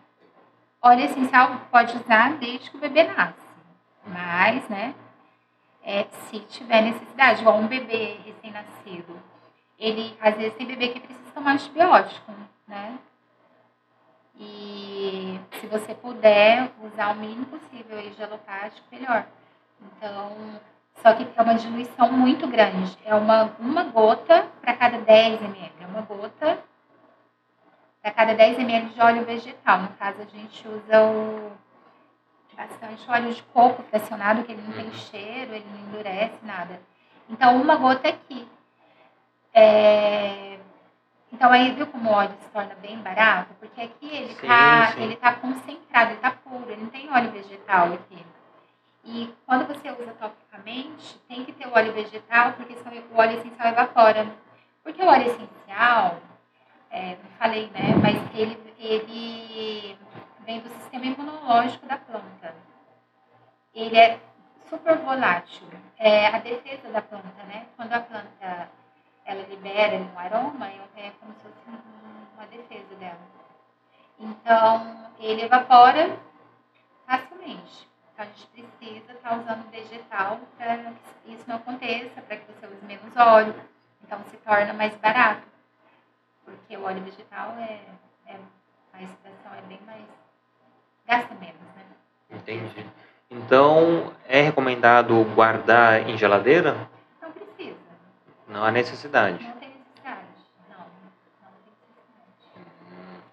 [0.81, 3.39] óleo essencial pode usar desde que o bebê nasce.
[4.05, 4.93] Mas, né,
[5.83, 9.15] é, se tiver necessidade, igual um bebê recém-nascido,
[9.79, 12.31] ele, às vezes, tem bebê que precisa tomar antibiótico,
[12.67, 12.99] né?
[14.37, 19.25] E se você puder usar o mínimo possível de alopático, melhor.
[19.81, 20.59] Então,
[20.95, 22.97] só que é uma diluição muito grande.
[23.05, 25.71] É uma, uma gota para cada 10 ml.
[25.81, 26.59] É uma gota
[28.01, 29.79] para cada 10 ml de óleo vegetal.
[29.79, 31.51] No caso, a gente usa o
[32.55, 36.79] bastante óleo de coco fracionado, que ele não tem cheiro, ele não endurece nada.
[37.29, 38.47] Então, uma gota aqui.
[39.53, 40.59] É,
[41.31, 43.53] Então, aí viu como o óleo se torna bem barato?
[43.59, 47.31] Porque aqui ele Sim, tá, ele tá concentrado, ele tá puro, ele não tem óleo
[47.31, 48.23] vegetal aqui.
[49.03, 53.69] E quando você usa topicamente, tem que ter o óleo vegetal, porque o óleo essencial
[53.69, 54.27] evapora.
[54.83, 56.19] Porque o óleo essencial,
[56.89, 57.95] é, não falei, né?
[58.01, 59.97] Mas ele, ele
[60.45, 62.55] vem do sistema imunológico da planta.
[63.73, 64.19] Ele é
[64.69, 65.67] super volátil.
[65.97, 67.67] É a defesa da planta, né?
[67.75, 68.69] Quando a planta
[69.25, 73.19] ela libera um aroma, é como se fosse um- uma defesa dela.
[74.19, 76.17] Então, ele evapora
[77.05, 77.90] facilmente.
[78.21, 80.77] Então, a gente precisa estar usando vegetal para
[81.23, 83.55] que isso não aconteça, para que você use menos óleo.
[84.03, 85.41] Então, se torna mais barato.
[86.45, 87.79] Porque o óleo vegetal é,
[88.27, 88.37] é
[88.93, 90.03] a extração é bem mais.
[91.07, 91.83] gasta menos, né?
[92.29, 92.85] Entendi.
[93.27, 96.87] Então, é recomendado guardar em geladeira?
[97.19, 97.79] Não precisa.
[98.47, 99.43] Não há necessidade.
[99.43, 100.27] Não tem necessidade.
[100.69, 101.73] Não, não tem
[102.37, 103.23] necessidade.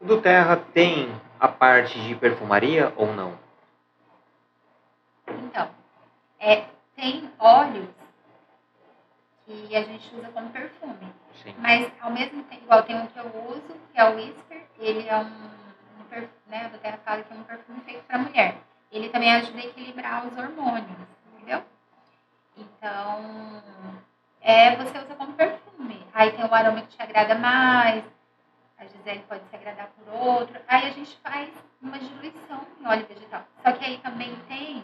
[0.00, 1.08] O do Terra tem
[1.38, 3.45] a parte de perfumaria ou não?
[5.28, 5.68] Então,
[6.38, 7.88] é, tem óleos
[9.44, 11.12] que a gente usa como perfume.
[11.42, 11.54] Sim.
[11.58, 15.08] Mas ao mesmo tempo, igual tem um que eu uso, que é o Whisper, ele
[15.08, 16.70] é um, um perfume, né?
[16.74, 18.56] A Terra fala que é um perfume feito para mulher.
[18.90, 20.98] Ele também ajuda a equilibrar os hormônios,
[21.34, 21.62] entendeu?
[22.56, 23.62] Então,
[24.40, 26.06] é, você usa como perfume.
[26.14, 28.04] Aí tem o aroma que te agrada mais,
[28.78, 30.60] a Gisele pode se agradar por outro.
[30.66, 31.50] Aí a gente faz
[31.80, 33.42] uma diluição em óleo vegetal.
[33.62, 34.82] Só que aí também tem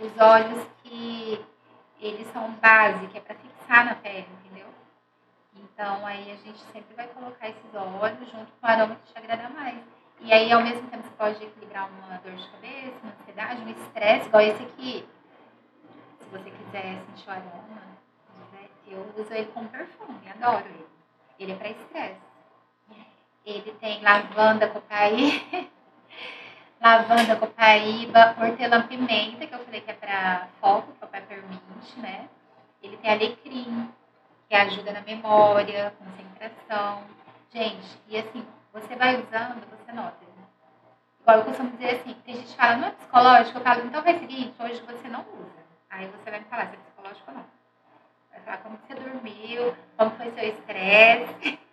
[0.00, 1.44] os óleos que
[2.00, 4.66] eles são base, que é para fixar na pele, entendeu?
[5.54, 9.18] Então aí a gente sempre vai colocar esses óleos junto com o aroma que te
[9.18, 9.78] agrada mais.
[10.20, 13.68] E aí ao mesmo tempo você pode equilibrar uma dor de cabeça, uma ansiedade, um
[13.68, 15.08] estresse, igual esse aqui.
[16.18, 17.82] Se você quiser sentir o aroma,
[18.52, 20.86] né, eu uso ele como perfume, adoro ele.
[21.38, 22.30] Ele é para estresse.
[23.44, 25.70] Ele tem lavanda, copaí,
[26.80, 32.28] lavanda, copaíba, hortelã-pimenta, que eu falei que é para foco, que é o peppermint, né?
[32.82, 33.92] Ele tem alecrim,
[34.48, 37.02] que ajuda na memória, concentração.
[37.52, 40.16] Gente, e assim, você vai usando, você nota.
[40.20, 40.44] né?
[41.20, 44.02] Igual eu costumo dizer assim, tem gente que fala, não é psicológico, eu falo, então
[44.02, 45.60] faz o seguinte, hoje você não usa.
[45.90, 47.44] Aí você vai me falar se é psicológico ou não.
[48.30, 51.58] Vai falar como você dormiu, como foi seu estresse.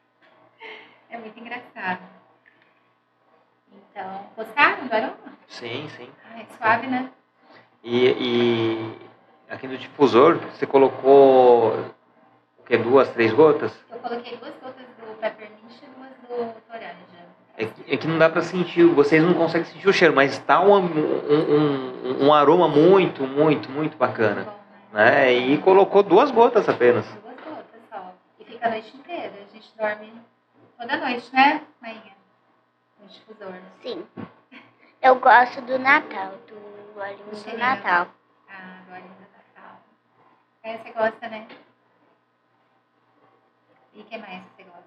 [1.09, 2.16] É muito engraçado.
[3.71, 5.17] Então, gostaram do aroma?
[5.47, 6.09] Sim, sim.
[6.35, 7.09] É suave, né?
[7.83, 8.97] E, e
[9.49, 11.73] aqui no difusor, você colocou
[12.59, 12.77] o que?
[12.77, 13.71] Duas, três gotas?
[13.91, 16.11] Eu coloquei duas gotas do peppermint e duas
[16.49, 16.95] do toranja.
[17.57, 20.37] É que, é que não dá pra sentir, vocês não conseguem sentir o cheiro, mas
[20.39, 24.43] tá um, um, um, um aroma muito, muito, muito bacana.
[24.43, 24.51] Bom,
[24.93, 25.11] né?
[25.11, 25.33] Né?
[25.33, 27.05] E colocou duas gotas apenas.
[27.05, 28.13] Duas gotas só.
[28.39, 29.33] E fica a noite inteira.
[29.49, 30.13] A gente dorme
[30.77, 32.16] toda noite, né, Mainha?
[33.07, 33.53] No difusor.
[33.81, 34.05] Sim.
[35.01, 37.59] Eu gosto do Natal, do olhinho do Cheirinho.
[37.65, 38.07] Natal.
[38.49, 39.21] Ah, do olhinho do
[39.55, 39.79] Natal.
[40.63, 41.47] É, você gosta, né?
[43.93, 44.83] E o que mais que você gosta?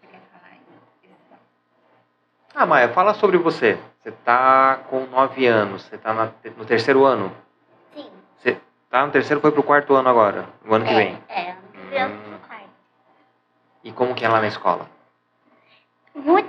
[0.00, 0.60] Você quer falar aí?
[2.54, 3.78] Ah, Maia, fala sobre você.
[4.02, 7.34] Você tá com nove anos, você tá na- no terceiro ano.
[7.94, 8.10] Sim.
[8.36, 8.60] Você
[8.90, 11.22] tá no terceiro, foi pro quarto ano agora, no ano que é, vem.
[11.28, 12.30] É, ano que vem eu Hum.
[12.32, 12.68] no quarto.
[13.82, 14.86] E como que é lá na escola?
[16.14, 16.45] Muito.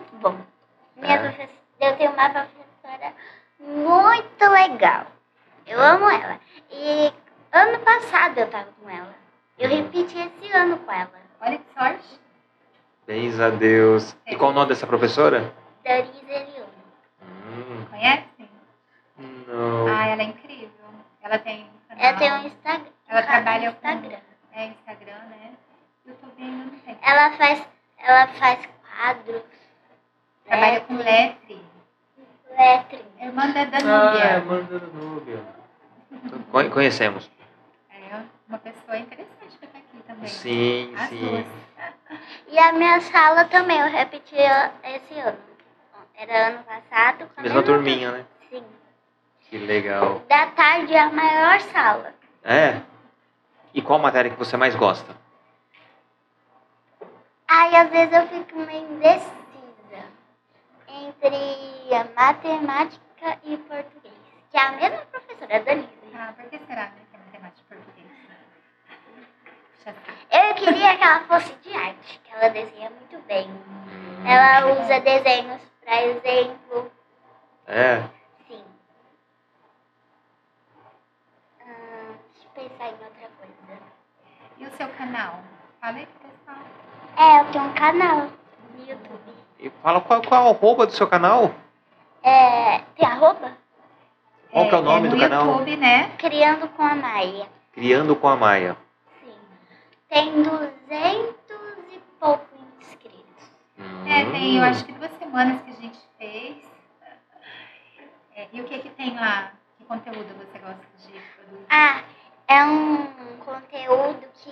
[1.07, 1.21] Minha É.
[1.21, 3.13] professora, eu tenho uma professora
[3.59, 5.05] muito legal.
[5.65, 6.39] Eu amo ela.
[6.69, 7.13] E
[7.53, 9.13] ano passado eu tava com ela.
[9.57, 11.09] Eu repeti esse ano com ela.
[11.41, 12.19] Olha que sorte.
[13.05, 14.15] Beijo a Deus.
[14.25, 15.53] E qual o nome dessa professora?
[15.83, 16.67] Dariza Eliane.
[17.23, 18.49] Hum, Conhece?
[19.47, 19.87] não.
[19.87, 20.69] Ah, ela é incrível.
[21.21, 22.03] Ela tem um canal.
[22.05, 22.91] Ela tem um Instagram.
[23.07, 24.19] Ela trabalha com- Instagram.
[24.53, 25.51] É Instagram, né?
[26.05, 26.97] YouTube ainda não tem.
[27.01, 27.67] Ela faz,
[27.97, 28.59] ela faz
[28.97, 29.41] quadros.
[30.47, 31.61] Trabalha com letre.
[32.57, 33.05] Lettering.
[33.21, 34.39] Irmã da Ah, é Danúbia.
[34.45, 35.43] Manda Danúbia.
[36.51, 37.29] Con- Conhecemos.
[37.91, 40.27] É uma pessoa interessante que tá aqui também.
[40.27, 41.19] Sim, As sim.
[41.19, 41.45] duas.
[42.47, 45.37] E a minha sala também, eu repeti esse ano.
[46.15, 47.29] Era ano passado.
[47.35, 48.25] com Mesma turminha, né?
[48.49, 48.63] Sim.
[49.49, 50.21] Que legal.
[50.29, 52.13] Da tarde é a maior sala.
[52.43, 52.81] É?
[53.73, 55.15] E qual matéria que você mais gosta?
[57.47, 59.31] Aí às vezes eu fico meio indecisa
[61.05, 64.13] entre matemática e português.
[64.51, 65.89] Que é a mesma professora, a Danise.
[66.15, 67.01] Ah, por que será, né?
[67.11, 68.07] Que é matemática e português.
[70.29, 73.49] Eu queria que ela fosse de arte, que ela desenha muito bem.
[74.25, 76.91] Ela usa desenhos para exemplo.
[77.67, 78.01] É.
[78.47, 78.65] Sim.
[81.61, 83.81] Ah, deixa eu pensar em outra coisa.
[84.57, 85.39] E o seu canal?
[85.79, 86.65] Fala aí pro pessoal.
[87.17, 88.27] É, eu tenho um canal
[88.73, 89.46] no YouTube.
[89.59, 91.51] E fala qual, qual é o arroba do seu canal?
[92.23, 93.53] É, tem arroba?
[94.51, 95.45] Qual que é o nome no do canal?
[95.47, 96.11] YouTube, né?
[96.17, 97.47] Criando com a Maia.
[97.73, 98.77] Criando com a Maia.
[99.23, 99.33] Sim.
[100.09, 101.35] Tem 200
[101.91, 102.45] e pouco
[102.79, 103.51] inscritos.
[104.05, 104.65] É, tem, eu Hum.
[104.65, 106.57] acho que duas semanas que a gente fez.
[108.35, 109.51] É, e o que que tem lá?
[109.77, 111.65] Que conteúdo você gosta de produzir?
[111.69, 112.01] Ah,
[112.47, 113.07] é um
[113.43, 114.51] conteúdo que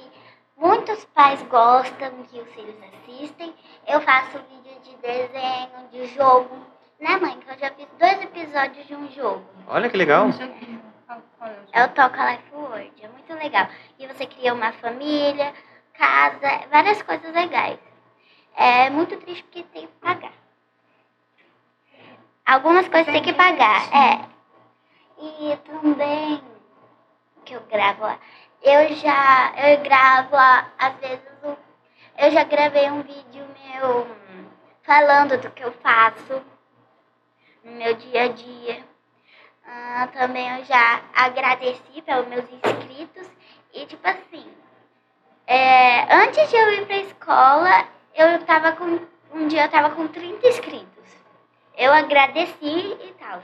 [0.57, 3.53] muitos pais gostam, que os filhos assistem.
[3.87, 6.55] Eu faço vídeo de desenho, de jogo.
[6.99, 7.37] Né, mãe?
[7.39, 9.45] Que eu já fiz dois episódios de um jogo.
[9.67, 10.29] Olha que legal.
[10.29, 11.81] É?
[11.81, 12.93] É o Toca Life World.
[13.01, 13.67] É muito legal.
[13.99, 15.53] E você cria uma família,
[15.93, 17.79] casa, várias coisas legais.
[18.55, 20.31] É muito triste porque tem que pagar.
[22.45, 24.25] Algumas coisas tem que pagar, é.
[25.19, 26.41] E também
[27.43, 28.19] que eu gravo lá.
[28.61, 30.35] Eu já eu gravo
[30.77, 31.35] às vezes
[32.17, 34.07] eu já gravei um vídeo meu
[34.83, 36.41] falando do que eu faço
[37.63, 38.83] no meu dia a dia.
[39.67, 43.27] Ah, também eu já agradeci pelos meus inscritos
[43.73, 44.49] e tipo assim,
[45.45, 48.99] é, antes de eu ir pra escola, eu tava com
[49.33, 51.03] um dia eu tava com 30 inscritos.
[51.77, 53.41] Eu agradeci e tal.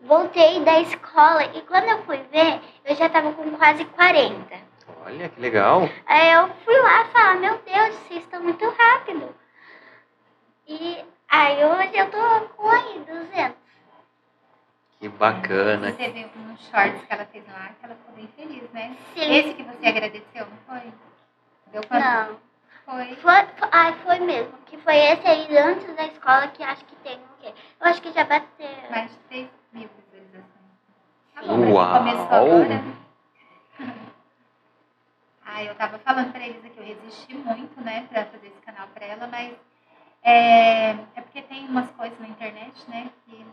[0.00, 4.56] Voltei da escola e quando eu fui ver, eu já tava com quase 40.
[5.04, 5.88] Olha que legal.
[6.06, 9.34] Aí eu fui lá falar, meu Deus, vocês estão muito rápido.
[10.66, 13.56] E aí hoje eu tô com aí 200.
[15.00, 15.92] Que bacana.
[15.92, 18.96] Você viu nos shorts que ela fez lá, que ela ficou bem feliz, né?
[19.14, 19.32] Sim.
[19.32, 20.92] Esse que você agradeceu, não foi?
[21.72, 22.04] Deu quanto?
[22.04, 22.47] Não.
[22.88, 23.16] Foi.
[23.16, 24.52] Foi, foi, ai, foi mesmo.
[24.64, 27.52] Que foi esse aí antes da escola que acho que tem o quê?
[27.80, 28.66] Eu acho que já bateu.
[28.90, 30.48] Mais de 3 mil visualizações.
[31.34, 31.98] Tá bom, Uau!
[31.98, 32.84] começou agora.
[35.50, 38.86] Ah, eu tava falando pra eles aqui, eu resisti muito, né, pra fazer esse canal
[38.88, 39.54] pra ela, mas
[40.22, 43.46] é, é porque tem umas coisas na internet, né, que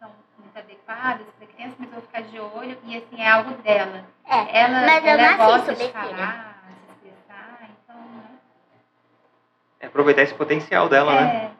[0.00, 3.50] são muito adequadas pra criança, mas eu vou ficar de olho e assim, é algo
[3.62, 4.06] dela.
[4.24, 6.56] É, Ela, mas eu ela não gosta de falar,
[6.88, 8.38] se expressar, então, né?
[9.82, 11.34] É aproveitar esse potencial dela, né?
[11.44, 11.50] É,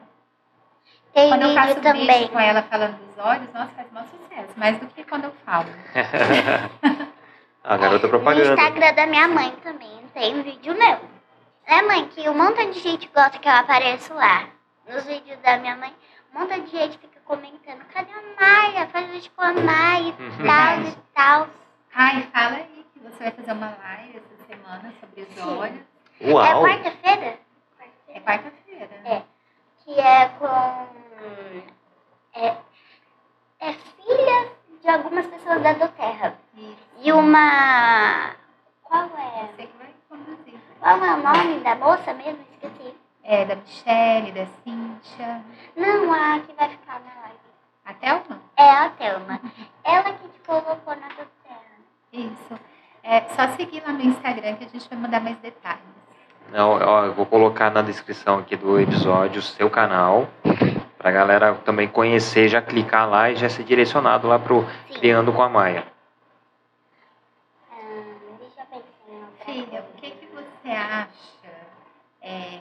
[1.13, 2.07] Tem quando eu faço também.
[2.07, 5.33] vídeo com ela falando dos olhos, nossa, faz maior sucesso, mais do que quando eu
[5.45, 5.67] falo.
[7.63, 8.49] a garota No propaganda.
[8.53, 10.99] Instagram da minha mãe também tem vídeo meu.
[11.67, 12.07] Né, mãe?
[12.09, 14.47] Que um montão de gente gosta que eu apareço lá.
[14.89, 15.93] Nos vídeos da minha mãe,
[16.33, 18.87] um montão de gente fica comentando: cadê a Maia?
[18.87, 20.45] Faz vídeo com a Maia e Uhum.
[20.45, 21.47] tal e tal.
[21.95, 25.57] Ai, fala aí que você vai fazer uma live essa semana sobre os Sim.
[25.57, 25.79] olhos.
[26.19, 26.61] É Uau!
[26.63, 27.37] quarta-feira?
[28.13, 28.89] É quarta-feira.
[29.05, 29.23] É.
[29.83, 30.45] Que é com.
[32.35, 32.57] É,
[33.59, 36.37] é filha de algumas pessoas da Doterra.
[36.55, 36.77] Isso.
[36.99, 38.35] E uma.
[38.83, 39.47] Qual é?
[39.47, 40.59] Você que vai conduzir.
[40.79, 42.39] Qual é o nome da moça mesmo?
[42.53, 42.95] Esqueci.
[43.23, 45.43] É da Michelle, da Cíntia.
[45.75, 47.39] Não, a que vai ficar na live.
[47.85, 48.41] A Thelma?
[48.55, 49.41] É a Thelma.
[49.83, 51.63] Ela que te colocou na Doterra.
[52.11, 52.59] Isso.
[53.01, 56.02] É só seguir lá no Instagram que a gente vai mandar mais detalhes.
[56.51, 60.27] Não, ó, eu vou colocar na descrição aqui do episódio o seu canal.
[60.97, 64.99] Pra galera também conhecer, já clicar lá e já ser direcionado lá pro Sim.
[64.99, 65.83] Criando com a Maia.
[67.69, 67.75] Ah,
[68.39, 71.09] deixa eu pensar Filha, o que, que você acha
[72.21, 72.59] é,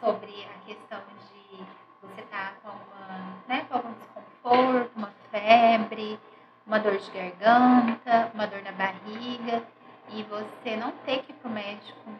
[0.00, 1.64] sobre a questão de
[2.02, 6.18] você estar com, alguma, né, com algum desconforto, uma febre,
[6.66, 8.91] uma dor de garganta, uma dor na barriga,
[10.14, 12.10] e você não ter que ir para o médico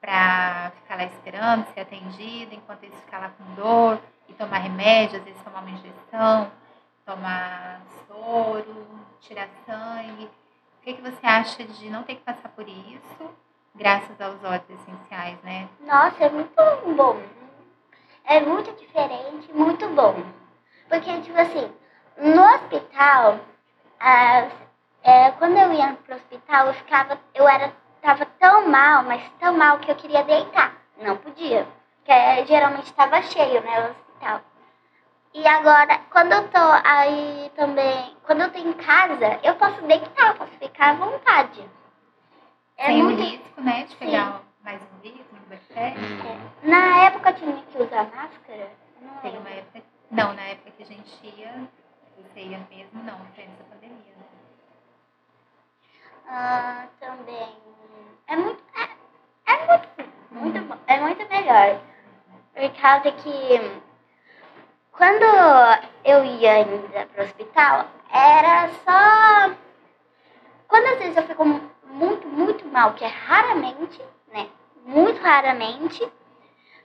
[0.00, 3.98] para ficar lá esperando ser atendido, enquanto ele ficar lá com dor,
[4.28, 6.50] e tomar remédio, às vezes tomar uma injeção,
[7.04, 8.86] tomar soro,
[9.20, 10.24] tirar sangue.
[10.24, 13.30] O que, que você acha de não ter que passar por isso,
[13.74, 15.68] graças aos óleos essenciais, né?
[15.80, 16.54] Nossa, é muito
[16.96, 17.20] bom.
[18.24, 20.14] É muito diferente, muito bom.
[20.88, 21.72] Porque, tipo assim,
[22.18, 23.40] no hospital,
[23.98, 24.65] as-
[25.06, 27.72] é, quando eu ia pro hospital, eu ficava, eu era,
[28.02, 30.74] tava tão mal, mas tão mal que eu queria deitar.
[30.98, 31.64] Não podia.
[31.98, 34.40] Porque é, geralmente estava cheio, né, o hospital.
[35.32, 40.28] E agora, quando eu tô aí também, quando eu tô em casa, eu posso deitar,
[40.28, 41.64] eu posso ficar à vontade.
[42.76, 45.96] É Sem muito o risco, né, de pegar mais um vírus, um bactéria.
[45.96, 46.50] Hum.
[46.64, 48.70] Na época eu tinha que usar máscara?
[49.00, 49.82] Não Tem uma época.
[50.10, 51.68] Não, na época que a gente ia,
[52.16, 54.15] você ia mesmo, não, antes da pandemia?
[56.28, 57.56] Ah, também.
[58.26, 58.62] É muito.
[58.74, 59.88] É, é muito,
[60.30, 60.76] muito bom.
[60.86, 61.80] É muito melhor.
[62.54, 63.82] Por causa que
[64.92, 65.24] quando
[66.04, 69.54] eu ia ainda pro hospital, era só.
[70.68, 71.44] Quando às vezes eu fico
[71.84, 74.48] muito, muito mal, que é raramente, né?
[74.84, 76.10] Muito raramente,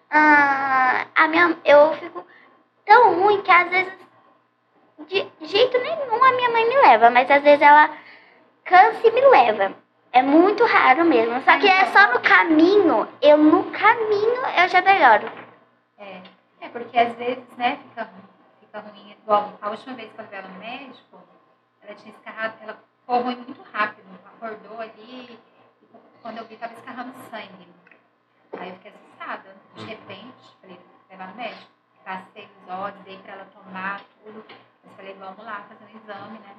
[0.10, 2.26] ah, a minha, eu fico
[2.86, 3.94] tão ruim que às vezes
[5.08, 7.90] de jeito nenhum a minha mãe me leva, mas às vezes ela
[8.66, 9.74] cansa e me leva.
[10.12, 11.42] É muito raro mesmo.
[11.44, 15.32] Só que é só no caminho, eu no caminho eu já melhoro.
[15.98, 16.22] É,
[16.62, 18.10] é porque às vezes, né, fica,
[18.60, 19.16] fica ruim.
[19.26, 21.20] Bom, a última vez que eu levei ela no médico,
[21.82, 24.08] ela tinha escarrado, ela ficou ruim muito rápido.
[24.26, 25.40] Acordou ali,
[25.82, 25.88] e
[26.22, 27.68] quando eu vi, tava escarrando sangue.
[28.60, 29.56] Aí eu fiquei assustada.
[29.76, 30.80] De repente, falei,
[31.10, 31.72] levar no médico.
[32.04, 34.44] Passei os olhos, dei pra ela tomar tudo.
[34.84, 36.56] Eu falei, vamos lá fazer um exame, né?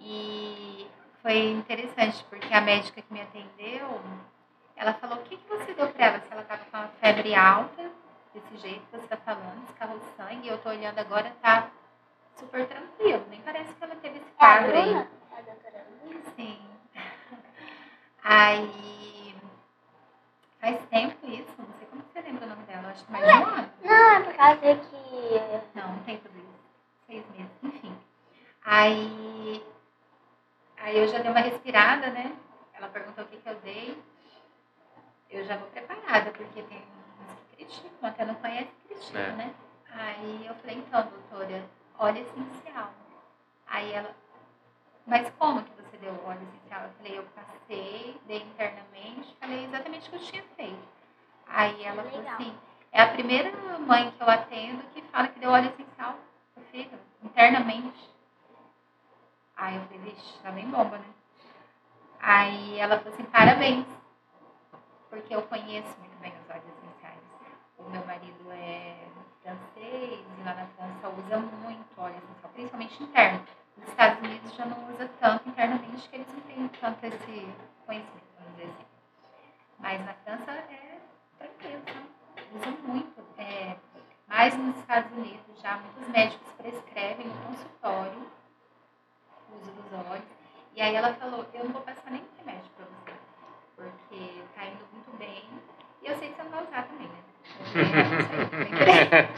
[0.00, 0.88] E
[1.22, 4.00] foi interessante, porque a médica que me atendeu,
[4.74, 6.20] ela falou, o que, que você deu pra ela?
[6.20, 7.90] Se ela tava com uma febre alta,
[8.34, 11.68] desse jeito que você tá falando, escarrou sangue, eu tô olhando agora, tá
[12.36, 13.24] super tranquilo.
[13.28, 14.94] Nem parece que ela teve esse quadro é aí.
[14.94, 15.86] A doutora?
[16.36, 16.58] Sim.
[18.22, 19.34] Aí.
[20.60, 23.32] Faz tempo isso, não sei como você lembra o nome dela, acho que mais de
[23.32, 23.70] um ano.
[23.82, 25.58] Não, é por causa que.
[25.74, 26.60] Não, não tem tudo isso.
[27.06, 27.96] Seis meses, enfim.
[28.62, 29.29] Aí.
[30.90, 32.36] Aí eu já dei uma respirada, né?
[32.74, 33.96] Ela perguntou o que, que eu dei.
[35.30, 36.78] Eu já vou preparada, porque tem
[37.22, 39.32] uns que criticam, até não conhece criticam, É.
[39.34, 39.54] né?
[39.92, 41.62] Aí eu falei, então, doutora,
[41.96, 42.90] óleo essencial.
[43.68, 44.10] Aí ela,
[45.06, 46.82] mas como que você deu óleo essencial?
[46.82, 50.88] Eu falei, eu passei, dei internamente, falei exatamente o que eu tinha feito.
[51.46, 52.58] Aí ela falou assim,
[52.90, 56.16] é a primeira mãe que eu atendo que fala que deu óleo essencial
[56.52, 58.10] pro filho, internamente.
[59.60, 61.04] Aí eu falei, vixe, tá bem bomba, né?
[62.18, 63.84] Aí ela falou assim, parabéns,
[65.10, 67.20] porque eu conheço muito bem os óleos essenciais.
[67.76, 68.96] O meu marido é
[69.42, 73.46] francês e lá na França usa muito óleo essencial, principalmente interno.
[73.76, 77.54] Nos Estados Unidos já não usa tanto internamente, que eles não têm tanto esse
[77.84, 78.86] conhecimento, vamos dizer assim.
[79.78, 81.00] Mas na França é
[81.36, 82.10] tranquilo, sabe?
[82.56, 83.26] Usam muito.
[83.36, 83.76] É,
[84.26, 88.39] mas nos Estados Unidos já muitos médicos prescrevem no consultório
[89.56, 90.24] uso dos óleos.
[90.74, 93.12] E aí ela falou, eu não vou passar nenhum remédio pra você,
[93.76, 95.44] porque tá indo muito bem.
[96.02, 97.18] E eu sei que você não vai usar também, né?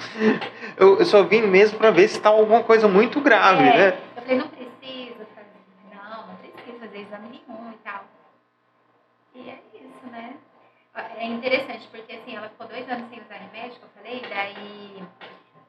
[0.76, 0.98] Eu.
[0.98, 3.98] Eu, só vim mesmo pra ver se tá alguma coisa muito grave, É, né?
[4.16, 5.94] Eu falei, não precisa fazer.
[5.94, 8.04] Não, não precisa fazer exame nenhum e tal.
[9.34, 10.34] E é isso, né?
[11.16, 15.02] É interessante, porque assim, ela ficou dois anos sem usar remédio, que eu falei, daí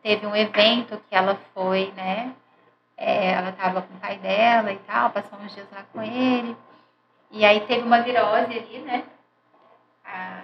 [0.01, 2.33] teve um evento que ela foi, né?
[3.05, 6.55] É, ela tava com o pai dela e tal, passou uns dias lá com ele.
[7.31, 9.03] E aí teve uma virose ali, né?
[10.05, 10.43] A,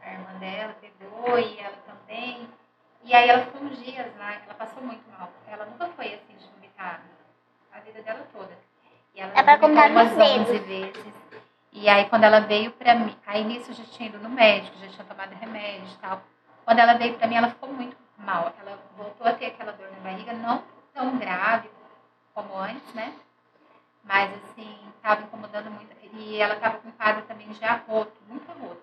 [0.00, 2.48] a irmã dela pegou e ela também.
[3.02, 5.28] E aí ela ficou uns dias lá, ela passou muito mal.
[5.48, 7.00] Ela nunca foi assim de vomitar
[7.72, 8.56] a vida dela toda.
[9.12, 10.48] E ela É pra contar umas nos dedos.
[10.50, 11.14] 11 vezes.
[11.72, 14.78] E aí quando ela veio pra mim, aí nisso eu já tinha ido no médico,
[14.78, 16.20] já tinha tomado remédio e tal.
[16.64, 18.54] Quando ela veio pra mim, ela ficou muito mal.
[18.60, 21.70] Ela voltou a ter aquela dor na barriga, não tão grave
[22.34, 23.12] como antes, né?
[24.02, 25.94] Mas assim, tava incomodando muito.
[26.14, 28.80] E ela tava com um quadro também de arroto, muito arroto.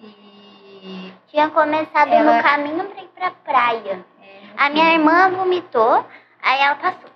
[0.00, 4.04] E Tinha começado Ela- no caminho pra ir pra praia.
[4.22, 6.04] é, A minha irmã vomitou,
[6.42, 7.10] aí ela passou.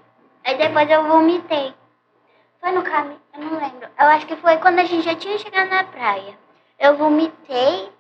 [0.45, 1.75] Aí depois eu vomitei.
[2.61, 3.89] Foi no caminho, eu não lembro.
[3.99, 6.39] Eu acho que foi quando a gente já tinha chegado na praia.
[6.79, 7.93] Eu vomitei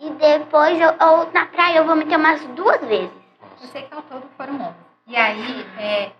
[0.00, 3.21] e depois eu, eu- na praia eu vomitei umas duas vezes.
[3.62, 4.74] Eu sei que ao todo foram 11.
[5.06, 6.12] E aí, é,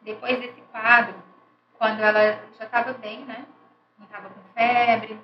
[0.00, 1.14] depois desse quadro,
[1.78, 3.44] quando ela já estava bem, né?
[3.98, 5.20] Não estava com febre,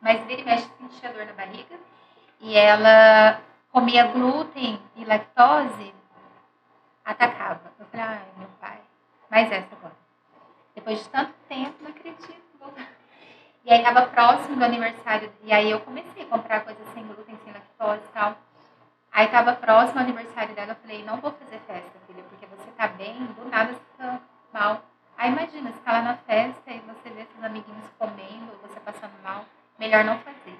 [0.00, 1.76] mas vira e mexe sentia dor na barriga.
[2.40, 3.38] E ela
[3.70, 5.94] comia glúten e lactose,
[7.04, 7.70] atacava.
[7.78, 8.80] Eu falei, ai, meu pai,
[9.30, 9.94] mais essa agora.
[10.74, 12.44] Depois de tanto tempo, não acredito.
[13.62, 17.38] E aí estava próximo do aniversário, e aí eu comecei a comprar coisas sem glúten,
[17.44, 18.36] sem lactose e tal.
[19.14, 22.68] Aí tava próximo ao aniversário dela, eu falei, não vou fazer festa, filha, porque você
[22.72, 24.20] tá bem, do nada você fica
[24.52, 24.82] mal.
[25.16, 29.12] Aí imagina, você tá lá na festa e você vê seus amiguinhos comendo, você passando
[29.22, 29.44] mal,
[29.78, 30.58] melhor não fazer.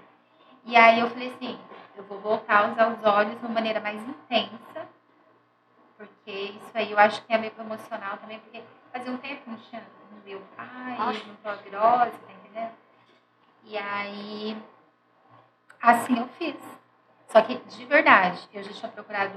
[0.64, 1.58] E aí eu falei assim,
[1.96, 4.86] eu vou voltar a usar os olhos de uma maneira mais intensa,
[5.96, 8.62] porque isso aí eu acho que tem a ver com o emocional também, porque
[8.92, 9.82] fazia um tempo não tinha,
[10.12, 12.72] não o pai, não tô a virose, tá entendendo?
[13.64, 14.56] E aí,
[15.82, 16.83] assim eu fiz.
[17.34, 19.32] Só que, de verdade, eu já tinha procurado,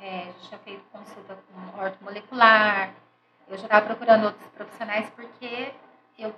[0.00, 2.90] é, já tinha feito consulta com ortomolecular,
[3.48, 5.72] eu já estava procurando outros profissionais, porque
[6.18, 6.34] eu,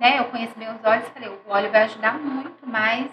[0.00, 3.08] né, eu conheço bem os olhos e falei, o óleo vai ajudar muito, mas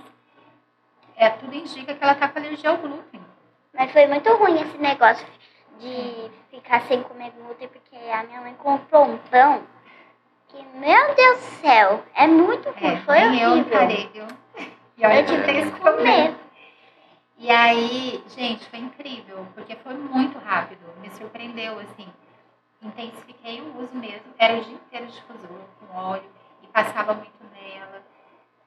[1.16, 3.22] é, tudo indica que ela está com alergia ao glúten.
[3.72, 5.28] Mas foi muito ruim esse negócio
[5.80, 9.62] de ficar sem comer glúten, porque a minha mãe comprou um pão
[10.48, 13.74] que, Meu Deus do céu, é muito ruim, É, foi nem eu horrível.
[13.74, 14.26] encarei, viu?
[14.98, 16.02] E olha Eu tive que problema.
[16.32, 16.45] comer.
[17.38, 22.08] E aí, gente, foi incrível, porque foi muito rápido, me surpreendeu, assim.
[22.82, 26.30] Intensifiquei o uso mesmo, era o dia inteiro difusor com óleo
[26.64, 28.02] e passava muito nela.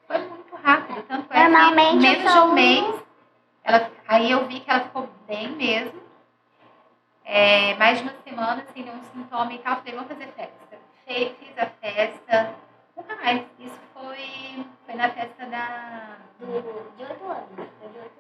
[0.06, 3.02] Foi muito rápido, tanto é que menos de um mês,
[3.64, 6.00] ela, aí eu vi que ela ficou bem mesmo.
[7.24, 10.78] É, mais de uma semana, sem nenhum sintoma e tal, falei, vamos fazer festa.
[11.06, 12.54] Fe- Fiz a festa,
[12.96, 13.42] nunca mais.
[13.58, 17.68] Isso foi, foi na festa da Do- De oito anos.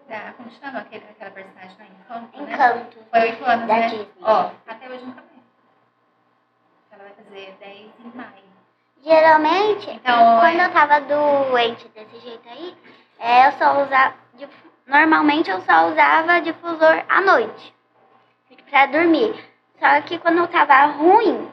[0.08, 1.86] da, como chama aquele, aquela personagem lá?
[1.86, 2.52] Encanto, né?
[2.52, 2.98] Encanto.
[3.10, 3.88] Foi oito anos, Da né?
[3.88, 4.08] Disney.
[4.22, 5.44] Ó, até hoje nunca mais.
[6.92, 8.48] Ela vai fazer 10 em maio.
[9.02, 12.76] Geralmente, Então, quando é- eu tava doente desse jeito aí,
[13.18, 14.14] é, eu só usava.
[14.86, 17.74] Normalmente eu só usava difusor à noite.
[18.68, 19.34] Pra dormir.
[19.78, 21.50] Só que quando eu tava ruim,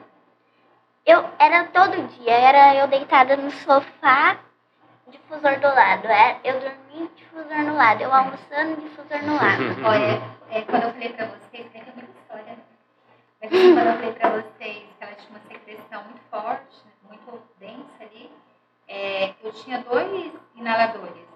[1.06, 2.32] eu era todo dia.
[2.32, 4.36] Era eu deitada no sofá,
[5.08, 6.06] difusor do lado.
[6.08, 8.02] É, eu dormia, difusor no lado.
[8.02, 9.62] Eu almoçando, difusor no lado.
[9.84, 12.58] Olha, é, quando eu falei pra vocês, é que é muita história, né?
[13.40, 16.92] Mas assim, quando eu falei pra vocês que ela tinha uma secreção muito forte, né,
[17.08, 18.30] muito densa ali,
[18.88, 21.26] é, eu tinha dois inaladores,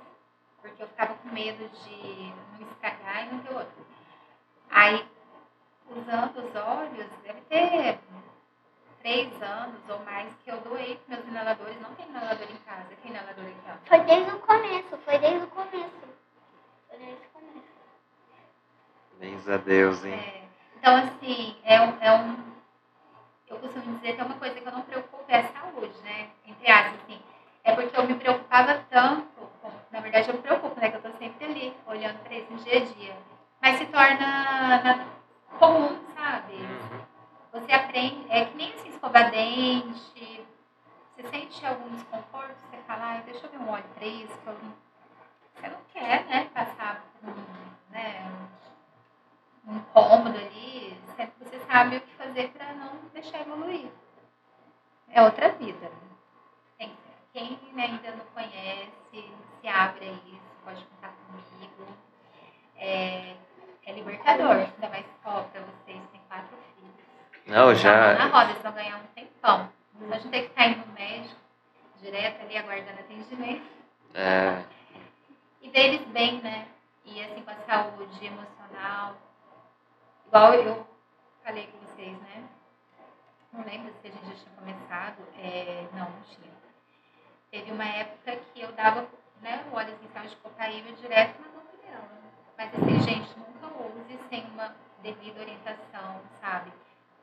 [0.60, 3.86] porque eu ficava com medo de não estragar e não ter outro.
[4.70, 5.04] Aí,
[5.90, 7.98] usando os olhos, deve ter
[9.00, 11.80] três anos ou mais que eu doei meus inaladores.
[11.80, 12.94] Não tem inalador em casa.
[13.02, 13.88] Que inalador aqui, ó?
[13.88, 16.08] Foi desde o começo, foi desde o começo.
[16.88, 17.70] Foi desde o começo.
[19.18, 20.14] Graças a Deus, hein?
[20.14, 20.42] É,
[20.76, 22.50] então, assim, é um, é um.
[23.48, 26.28] Eu costumo dizer que é uma coisa que eu não preocupo, é a saúde, né?
[26.46, 27.20] Entre aspas, assim.
[27.64, 29.26] É porque eu me preocupava tanto,
[29.60, 30.90] com- na verdade eu me preocupo, né?
[30.90, 33.16] Que eu tô sempre ali, olhando pra isso no dia a dia.
[33.60, 35.06] Mas se torna na-
[35.58, 36.54] comum, sabe?
[36.54, 37.00] Uhum.
[37.52, 40.46] Você aprende, é que nem assim, escovar dente.
[41.16, 43.84] Você sente algum desconforto, você fala, ai, deixa eu ver um óleo
[44.46, 44.72] não...
[45.54, 47.34] Você não quer, né, passar por
[47.90, 48.32] né,
[49.66, 50.96] um incômodo ali,
[51.38, 53.90] você sabe o que fazer pra não deixar evoluir.
[55.08, 55.90] É outra vida.
[56.78, 56.96] Tem,
[57.32, 58.90] quem ainda não conhece,
[59.60, 61.86] se abre a isso, pode contar comigo.
[62.76, 63.36] É,
[63.84, 66.09] é libertador, ainda mais só pra vocês.
[67.50, 68.14] Não, já.
[68.14, 69.68] na roda, eles vão ganhar um tempão.
[70.08, 71.34] A gente tem que estar indo no médico,
[72.00, 73.66] direto ali, aguardando atendimento.
[74.14, 74.62] É,
[75.60, 76.68] E ver eles bem, né?
[77.04, 79.16] E assim, com a saúde emocional.
[80.28, 80.86] Igual eu
[81.44, 82.44] falei com vocês, né?
[83.52, 85.16] Não lembro se a gente já tinha começado.
[85.36, 86.50] É, não, não tinha.
[87.50, 89.08] Teve uma época que eu dava
[89.42, 92.08] né, o óleo essencial de copaíba direto na boca dela.
[92.56, 94.72] Mas assim, gente, nunca use sem uma
[95.02, 96.70] devida orientação, sabe?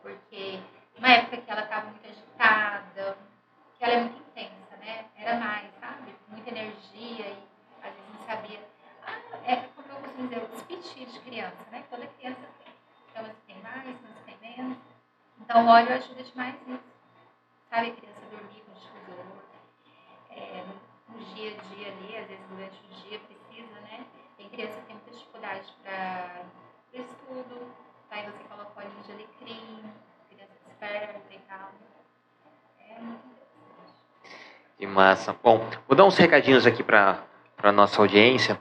[0.01, 0.59] Porque
[0.97, 3.17] uma época que ela estava muito agitada,
[3.77, 5.05] que ela é muito intensa, né?
[5.15, 6.15] Era mais, sabe?
[6.29, 7.43] Muita energia e
[7.83, 8.59] às vezes não sabia.
[9.05, 11.83] Ah, é como eu costumo dizer, o speech de criança, né?
[11.89, 12.73] Toda criança tem.
[13.11, 14.77] Então, umas tem mais, umas tem menos.
[15.39, 16.83] Então, o óleo ajuda demais nisso.
[17.69, 19.25] Sabe, a criança dormir com difusor.
[20.29, 20.63] É,
[21.09, 24.05] no, dia a dia ali, às vezes durante o dia precisa, né?
[24.37, 26.43] Tem criança que tem muita dificuldade para
[26.93, 27.71] estudo.
[28.09, 29.76] Aí você coloca óleo de alecrim,
[30.81, 31.71] e tal.
[32.79, 32.95] É
[34.77, 35.35] que massa.
[35.43, 37.19] Bom, vou dar uns recadinhos aqui para
[37.61, 38.59] a nossa audiência.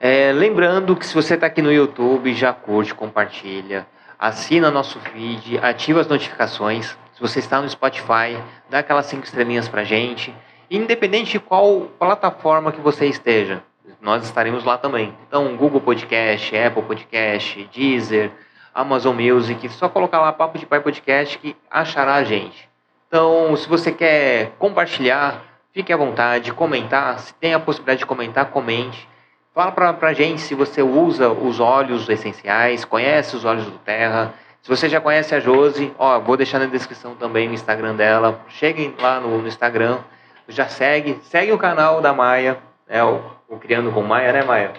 [0.00, 3.86] É, lembrando que se você está aqui no YouTube, já curte, compartilha,
[4.16, 6.96] assina nosso feed, ativa as notificações.
[7.12, 8.40] Se você está no Spotify,
[8.70, 10.32] dá aquelas cinco estrelinhas pra gente.
[10.70, 13.62] Independente de qual plataforma que você esteja,
[14.00, 15.16] nós estaremos lá também.
[15.26, 18.30] Então, Google Podcast, Apple Podcast, Deezer,
[18.78, 22.68] Amazon Music, só colocar lá Papo de Pai Podcast que achará a gente.
[23.08, 25.42] Então, se você quer compartilhar,
[25.72, 29.08] fique à vontade, comentar, se tem a possibilidade de comentar, comente.
[29.52, 34.32] Fala pra, pra gente se você usa os óleos essenciais, conhece os óleos do Terra.
[34.62, 38.40] Se você já conhece a Josi, ó, vou deixar na descrição também o Instagram dela.
[38.46, 39.98] Cheguem lá no, no Instagram,
[40.46, 44.72] já segue, segue o canal da Maia, é o, o Criando com Maia, né, Maia?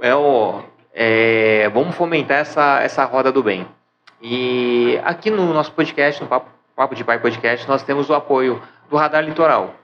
[0.00, 0.62] É o,
[1.00, 3.68] é, vamos fomentar essa, essa roda do bem.
[4.20, 8.60] E aqui no nosso podcast, no Papo, Papo de Pai Podcast, nós temos o apoio
[8.90, 9.76] do Radar Litoral.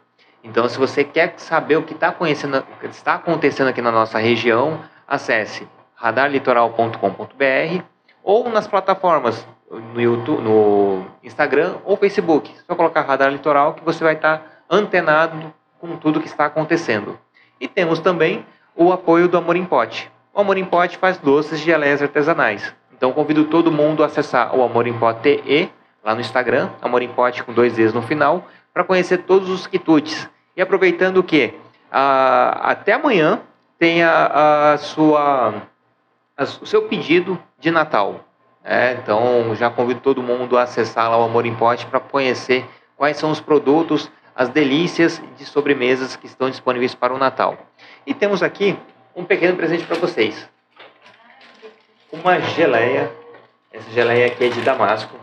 [0.43, 3.93] Então, se você quer saber o que está acontecendo, o que está acontecendo aqui na
[3.93, 7.85] nossa região, acesse radarlitoral.com.br
[8.21, 12.53] ou nas plataformas no YouTube, no Instagram ou Facebook.
[12.67, 17.17] Só colocar Radar Litoral que você vai estar antenado com tudo que está acontecendo.
[17.61, 20.13] E temos também o apoio do Amor em Pote.
[20.35, 22.75] O Amor em Pote faz doces de geleias artesanais.
[22.93, 25.71] Então convido todo mundo a acessar o Amor em Pote TE
[26.03, 28.45] lá no Instagram, Amor em Pote com dois E's no final.
[28.73, 30.29] para conhecer todos os quitutes.
[30.57, 31.55] E aproveitando que?
[31.89, 33.43] Ah, até amanhã
[33.79, 35.63] tem a, a sua,
[36.37, 38.25] a, o seu pedido de Natal.
[38.65, 42.69] É, então já convido todo mundo a acessar lá o Amor em Pote para conhecer
[42.97, 47.57] quais são os produtos, as delícias de sobremesas que estão disponíveis para o Natal.
[48.05, 48.77] E temos aqui
[49.15, 50.49] um pequeno presente para vocês.
[52.13, 53.13] Uma geleia.
[53.73, 55.19] Essa geleia aqui é de Damasco.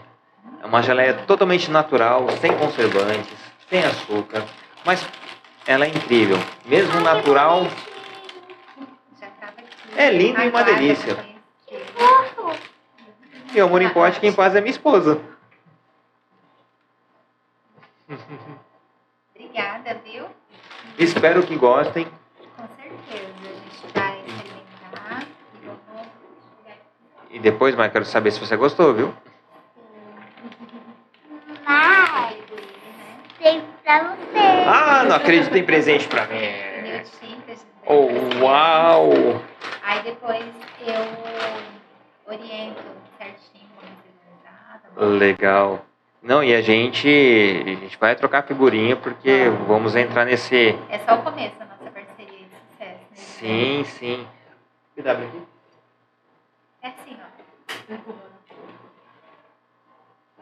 [0.62, 3.38] É uma geleia totalmente natural, sem conservantes,
[3.70, 4.46] sem açúcar,
[4.86, 5.06] mas
[5.66, 6.38] ela é incrível.
[6.66, 7.66] Mesmo natural,
[9.96, 11.18] é lindo e uma delícia.
[13.54, 15.20] E o amor em pote, quem faz é minha esposa.
[19.34, 20.26] Obrigada, viu?
[20.98, 22.08] Espero que gostem.
[27.32, 29.14] E depois, mas quero saber se você gostou, viu?
[31.66, 32.36] Mas
[33.40, 34.38] tem pra você.
[34.68, 36.40] Ah, não acredito em presente pra mim.
[36.40, 37.60] Pneu tintas.
[37.60, 38.38] de Oh, presente.
[38.44, 39.42] uau!
[39.84, 40.44] Aí depois
[40.86, 42.82] eu oriento
[43.18, 43.92] certinho como
[44.44, 45.06] tá?
[45.06, 45.86] Legal.
[46.22, 50.78] Não, e a gente, a gente vai trocar figurinha porque vamos entrar nesse.
[50.90, 53.00] É só o começo da nossa parceria de sucesso.
[53.10, 53.16] Né?
[53.16, 54.28] Sim, sim.
[54.96, 55.51] PW aqui?
[56.82, 57.28] É assim, ó.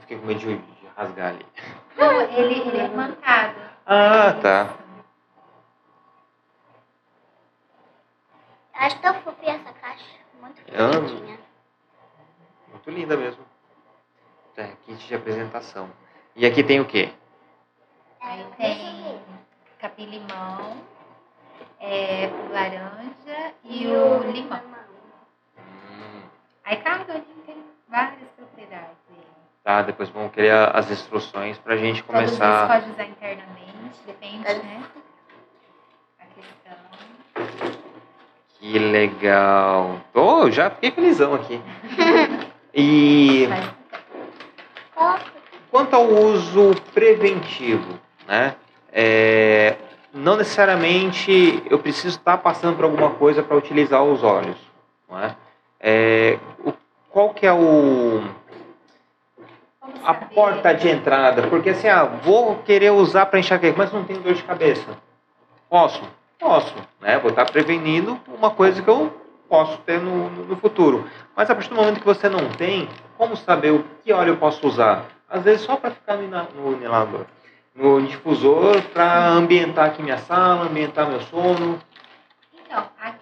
[0.01, 1.45] Fiquei com medo de, de rasgar ali.
[1.97, 3.59] Não, ele, ele é mantado.
[3.85, 4.75] Ah, tá.
[8.73, 10.05] Eu acho tão fofinha essa caixa.
[10.39, 11.39] Muito bonitinha.
[12.69, 13.43] Muito linda mesmo.
[14.55, 15.89] Tá, kit de apresentação.
[16.35, 17.13] E aqui tem o quê?
[18.21, 19.21] Aí tem
[19.79, 20.81] capim-limão,
[21.79, 24.78] é, o laranja e o limão.
[26.69, 27.57] Aí cada um tem
[27.89, 28.95] várias propriedades.
[29.63, 32.67] tá, depois vamos querer a- as instruções pra gente Todos eles começar.
[32.67, 34.83] pode usar internamente, depende, né?
[36.19, 37.73] A questão.
[38.59, 39.99] Que legal.
[40.13, 41.59] Tô, já fiquei felizão aqui.
[42.71, 43.49] E
[45.71, 48.55] quanto ao uso preventivo, né?
[48.93, 49.75] É,
[50.13, 54.55] não necessariamente eu preciso estar passando por alguma coisa para utilizar os olhos,
[55.09, 55.35] não é?
[55.79, 56.73] É, o-
[57.09, 58.21] qual que é o
[60.03, 61.47] a porta de entrada?
[61.47, 64.85] Porque assim, ah, vou querer usar para enxaqueca, mas não tenho dor de cabeça.
[65.69, 66.01] Posso?
[66.39, 67.17] Posso, né?
[67.19, 69.11] Vou estar prevenindo uma coisa que eu
[69.47, 71.07] posso ter no, no- no futuro.
[71.35, 72.87] Mas a partir do momento que você não tem,
[73.17, 75.05] como saber o que óleo eu posso usar?
[75.29, 77.25] Às vezes só para ficar no, no inilador,
[77.75, 81.79] no difusor, para ambientar aqui minha sala, ambientar meu sono.
[82.65, 83.18] Então, aqui,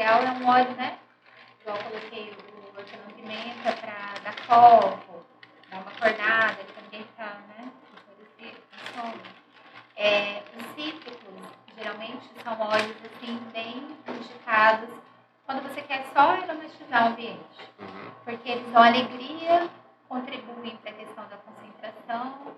[0.00, 0.98] o é um óleo, né?
[1.60, 5.26] Igual eu coloquei o hortelã-pimenta para dar foco,
[5.70, 7.70] dar uma acordada, também tá, né?
[8.38, 8.56] Esse
[8.94, 9.20] sono.
[9.96, 11.34] É, os cítricos,
[11.76, 14.88] geralmente, são óleos, assim, bem indicados
[15.44, 17.70] quando você quer só aromatizar o ambiente.
[18.24, 19.68] Porque eles dão alegria,
[20.08, 22.56] contribuem para a questão da concentração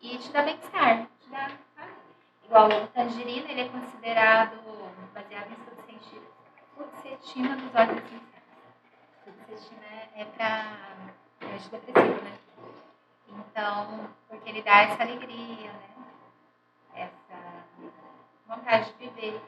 [0.00, 1.06] e te dá bem-estar.
[1.20, 1.92] Te dá, sabe?
[2.44, 4.60] Igual o tangerina, ele é considerado
[5.14, 5.71] baseado em
[6.74, 8.42] fluoxetina dos óleos essenciais.
[9.24, 10.96] Fluoxetina é, é para
[11.54, 12.38] antidepressivo, né?
[13.28, 15.88] Então, porque ele dá essa alegria, né?
[16.94, 17.64] Essa
[18.46, 19.40] vontade de viver,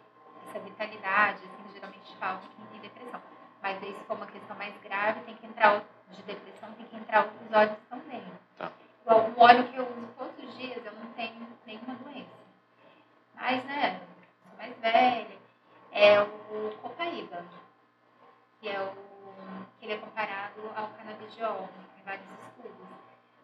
[0.48, 3.20] essa vitalidade, assim, geralmente falta quem tem depressão.
[3.62, 6.96] Mas aí, se for uma questão mais grave, tem que entrar de depressão, tem que
[6.96, 8.22] entrar outros óleos também.
[8.58, 8.70] Tá.
[9.02, 12.34] Igual um óleo que eu uso todos os dias, eu não tenho nenhuma doença.
[13.34, 14.00] Mas, né,
[14.42, 15.43] sou mais velha,
[15.94, 17.44] é o copaíba,
[18.60, 18.92] que é o
[19.78, 22.88] que ele é comparado ao canabidiol em vários estudos.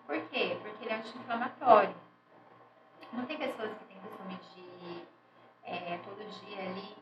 [0.04, 0.58] Por quê?
[0.60, 1.94] Porque ele é anti-inflamatório.
[3.12, 5.04] Não tem pessoas que têm costume de
[5.62, 6.96] é, todo dia ali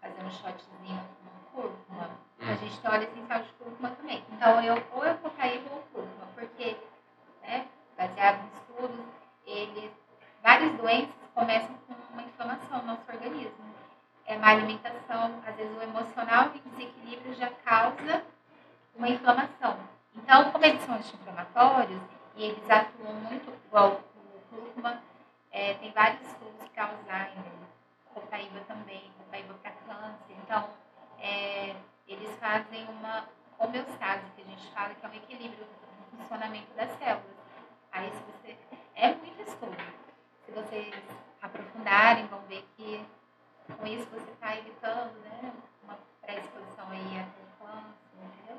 [0.00, 1.08] fazer um shotzinho
[1.52, 2.10] com cúrcuma.
[2.40, 4.24] A gente tem óleo essencial de cúrcuma também.
[4.30, 6.76] Então, eu, ou eu cocaíba ou cúrcuma, porque,
[7.42, 7.66] né,
[7.96, 9.06] baseado em estudos,
[9.44, 9.90] eles,
[10.42, 13.67] várias doenças começam com uma inflamação no nosso organismo.
[14.28, 18.22] É má alimentação, às vezes o emocional em desequilíbrio já causa
[18.94, 19.78] uma inflamação.
[20.14, 22.02] Então, como eles são anti-inflamatórios
[22.36, 25.00] e eles atuam muito igual o cúrcuma,
[25.50, 27.52] é, tem vários estudos para Alzheimer,
[28.12, 30.36] copaíba também, copaíba para câncer.
[30.44, 30.68] Então,
[31.18, 31.74] é,
[32.06, 33.24] eles fazem uma
[33.58, 35.66] homeostase, que a gente fala que é um equilíbrio
[36.12, 37.24] no funcionamento das células.
[37.92, 38.58] Aí, se você.
[38.94, 39.76] É muito estudo.
[40.44, 40.94] Se vocês
[41.40, 43.02] aprofundarem, vão ver que
[43.76, 45.52] com isso você está evitando né,
[45.84, 47.48] uma predisposição aí a ter
[48.24, 48.58] entendeu?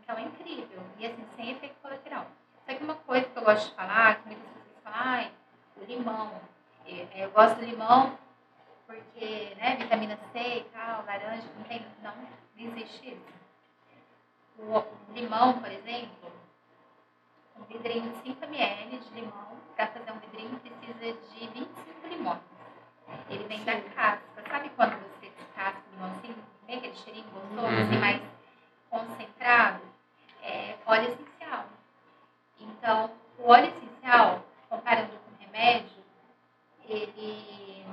[0.00, 0.82] Então é incrível.
[0.98, 2.26] E assim, sem efeito colateral.
[2.66, 5.30] Só que uma coisa que eu gosto de falar, que muitas pessoas falam,
[5.76, 6.40] o limão.
[6.86, 8.18] É, eu gosto do limão
[8.86, 13.40] porque, né, vitamina C e tal, laranja, não tem, não, não existe isso.
[14.58, 16.32] O limão, por exemplo,
[17.56, 22.40] um vidrinho de 5 ml de limão, para fazer um vidrinho precisa de 25 limões.
[23.28, 24.29] Ele vem da casca.
[24.50, 26.34] Sabe quando você descasca o limão assim,
[26.66, 27.82] vem aquele cheirinho gostoso, uhum.
[27.82, 28.22] assim, mais
[28.90, 29.80] concentrado?
[30.42, 31.66] É óleo essencial.
[32.58, 36.02] Então, o óleo essencial, comparando com remédio,
[36.84, 37.86] ele,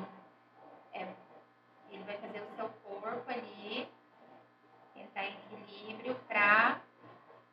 [0.94, 1.08] é,
[1.92, 3.88] ele vai fazer o seu corpo ali
[4.96, 6.82] entrar em equilíbrio para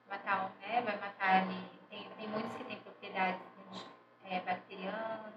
[0.09, 3.43] matar, né, vai matar ali, tem, tem muitos que têm propriedades
[4.25, 5.35] é, bacterianas,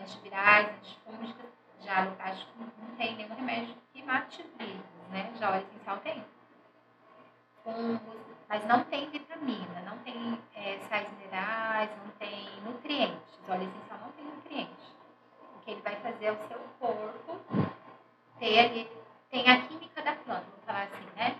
[0.00, 1.46] antivirais, antifúngicas,
[1.82, 6.24] já alopático não tem nenhum remédio que mate vírus, né, já o óleo essencial tem.
[7.64, 13.38] Fungos, mas não tem vitamina, não tem é, sais minerais, não tem nutrientes.
[13.46, 14.94] O óleo essencial não tem nutrientes.
[15.56, 17.40] O que ele vai fazer é o seu corpo
[18.38, 18.90] ter ali,
[19.30, 21.36] tem a química da planta, vamos falar assim, né?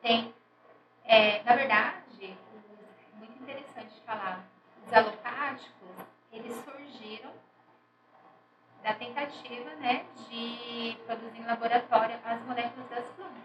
[0.00, 0.34] Tem,
[1.04, 2.36] é, na verdade,
[3.14, 4.44] muito interessante falar,
[4.86, 7.32] os alopáticos, eles surgiram
[8.84, 13.42] da tentativa, né, de produzir em laboratório as moléculas das plantas.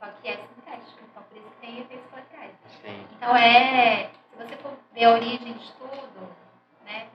[0.00, 2.52] Só que é sintético, então por isso tem efeitos colaterais.
[2.82, 3.06] Sim.
[3.12, 6.36] Então é, se você for ver a origem de tudo,
[6.84, 7.08] né,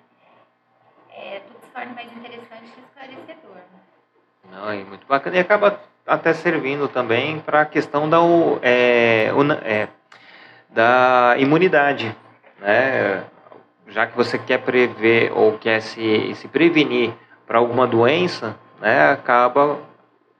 [1.09, 3.61] é, tudo se torna mais interessante e esclarecedor.
[4.45, 8.19] Não, é muito bacana e acaba até servindo também para a questão da,
[8.61, 9.29] é,
[9.63, 9.87] é,
[10.69, 12.15] da imunidade,
[12.57, 13.25] né?
[13.89, 17.13] Já que você quer prever ou quer se, se prevenir
[17.45, 19.11] para alguma doença, né?
[19.11, 19.79] Acaba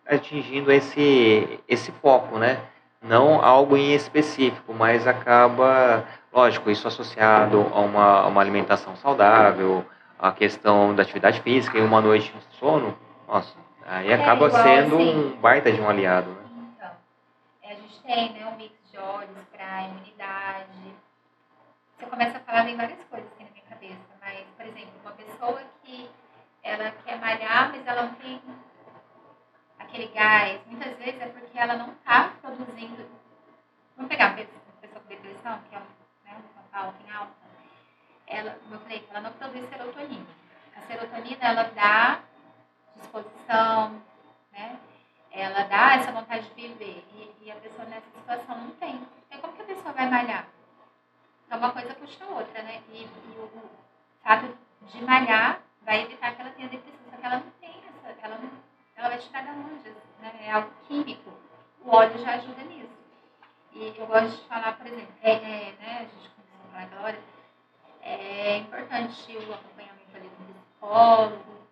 [0.08, 2.60] atingindo esse, esse foco, né?
[3.02, 9.86] Não algo em específico, mas acaba, lógico, isso associado a uma, a uma alimentação saudável,
[10.18, 12.98] a questão da atividade física e uma noite de sono,
[13.28, 16.44] nossa, aí é acaba sendo assim, um baita de um aliado, né?
[16.76, 16.92] Então,
[17.64, 20.96] é, a gente tem né, um mix de óleos para imunidade.
[21.98, 25.12] Você começa a falar, vem várias coisas aqui na minha cabeça, mas, por exemplo, uma
[25.12, 26.10] pessoa que
[26.64, 28.42] ela quer malhar, mas ela não tem
[29.78, 33.06] aquele gás, muitas vezes é porque ela não está produzindo.
[33.96, 34.62] Vamos pegar uma pessoa
[34.94, 35.82] com depressão, que é um,
[36.26, 37.34] né, uma alta em alta.
[38.28, 40.26] Ela, como eu falei, ela não produz serotonina.
[40.76, 42.20] A serotonina, ela dá
[42.96, 44.02] disposição,
[44.52, 44.80] né?
[45.32, 47.04] Ela dá essa vontade de viver.
[47.14, 49.02] E, e a pessoa nessa situação não tem.
[49.28, 50.48] Então, como que a pessoa vai malhar?
[51.46, 52.82] Então, uma coisa puxa a outra, né?
[52.92, 53.70] E, e o,
[54.24, 57.02] fato de malhar vai evitar que ela tenha depressão.
[57.12, 58.50] Só que ela não tem essa, ela não
[58.96, 59.90] ela vai tirar da onde?
[60.22, 60.34] Né?
[60.42, 61.32] É algo químico.
[61.84, 62.96] O óleo já ajuda nisso.
[63.74, 66.84] E eu gosto de falar, por exemplo, é, é, né, a gente começou a falar
[66.84, 67.20] agora,
[68.02, 71.65] é importante o acompanhamento ali do psicólogo,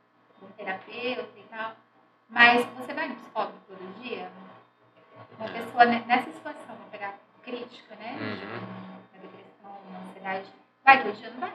[0.44, 1.74] do terapeuta e tal,
[2.30, 4.32] mas você vai no psicólogo todo dia?
[5.38, 8.18] Uma pessoa nessa situação, vou pegar crítica, né?
[8.20, 8.60] Uhum.
[9.12, 10.48] Uma depressão, uma ansiedade,
[10.84, 11.30] vai todo dia?
[11.32, 11.54] Não vai.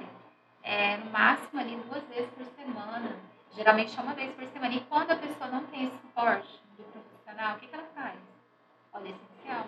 [0.62, 3.16] É, no máximo ali duas vezes por semana
[3.59, 4.74] Geralmente é uma vez por semana.
[4.74, 8.16] E quando a pessoa não tem esse suporte do profissional, o que, que ela faz?
[8.93, 9.66] Óleo essencial.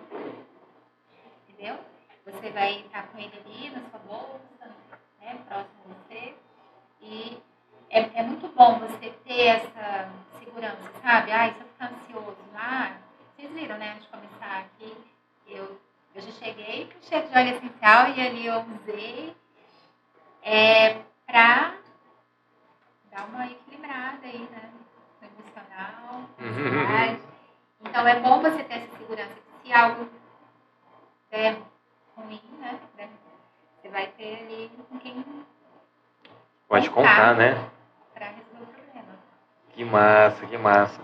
[1.48, 1.76] Entendeu?
[2.24, 4.74] Você vai estar com ele ali na sua bolsa,
[5.20, 6.36] né, próximo a você.
[7.00, 7.42] E
[7.90, 10.08] é, é muito bom você ter essa
[10.38, 11.32] segurança, sabe?
[11.32, 12.92] Ah, se eu ficar ansioso, ah,
[13.36, 14.96] vocês viram, né, antes de começar aqui,
[15.46, 15.80] eu,
[16.14, 19.36] eu já cheguei com cheiro de óleo essencial e ali eu usei
[20.42, 21.74] é, para
[23.10, 24.70] dar uma equilibrada aí, né?
[25.20, 27.30] No emocional, uhum.
[27.82, 30.08] Então é bom você ter essa segurança que se algo
[31.30, 31.56] der
[32.16, 32.78] ruim, né?
[33.80, 35.24] Você vai ter ali com quem.
[36.68, 37.70] Pode contar, contar né?
[38.14, 39.18] Para resolver o problema.
[39.80, 41.00] Que massa, que massa.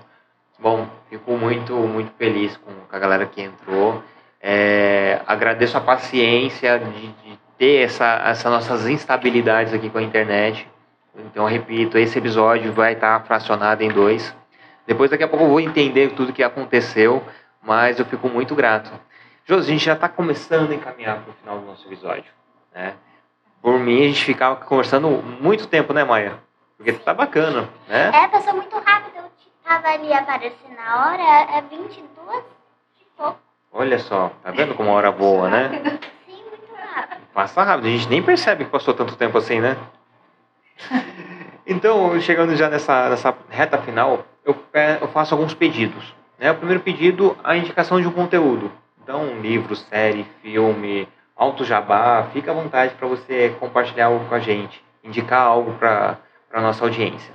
[0.58, 4.02] Bom, fico muito, muito feliz com a galera que entrou.
[4.38, 10.68] É, agradeço a paciência de, de ter essa, essas nossas instabilidades aqui com a internet.
[11.14, 14.36] Então, repito, esse episódio vai estar fracionado em dois.
[14.86, 17.24] Depois, daqui a pouco, eu vou entender tudo que aconteceu,
[17.62, 18.92] mas eu fico muito grato.
[19.46, 22.30] Josi, a gente já está começando a encaminhar para o final do nosso episódio.
[22.74, 22.92] Né?
[23.62, 25.08] Por mim, a gente ficava conversando
[25.40, 26.44] muito tempo, né, Maia?
[26.76, 28.10] Porque tá bacana, né?
[28.14, 29.16] É, passou muito rápido.
[29.16, 29.24] Eu
[29.64, 32.44] tava ali aparecendo na hora, é 22
[33.00, 33.38] e pouco.
[33.72, 35.98] Olha só, tá vendo como a hora voa, né?
[36.26, 37.20] Sim, muito rápido.
[37.32, 39.76] Passa rápido, a gente nem percebe que passou tanto tempo assim, né?
[41.68, 44.56] Então, chegando já nessa, nessa reta final, eu,
[45.00, 46.14] eu faço alguns pedidos.
[46.38, 46.52] Né?
[46.52, 48.70] O primeiro pedido, a indicação de um conteúdo.
[49.02, 54.34] Então, um livro, série, filme, alto jabá, fica à vontade para você compartilhar algo com
[54.36, 54.80] a gente.
[55.02, 56.18] indicar algo para
[56.56, 57.34] a nossa audiência.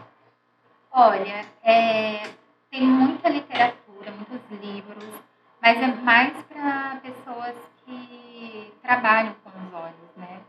[0.91, 2.23] Olha, é,
[2.71, 5.13] tem muita literatura, muitos livros,
[5.61, 10.41] mas é mais para pessoas que trabalham com os olhos, né?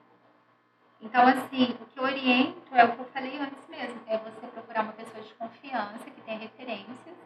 [1.03, 4.47] Então, assim, o que eu oriento é o que eu falei antes mesmo, é você
[4.47, 7.17] procurar uma pessoa de confiança, que tem referências,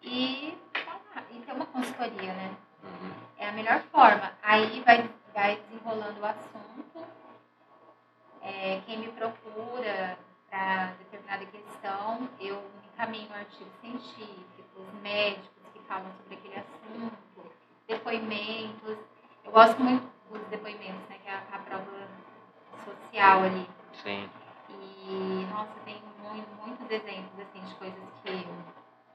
[0.00, 0.56] e,
[1.30, 2.54] e ter uma consultoria, né?
[2.84, 3.10] Uhum.
[3.36, 4.30] É a melhor forma.
[4.44, 7.04] Aí vai, vai desenrolando o assunto,
[8.42, 10.16] é, quem me procura
[10.50, 12.62] para determinada questão, eu
[12.92, 17.52] encaminho artigos científicos, médicos que falam sobre aquele assunto,
[17.86, 18.98] depoimentos.
[19.44, 22.08] Eu gosto muito dos depoimentos, né, que é a, a prova
[22.84, 23.68] social ali.
[24.02, 24.28] Sim.
[24.70, 28.46] E, nossa, tem muito, muitos exemplos, assim, de coisas que,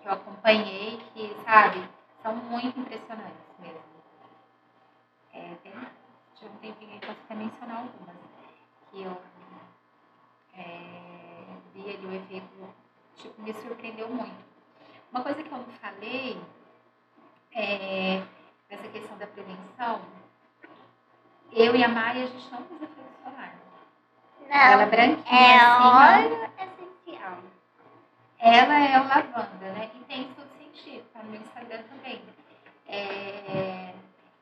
[0.02, 1.88] que eu acompanhei que, sabe,
[2.22, 3.82] são muito impressionantes mesmo.
[5.34, 5.74] É, tem,
[6.36, 8.16] tive um tempinho aí, posso até mencionar algumas,
[8.92, 9.18] que eu
[10.56, 11.13] é,
[11.74, 12.74] vi ali o efeito,
[13.16, 14.44] tipo, me surpreendeu muito.
[15.12, 16.40] Uma coisa que eu não falei
[17.52, 18.22] é,
[18.70, 20.02] essa questão da prevenção,
[21.52, 23.56] eu e a Maia, a gente não usa filtro solar.
[24.50, 27.38] Não, ela é branquinha, é assim, óleo essencial.
[28.40, 29.92] Ela é o lavanda, né?
[29.96, 32.22] E tem estudo científico, tá no meu Instagram também.
[32.88, 33.94] É,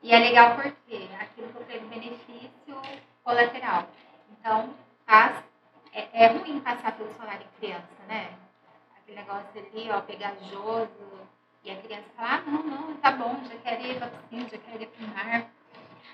[0.02, 2.82] e é legal porque aquilo que eu tenho benefício
[3.22, 3.88] colateral.
[4.30, 4.74] Então,
[5.06, 5.44] faz,
[5.92, 8.30] é, é ruim passar pelo solar em criança, né?
[8.96, 10.88] Aquele negócio ali, ó, pegajoso.
[11.64, 14.58] E a criança fala, ah, não, não, tá bom, já quero ir pra piscina, já
[14.58, 15.46] quero ir pro mar.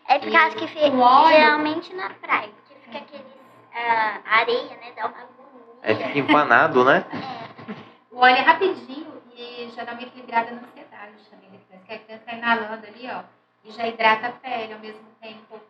[0.07, 4.93] É por causa que fica óleo, geralmente na praia, que fica aquele uh, areia, né?
[4.95, 5.75] Dá uma agonia.
[5.83, 7.05] É, fica empanado, né?
[7.13, 7.75] É.
[8.11, 11.85] O óleo é rapidinho e já dá uma equilibrada na ansiedade também da criança.
[11.87, 13.23] Que a criança tá inalando ali, ó,
[13.65, 15.61] e já hidrata a pele ao mesmo tempo.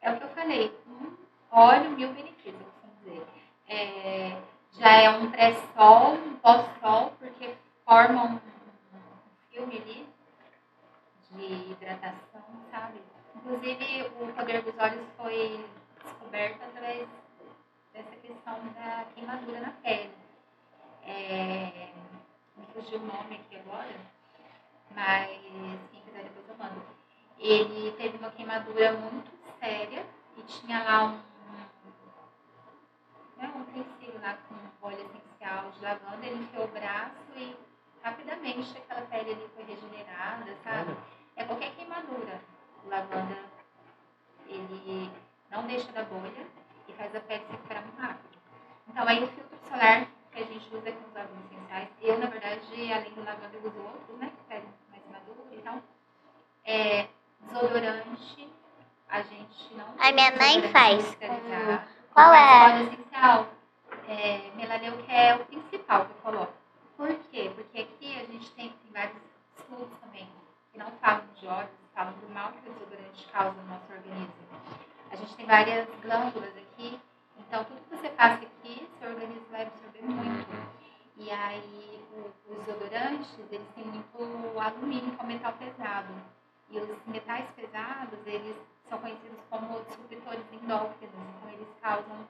[0.00, 1.16] É o que eu falei, um
[1.52, 2.73] óleo, mil benefícios,
[3.04, 3.26] dizer.
[3.68, 4.40] É,
[4.72, 7.54] já é um pré-sol, um pós-sol, porque
[7.84, 8.40] forma um,
[9.50, 10.06] filme ali
[11.30, 13.00] de hidratação, sabe?
[13.36, 15.64] Inclusive, o poder dos olhos foi
[16.02, 17.08] descoberto através
[17.92, 20.10] dessa questão da queimadura na pele.
[21.06, 21.88] É,
[22.56, 23.94] me fugiu o nome aqui agora,
[24.90, 25.28] mas
[25.90, 26.82] quem quiser depois eu mando.
[27.38, 30.04] Ele teve uma queimadura muito séria
[30.36, 31.33] e tinha lá um
[33.80, 37.56] utensílio lá com óleo essencial de lavanda, ele enfiou o braço e
[38.02, 40.96] rapidamente aquela pele ali foi regenerada, sabe?
[41.36, 42.40] É qualquer queimadura.
[42.84, 43.38] O lavanda,
[44.46, 45.10] ele
[45.50, 46.46] não deixa da bolha
[46.86, 48.38] e faz a pele se recuperar muito rápido.
[48.88, 52.26] Então, aí o filtro solar que a gente usa com os óleos essenciais, eu, na
[52.26, 55.82] verdade, além do lavanda, uso outros, né, que pele mais madura e tal.
[56.66, 57.08] É,
[57.40, 58.48] desodorante,
[59.08, 61.16] a gente não A minha mãe faz.
[62.12, 62.74] Qual é?
[62.74, 63.48] Óleo essencial,
[64.08, 66.52] é, melaleu, que é o principal que eu coloco.
[66.96, 67.50] Por quê?
[67.54, 69.16] Porque aqui a gente tem, tem vários
[69.58, 70.28] estudos também
[70.72, 74.34] que não falam de óleos, falam do mal que o desodorante causa no nosso organismo.
[75.10, 77.00] A gente tem várias glândulas aqui,
[77.38, 80.46] então tudo que você passa aqui, seu organismo vai absorver muito.
[81.16, 86.12] E aí o, os desodorantes, eles têm muito alumínio, que é um metal pesado.
[86.68, 88.56] E os metais pesados, eles
[88.88, 92.26] são conhecidos como disruptores endócrinos, então eles causam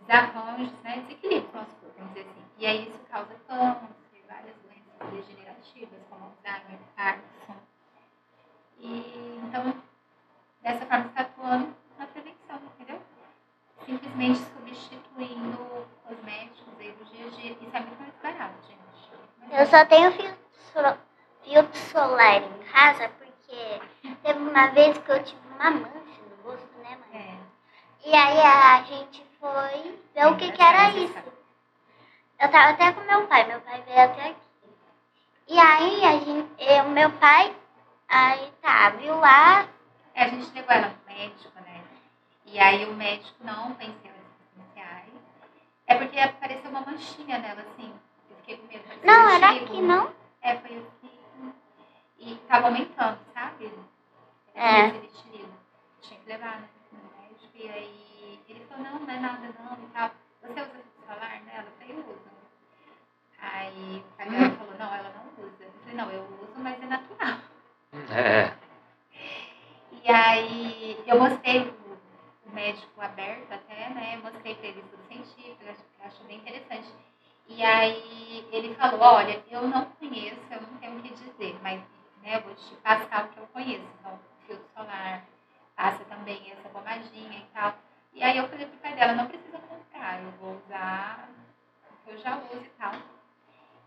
[0.00, 2.44] desarranjos, né, desequilíbrio nosso corpo, vamos dizer assim.
[2.58, 7.56] E aí isso causa câncer, várias doenças degenerativas, como Alzheimer, Parkinson.
[8.78, 9.74] E, então,
[10.62, 13.00] dessa forma, está atuando na prevenção, entendeu?
[13.84, 17.52] Simplesmente substituindo os médicos aí do dia a dia.
[17.52, 18.78] Isso é muito mais barato, gente.
[19.50, 23.80] Eu só tenho filtro solar em casa porque
[24.22, 27.20] teve uma vez que eu tive uma mancha no rosto, né, mãe?
[27.20, 28.08] É.
[28.08, 31.18] E aí a gente foi ver o que, que era isso.
[32.40, 34.48] Eu tava até com meu pai, meu pai veio até aqui.
[35.48, 37.54] E aí a gente, eu, meu pai,
[38.08, 39.66] aí tá, viu lá.
[40.14, 41.82] É, a gente levou ela pro médico, né?
[42.46, 45.12] E aí o médico não venceu as essenciais.
[45.86, 47.92] É porque apareceu uma manchinha nela, assim.
[48.30, 48.84] Eu fiquei com medo.
[49.04, 50.12] Não, era aqui, não?
[50.42, 51.54] É, foi assim.
[52.18, 53.72] E tava aumentando, sabe?
[54.54, 54.90] É.
[54.90, 56.68] Tinha que levar, né?
[56.92, 57.50] No médico.
[57.54, 58.07] E aí
[58.68, 60.10] falou, não, não é nada não e tal.
[60.42, 61.66] Você usa solar nela?
[61.66, 62.28] Eu falei, eu uso.
[63.40, 65.64] Aí a galera falou, não, ela não usa.
[65.64, 67.38] Eu falei, não, eu uso, mas é natural.
[68.10, 68.52] É.
[70.02, 74.18] E aí eu mostrei o, médico aberto até, né?
[74.22, 76.88] Mostrei para ele tudo científico, eu acho bem interessante.
[77.46, 81.80] E aí ele falou, olha, eu não conheço, eu não tenho o que dizer, mas
[82.22, 83.84] né, eu vou te passar o que eu conheço.
[84.00, 85.24] Então, filtro solar,
[85.76, 87.74] passa também essa pomadinha e tal.
[88.18, 91.28] E aí eu falei pro pai dela, não precisa comprar, eu vou usar
[91.88, 92.92] o que eu já uso e tal.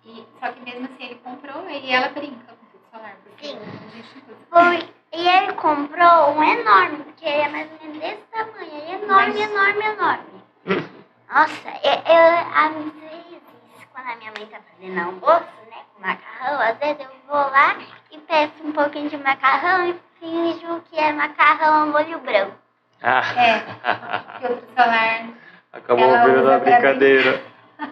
[0.06, 3.58] E, só que mesmo assim ele comprou e ela brinca com o solar, porque Sim.
[3.58, 4.45] a gente não usa.
[4.49, 4.90] Foi.
[5.12, 8.74] E ele comprou um enorme, porque ele é mais ou menos desse tamanho.
[8.74, 10.44] Ele é enorme, enorme, enorme.
[11.30, 13.41] Nossa, eu, eu, às vezes,
[13.91, 17.76] quando a minha mãe tá fazendo almoço, né, com macarrão, às vezes eu vou lá
[18.10, 22.61] e peço um pouquinho de macarrão e finjo que é macarrão ao molho branco.
[23.02, 23.60] Ah, É,
[24.40, 25.30] filtro solar,
[25.73, 27.41] acabou virando pra brincadeira.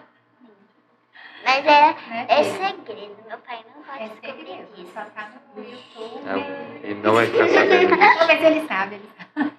[1.44, 2.26] Mas é, né?
[2.28, 4.92] é segredo, meu pai não pode É descobrir segredo, isso.
[4.94, 6.28] só tá no YouTube.
[6.28, 8.00] É, Ele não vai ficar sabendo disso.
[8.00, 9.52] Não, mas ele sabe, ele sabe.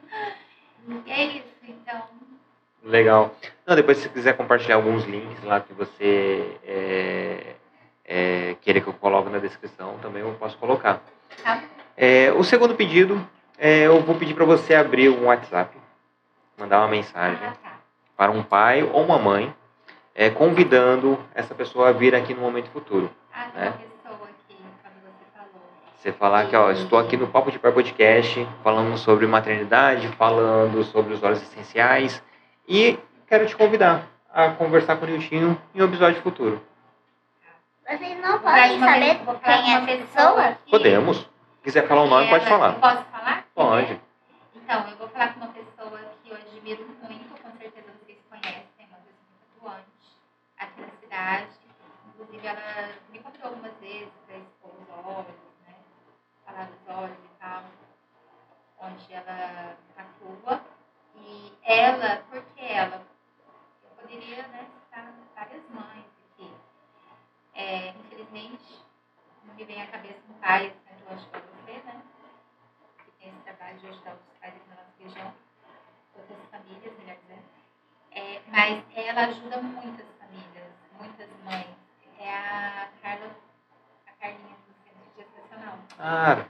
[1.06, 2.02] E é isso, então.
[2.84, 3.36] Legal.
[3.65, 7.56] Não, depois se você quiser compartilhar alguns links lá que você é,
[8.06, 11.02] é, querer que eu coloque na descrição, também eu posso colocar.
[11.44, 11.61] Tá.
[11.98, 13.28] É, o segundo pedido,
[13.62, 15.78] é, eu vou pedir para você abrir um WhatsApp,
[16.58, 17.72] mandar uma mensagem Ah, tá.
[18.18, 19.54] para um pai ou uma mãe,
[20.16, 23.10] é, convidando essa pessoa a vir aqui no momento futuro.
[23.34, 23.70] Ah, É.
[23.70, 25.62] pessoa aqui, quando você falou.
[25.96, 30.84] Você falar que, ó, estou aqui no Papo de Pai Podcast, falando sobre maternidade, falando
[30.86, 32.22] sobre os óleos essenciais
[32.68, 32.98] e
[33.28, 36.62] quero te convidar a conversar com o Niltinho em um episódio futuro.
[37.88, 40.42] Vocês não podem saber quem é essa pessoa?
[40.46, 41.18] aqui, Podemos.
[41.18, 41.28] Se
[41.64, 42.74] quiser falar o nome, pode ela- falar.
[42.76, 43.11] Posso falar?
[43.53, 43.99] Pode.
[44.56, 48.88] Então, eu vou falar com uma pessoa que eu admiro muito, com certeza vocês conhecem,
[48.88, 50.18] uma pessoa muito atuante
[50.57, 51.52] aqui na cidade.
[52.07, 55.36] Inclusive, ela me encontrou algumas vezes para expor os olhos,
[55.68, 55.76] né?
[56.45, 57.64] Falar dos olhos e tal,
[58.80, 60.61] onde ela atua.
[61.15, 63.06] E ela, por que ela?
[63.84, 66.53] Eu poderia né, citar várias mães aqui.
[67.53, 68.84] É, infelizmente,
[69.45, 72.02] não me vem à cabeça um pai, tanto eu acho que você, né?
[73.06, 75.34] que tem esse trabalho de ajudar os pais aqui na nossa região,
[76.15, 77.44] outras famílias, melhor dizendo.
[78.11, 81.68] É, mas ela ajuda muitas famílias, muitas mães.
[82.19, 83.36] É a Carla,
[84.07, 86.45] a Carlinha do Centro de Gestacional, Ah,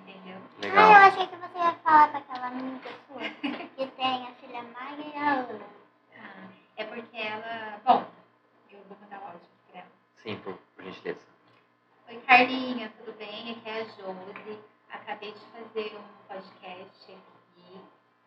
[0.00, 0.36] entendeu?
[0.36, 0.92] Ah, eu legal.
[0.92, 3.20] achei que você ia falar para aquela amiga sua
[3.76, 5.60] que tem a filha Maia e a Ana.
[6.18, 7.80] Ah, é porque ela.
[7.84, 8.04] Bom,
[8.70, 9.40] eu vou mandar o áudio
[9.70, 9.88] para ela.
[10.16, 11.20] Sim, por, por gentileza.
[12.08, 13.52] Oi, Carlinha, tudo bem?
[13.52, 14.60] Aqui é a Josi.
[14.90, 17.80] Acabei de fazer um podcast aqui,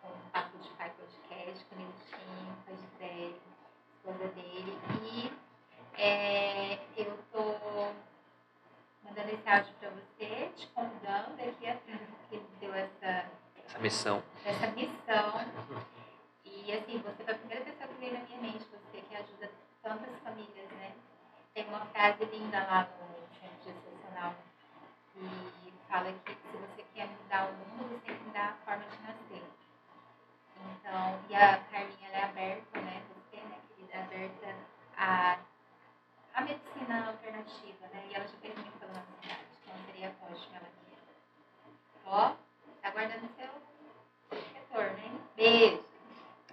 [0.06, 3.42] um Papo de Pai Podcast, com o Niltinho, com a Gisele,
[3.98, 4.80] esposa dele.
[5.04, 5.32] E
[6.02, 7.94] é, eu tô
[9.04, 11.76] mandando esse áudio para você, te convidando aqui a
[12.30, 13.26] que deu essa,
[13.68, 14.24] Essa missão.
[14.44, 15.46] essa missão.
[16.44, 19.52] E assim, você foi a primeira pessoa que veio na minha mente, você que ajuda
[19.84, 20.92] tantas famílias, né?
[21.54, 24.34] Tem uma frase linda lá no Centro Gestacional
[25.14, 28.84] que fala que se você quer mudar o mundo, você tem que mudar a forma
[28.84, 29.44] de nascer.
[30.80, 33.02] Então, e a Carlinha ela é aberta, né?
[33.16, 34.56] Você, né, querida, é aberta
[34.98, 35.38] a,
[36.34, 38.08] a medicina alternativa, né?
[38.10, 40.98] E ela já fez muito pela nossa cidade, então seria ótimo ela aqui.
[42.06, 42.34] Ó,
[42.82, 45.20] tá guardando seu retorno, hein?
[45.36, 45.86] Beijo.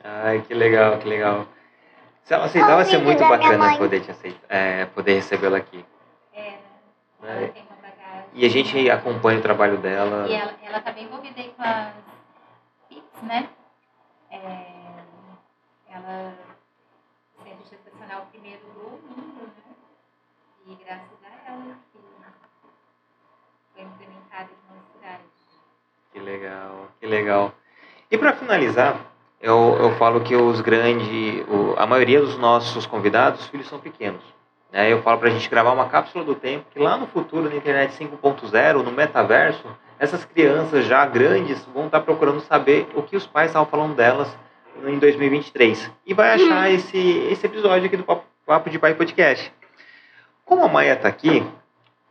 [0.05, 1.47] Ai, que legal, que legal.
[2.25, 5.85] Se ela aceitar, vai ser muito bacana poder te aceitar, é, poder recebê-la aqui.
[6.33, 6.59] É, né?
[7.23, 7.43] É.
[7.43, 8.29] Ela tem uma bagagem.
[8.33, 10.29] E a gente acompanha o trabalho dela.
[10.29, 11.95] E ela, ela tá bem envolvida aí com as
[12.89, 13.49] PICs, né?
[14.31, 14.67] É,
[15.91, 16.33] ela
[17.43, 19.75] centro gestacional primeiro do mundo, né?
[20.67, 21.99] E graças a ela que
[23.75, 25.23] foi implementada aqui na cidade.
[26.13, 27.53] Que legal, que legal.
[28.11, 29.12] E para finalizar,
[29.73, 31.45] eu, eu falo que os grandes,
[31.77, 34.23] a maioria dos nossos convidados, os filhos são pequenos.
[34.73, 34.93] Né?
[34.93, 37.57] Eu falo para a gente gravar uma cápsula do tempo que lá no futuro, na
[37.57, 39.65] internet 5.0, no metaverso,
[39.99, 44.29] essas crianças já grandes vão estar procurando saber o que os pais estavam falando delas
[44.85, 45.91] em 2023.
[46.07, 46.99] E vai achar esse,
[47.31, 49.53] esse episódio aqui do Papo, Papo de Pai Podcast.
[50.45, 51.47] Como a Maia está aqui,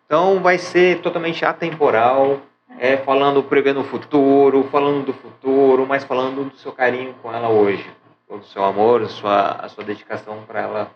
[0.06, 2.40] então vai ser totalmente atemporal,
[2.80, 7.50] é, falando, prevendo o futuro, falando do futuro, mas falando do seu carinho com ela
[7.50, 7.90] hoje,
[8.30, 10.92] do seu amor, a sua, a sua dedicação para ela,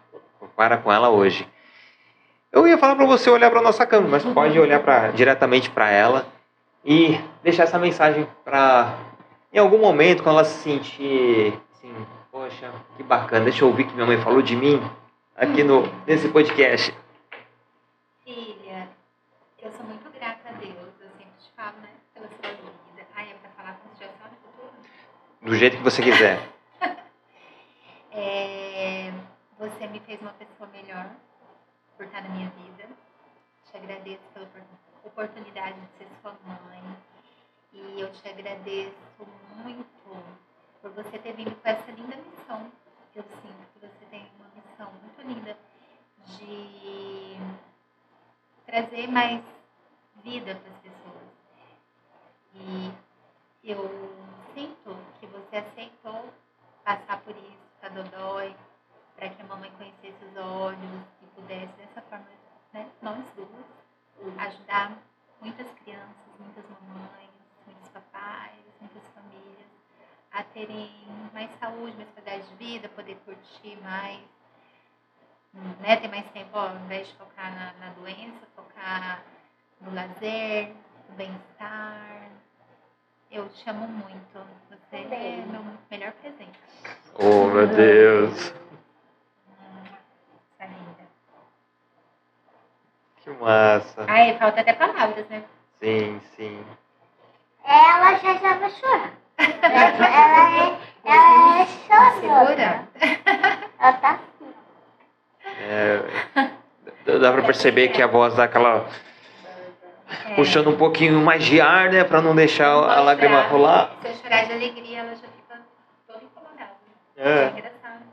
[0.55, 1.47] para com ela hoje.
[2.51, 5.89] Eu ia falar para você olhar para nossa câmera, mas pode olhar pra, diretamente para
[5.89, 6.25] ela
[6.83, 8.95] e deixar essa mensagem para,
[9.51, 11.93] em algum momento, quando ela se sentir assim,
[12.31, 14.81] poxa, que bacana, deixa eu ouvir que minha mãe falou de mim
[15.35, 16.93] aqui no, nesse podcast.
[25.45, 26.39] do jeito que você quiser.
[28.11, 29.13] é,
[29.59, 31.07] você me fez uma pessoa melhor
[31.95, 32.89] por estar na minha vida.
[33.69, 34.49] Te agradeço pela
[35.03, 36.81] oportunidade de ser sua mãe.
[37.73, 38.95] E eu te agradeço
[39.63, 39.85] muito
[40.81, 42.71] por você ter vindo com essa linda missão.
[43.13, 45.55] Eu sinto que você tem uma missão muito linda
[46.25, 47.37] de
[48.65, 49.43] trazer mais
[50.23, 51.35] vida para as pessoas.
[52.55, 52.91] E
[53.63, 56.33] eu que você aceitou
[56.83, 58.55] passar por isso, a Dodói,
[59.15, 62.25] para que a mamãe conhecesse os olhos e pudesse, dessa forma,
[62.71, 64.97] né, nós duas, ajudar
[65.41, 67.29] muitas crianças, muitas mamães,
[67.65, 69.67] muitos papais, muitas famílias
[70.31, 70.89] a terem
[71.33, 74.21] mais saúde, mais qualidade de vida, poder curtir mais,
[75.53, 79.21] né, ter mais tempo, ó, ao invés de focar na, na doença, focar
[79.81, 80.73] no lazer,
[81.09, 82.24] no bem-estar.
[83.31, 84.47] Eu te amo muito.
[84.69, 86.59] Você é meu melhor presente.
[87.15, 88.53] Oh, meu Deus.
[90.57, 91.07] Tá linda.
[93.21, 94.05] Que massa.
[94.07, 95.43] Ai, falta até palavras, né?
[95.81, 96.63] Sim, sim.
[97.63, 99.11] Ela já já vai chorar.
[99.37, 102.21] Ela, ela é, ela é chorona.
[102.21, 102.87] Segura?
[103.79, 104.53] Ela tá assim.
[105.59, 108.87] É, dá pra perceber que a voz dá aquela.
[110.07, 110.35] É.
[110.35, 112.03] puxando um pouquinho mais de ar, né?
[112.03, 113.49] Pra não deixar Não a lágrima chorar.
[113.51, 113.91] rolar.
[114.01, 115.61] Se eu chorar de alegria, ela já fica
[116.07, 116.71] toda incomodada.
[117.17, 117.47] É É.
[117.49, 118.03] engraçado.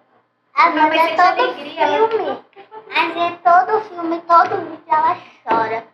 [0.55, 2.39] Ah, Não, mas mas é todo alegria, ela filme.
[2.89, 5.17] Mas é todo filme, todo vídeo ela
[5.47, 5.85] chora.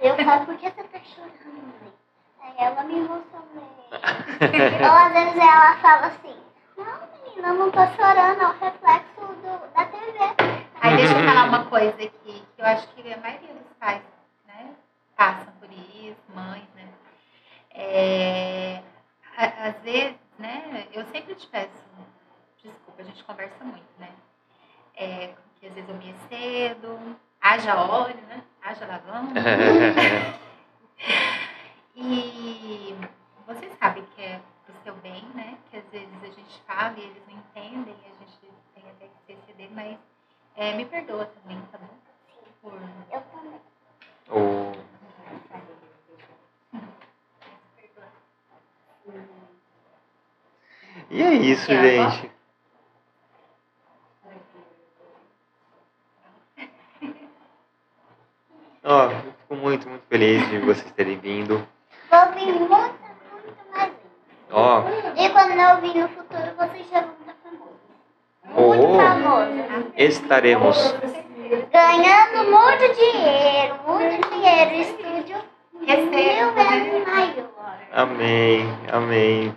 [0.00, 1.92] Eu falo, por que você tá chorando, mãe?
[2.42, 3.78] Aí ela me emocionei.
[4.88, 6.36] Ou às vezes ela fala assim,
[6.76, 6.84] não
[7.24, 10.18] menina, eu não tô chorando, é o reflexo do, da TV.
[10.80, 12.10] Aí deixa eu falar uma coisa aqui,
[12.56, 14.02] que eu acho que a maioria dos pais, né,
[15.18, 16.88] passam por isso, mães, né.
[17.70, 18.82] É,
[19.36, 21.84] às vezes, né, eu sempre te peço,
[22.62, 24.10] desculpa, a gente conversa muito, né,
[24.94, 29.40] é, que às vezes eu me excedo, haja óleo, né, haja lavanda,
[31.96, 32.96] e
[33.44, 37.02] você sabe que é pro seu bem, né, que às vezes a gente fala e
[37.02, 38.38] eles não entendem, e a gente
[38.72, 39.98] tem até que se exceder, mas
[40.54, 41.88] é, me perdoa também, tá bom?
[42.60, 43.60] Por Eu também.
[44.30, 44.97] Oh,
[51.10, 52.30] E é isso, gente.
[58.84, 61.66] Ó, eu fico muito, muito feliz de vocês terem vindo.
[62.10, 63.92] Vou vir muito, muito mais.
[64.50, 64.82] Ó,
[65.16, 67.76] E quando eu vir no futuro, vocês já vão estar famosos.
[68.44, 68.96] Muito Oh.
[68.98, 69.92] famosos.
[69.96, 70.94] estaremos.
[71.48, 74.74] Ganhando muito dinheiro, muito dinheiro.
[74.74, 75.36] Estúdio
[75.86, 76.80] Recebo, mil né?
[76.80, 77.78] vezes maior.
[77.92, 79.56] Amém, amém.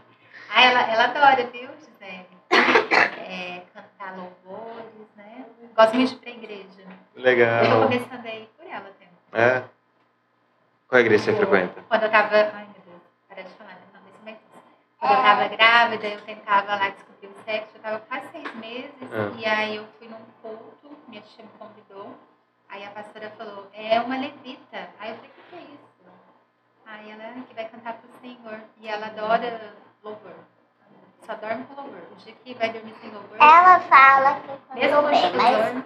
[0.53, 2.27] Ah, ela, ela adora, viu, Gisele?
[2.49, 4.85] É, cantar louvores,
[5.17, 5.45] né?
[5.75, 6.79] Gosto muito de ir pra igreja.
[6.79, 7.81] Eu tô Legal.
[7.83, 9.07] começando aí por ela até.
[9.57, 9.63] É?
[10.87, 11.81] Qual igreja você frequenta?
[11.89, 12.35] Quando eu tava.
[12.37, 13.77] Ai, meu Deus, para de falar, né?
[13.93, 14.33] Não.
[14.99, 18.91] Quando eu tava grávida, eu tentava lá descobrir o sexo, eu tava quase seis meses,
[19.11, 19.31] Ah.
[19.37, 22.15] e aí eu fui num culto, minha tia me convidou,
[22.69, 24.89] aí a pastora falou, é uma levita.
[24.99, 25.91] Aí eu falei, o que, é isso?
[26.85, 29.73] Aí ela "Ah, que vai cantar pro Senhor, e ela adora
[30.03, 30.33] louvor.
[31.25, 32.01] Só dorme com louvor.
[32.11, 35.83] O dia que vai dormir sem louvor, Ela fala que eu mesmo bem, mas difusor,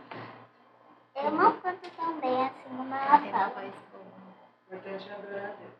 [1.15, 3.49] eu não canto tão bem assim como ela fala.
[3.49, 4.05] voz boa.
[4.67, 5.75] importante é adorar a Deus.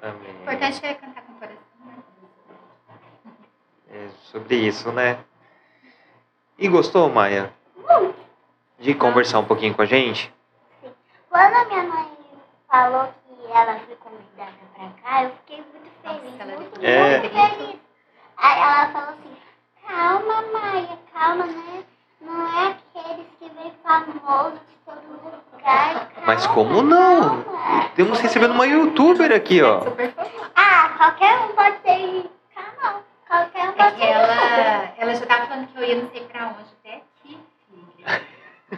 [0.00, 0.42] O Amém.
[0.42, 1.96] importante é cantar com o coração, né?
[3.90, 5.24] É sobre isso, né?
[6.56, 7.52] E gostou, Maia?
[8.78, 10.32] De conversar um pouquinho com a gente?
[11.30, 12.08] Quando a minha mãe
[12.70, 17.18] falou que ela foi convidada pra cá, eu fiquei muito Nossa, feliz, ela muito, É.
[17.18, 17.76] muito feliz.
[18.36, 19.36] Aí ela falou assim,
[19.86, 21.84] calma, Maia, calma, né?
[22.20, 25.00] Não é aqueles que vem famoso de todo
[25.52, 26.08] lugar.
[26.10, 27.42] Calma, Mas como não?
[27.42, 29.80] calma." Temos recebendo uma youtuber aqui, ó.
[30.54, 32.30] Ah, qualquer um pode ser.
[32.54, 34.06] Calma, qualquer um É pode que ser.
[34.08, 37.38] ela, ela já tava falando que eu ia não sei pra onde, até aqui,
[37.68, 38.22] filha.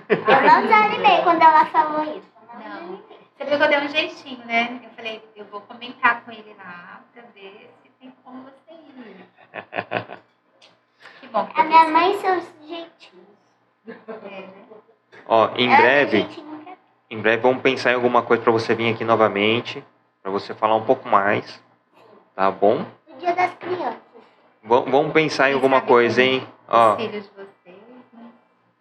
[0.08, 2.30] Eu não desanimei quando ela falou isso.
[2.52, 2.64] eu Não.
[2.64, 2.70] Não.
[2.70, 3.04] desanimei.
[3.36, 4.80] Você viu que eu dei um jeitinho, né?
[4.84, 9.26] Eu falei, eu vou comentar com ele lá pra ver se tem como você ir.
[11.20, 13.26] Que bom que A minha mãe e seus jeitinhos.
[14.08, 14.48] É, né?
[15.26, 16.28] Ó, em Ela breve,
[17.10, 19.84] em breve vamos pensar em alguma coisa pra você vir aqui novamente,
[20.22, 21.62] Pra você falar um pouco mais,
[22.34, 22.84] tá bom?
[23.08, 23.96] No dia das crianças.
[24.62, 26.46] Vam- Vamos pensar em alguma coisa, hein?
[26.68, 27.76] Ó, Os filhos de vocês,
[28.12, 28.30] né?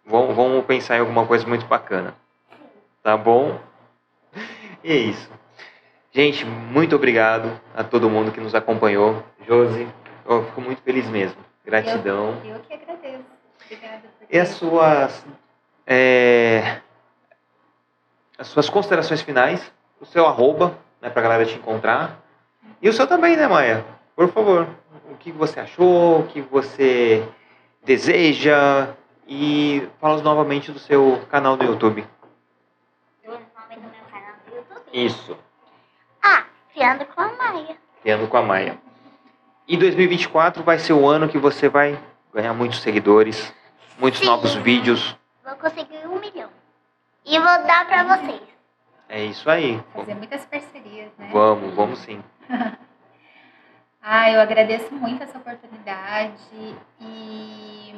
[0.04, 2.14] vamos, vamos pensar em alguma coisa muito bacana,
[3.02, 3.58] tá bom?
[4.82, 5.30] E é isso.
[6.12, 9.22] Gente, muito obrigado a todo mundo que nos acompanhou.
[9.46, 9.86] Josi,
[10.26, 11.36] eu fico muito feliz mesmo.
[11.64, 12.36] Gratidão.
[12.44, 13.24] Eu, eu que agradeço.
[13.64, 15.26] Obrigada por E as suas,
[15.86, 16.78] é,
[18.36, 22.20] as suas considerações finais, o seu arroba, né, pra galera te encontrar.
[22.82, 23.84] E o seu também, né, Maia?
[24.16, 24.66] Por favor,
[25.10, 27.22] o que você achou, o que você
[27.84, 28.88] deseja
[29.28, 32.04] e fala novamente do seu canal no YouTube.
[34.92, 35.36] Isso,
[36.22, 37.76] Ah, criando com a Maia.
[38.02, 38.78] criando com a Maia.
[39.68, 41.98] E 2024 vai ser o ano que você vai
[42.34, 43.54] ganhar muitos seguidores,
[43.98, 44.26] muitos Sim.
[44.26, 45.16] novos vídeos.
[45.44, 46.50] Vou conseguir um milhão.
[47.24, 48.42] E vou dar pra vocês.
[49.08, 49.80] É isso aí.
[49.94, 51.30] Fazer muitas parcerias, né?
[51.32, 52.22] Vamos, vamos sim.
[54.02, 56.40] Ah, eu agradeço muito essa oportunidade
[56.98, 57.94] e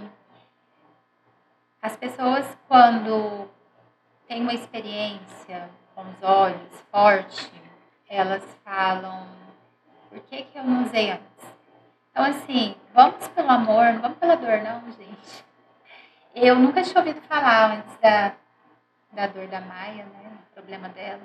[1.81, 3.48] as pessoas quando
[4.27, 5.70] têm uma experiência
[6.03, 7.53] com os olhos forte,
[8.09, 9.27] elas falam
[10.09, 11.27] por que, que eu não usei antes?
[12.11, 15.45] Então assim, vamos pelo amor, não vamos pela dor não, gente.
[16.35, 18.35] Eu nunca tinha ouvido falar antes da,
[19.12, 20.31] da dor da Maia, né?
[20.31, 21.23] Do problema dela.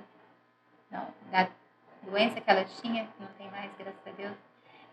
[0.92, 1.48] Não, da
[2.04, 4.38] doença que ela tinha, que não tem mais, graças a Deus.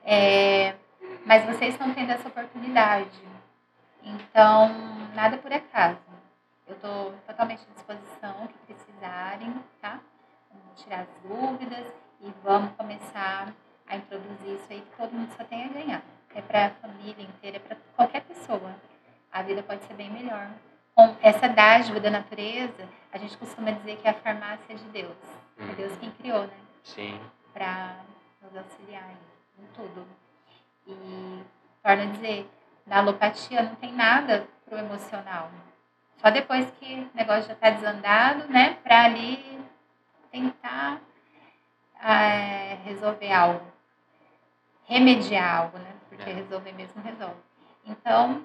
[0.04, 0.74] É,
[1.24, 3.22] mas vocês estão tendo essa oportunidade.
[4.02, 4.70] Então,
[5.14, 5.98] nada por acaso.
[6.66, 8.74] Eu estou totalmente à disposição, o que
[9.04, 10.00] precisarem, tá?
[10.50, 11.86] Vamos tirar as dúvidas
[12.20, 13.52] e vamos começar
[13.86, 16.02] a introduzir isso aí que todo mundo só tem a ganhar.
[16.34, 18.74] É para a família inteira, é para qualquer pessoa.
[19.30, 20.48] A vida pode ser bem melhor.
[20.94, 25.16] Com essa dádiva da natureza, a gente costuma dizer que é a farmácia de Deus.
[25.58, 26.54] É Deus quem criou, né?
[26.82, 27.20] Sim.
[27.52, 27.94] para
[28.42, 30.04] nos auxiliar em- em tudo.
[30.88, 31.44] E
[31.84, 32.50] torna a dizer,
[32.84, 35.50] na alopatia não tem nada pro emocional.
[36.24, 39.62] Só depois que o negócio já está desandado, né, para ali
[40.32, 40.98] tentar
[42.00, 43.60] ah, resolver algo,
[44.86, 46.32] remediar algo, né, porque É.
[46.32, 47.36] resolver mesmo resolve.
[47.84, 48.42] Então,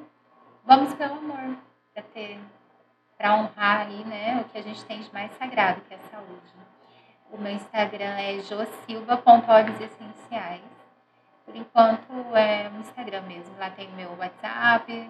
[0.66, 1.56] vamos pelo amor,
[1.94, 2.38] para ter,
[3.18, 6.10] para honrar aí, né, o que a gente tem de mais sagrado, que é a
[6.10, 6.54] saúde.
[7.32, 10.62] O meu Instagram é josilva.óleos essenciais.
[11.46, 13.58] Por enquanto é um Instagram mesmo.
[13.58, 15.10] Lá tem meu WhatsApp.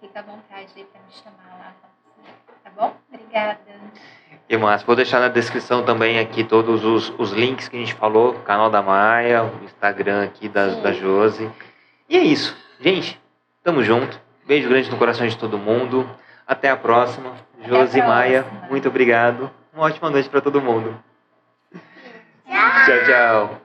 [0.00, 1.72] Fica à vontade aí para me chamar lá.
[2.16, 2.34] quiser,
[2.64, 2.96] Tá bom?
[3.12, 3.58] Obrigada.
[4.48, 7.94] E massa, vou deixar na descrição também aqui todos os, os links que a gente
[7.94, 10.82] falou, canal da Maia, o Instagram aqui da, Sim.
[10.82, 11.50] da Josi.
[12.08, 12.56] E é isso.
[12.80, 13.20] Gente,
[13.62, 14.18] tamo junto.
[14.46, 16.08] Beijo grande no coração de todo mundo.
[16.46, 17.34] Até a próxima.
[17.60, 18.68] Até a Josi e Maia, próxima.
[18.70, 19.50] muito obrigado.
[19.74, 20.98] Uma ótima noite para todo mundo.
[22.46, 22.84] Tchau.
[22.86, 23.60] Tchau, tchau.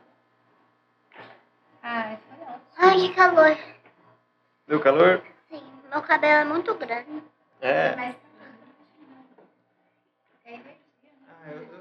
[1.81, 2.61] Ai, foi ótimo.
[2.77, 3.57] Ai, que calor.
[4.68, 5.22] Deu calor?
[5.94, 7.22] Meu cabelo é muito grande.
[7.61, 7.95] É.
[7.95, 8.15] Mas...
[10.48, 11.73] Ah, eu...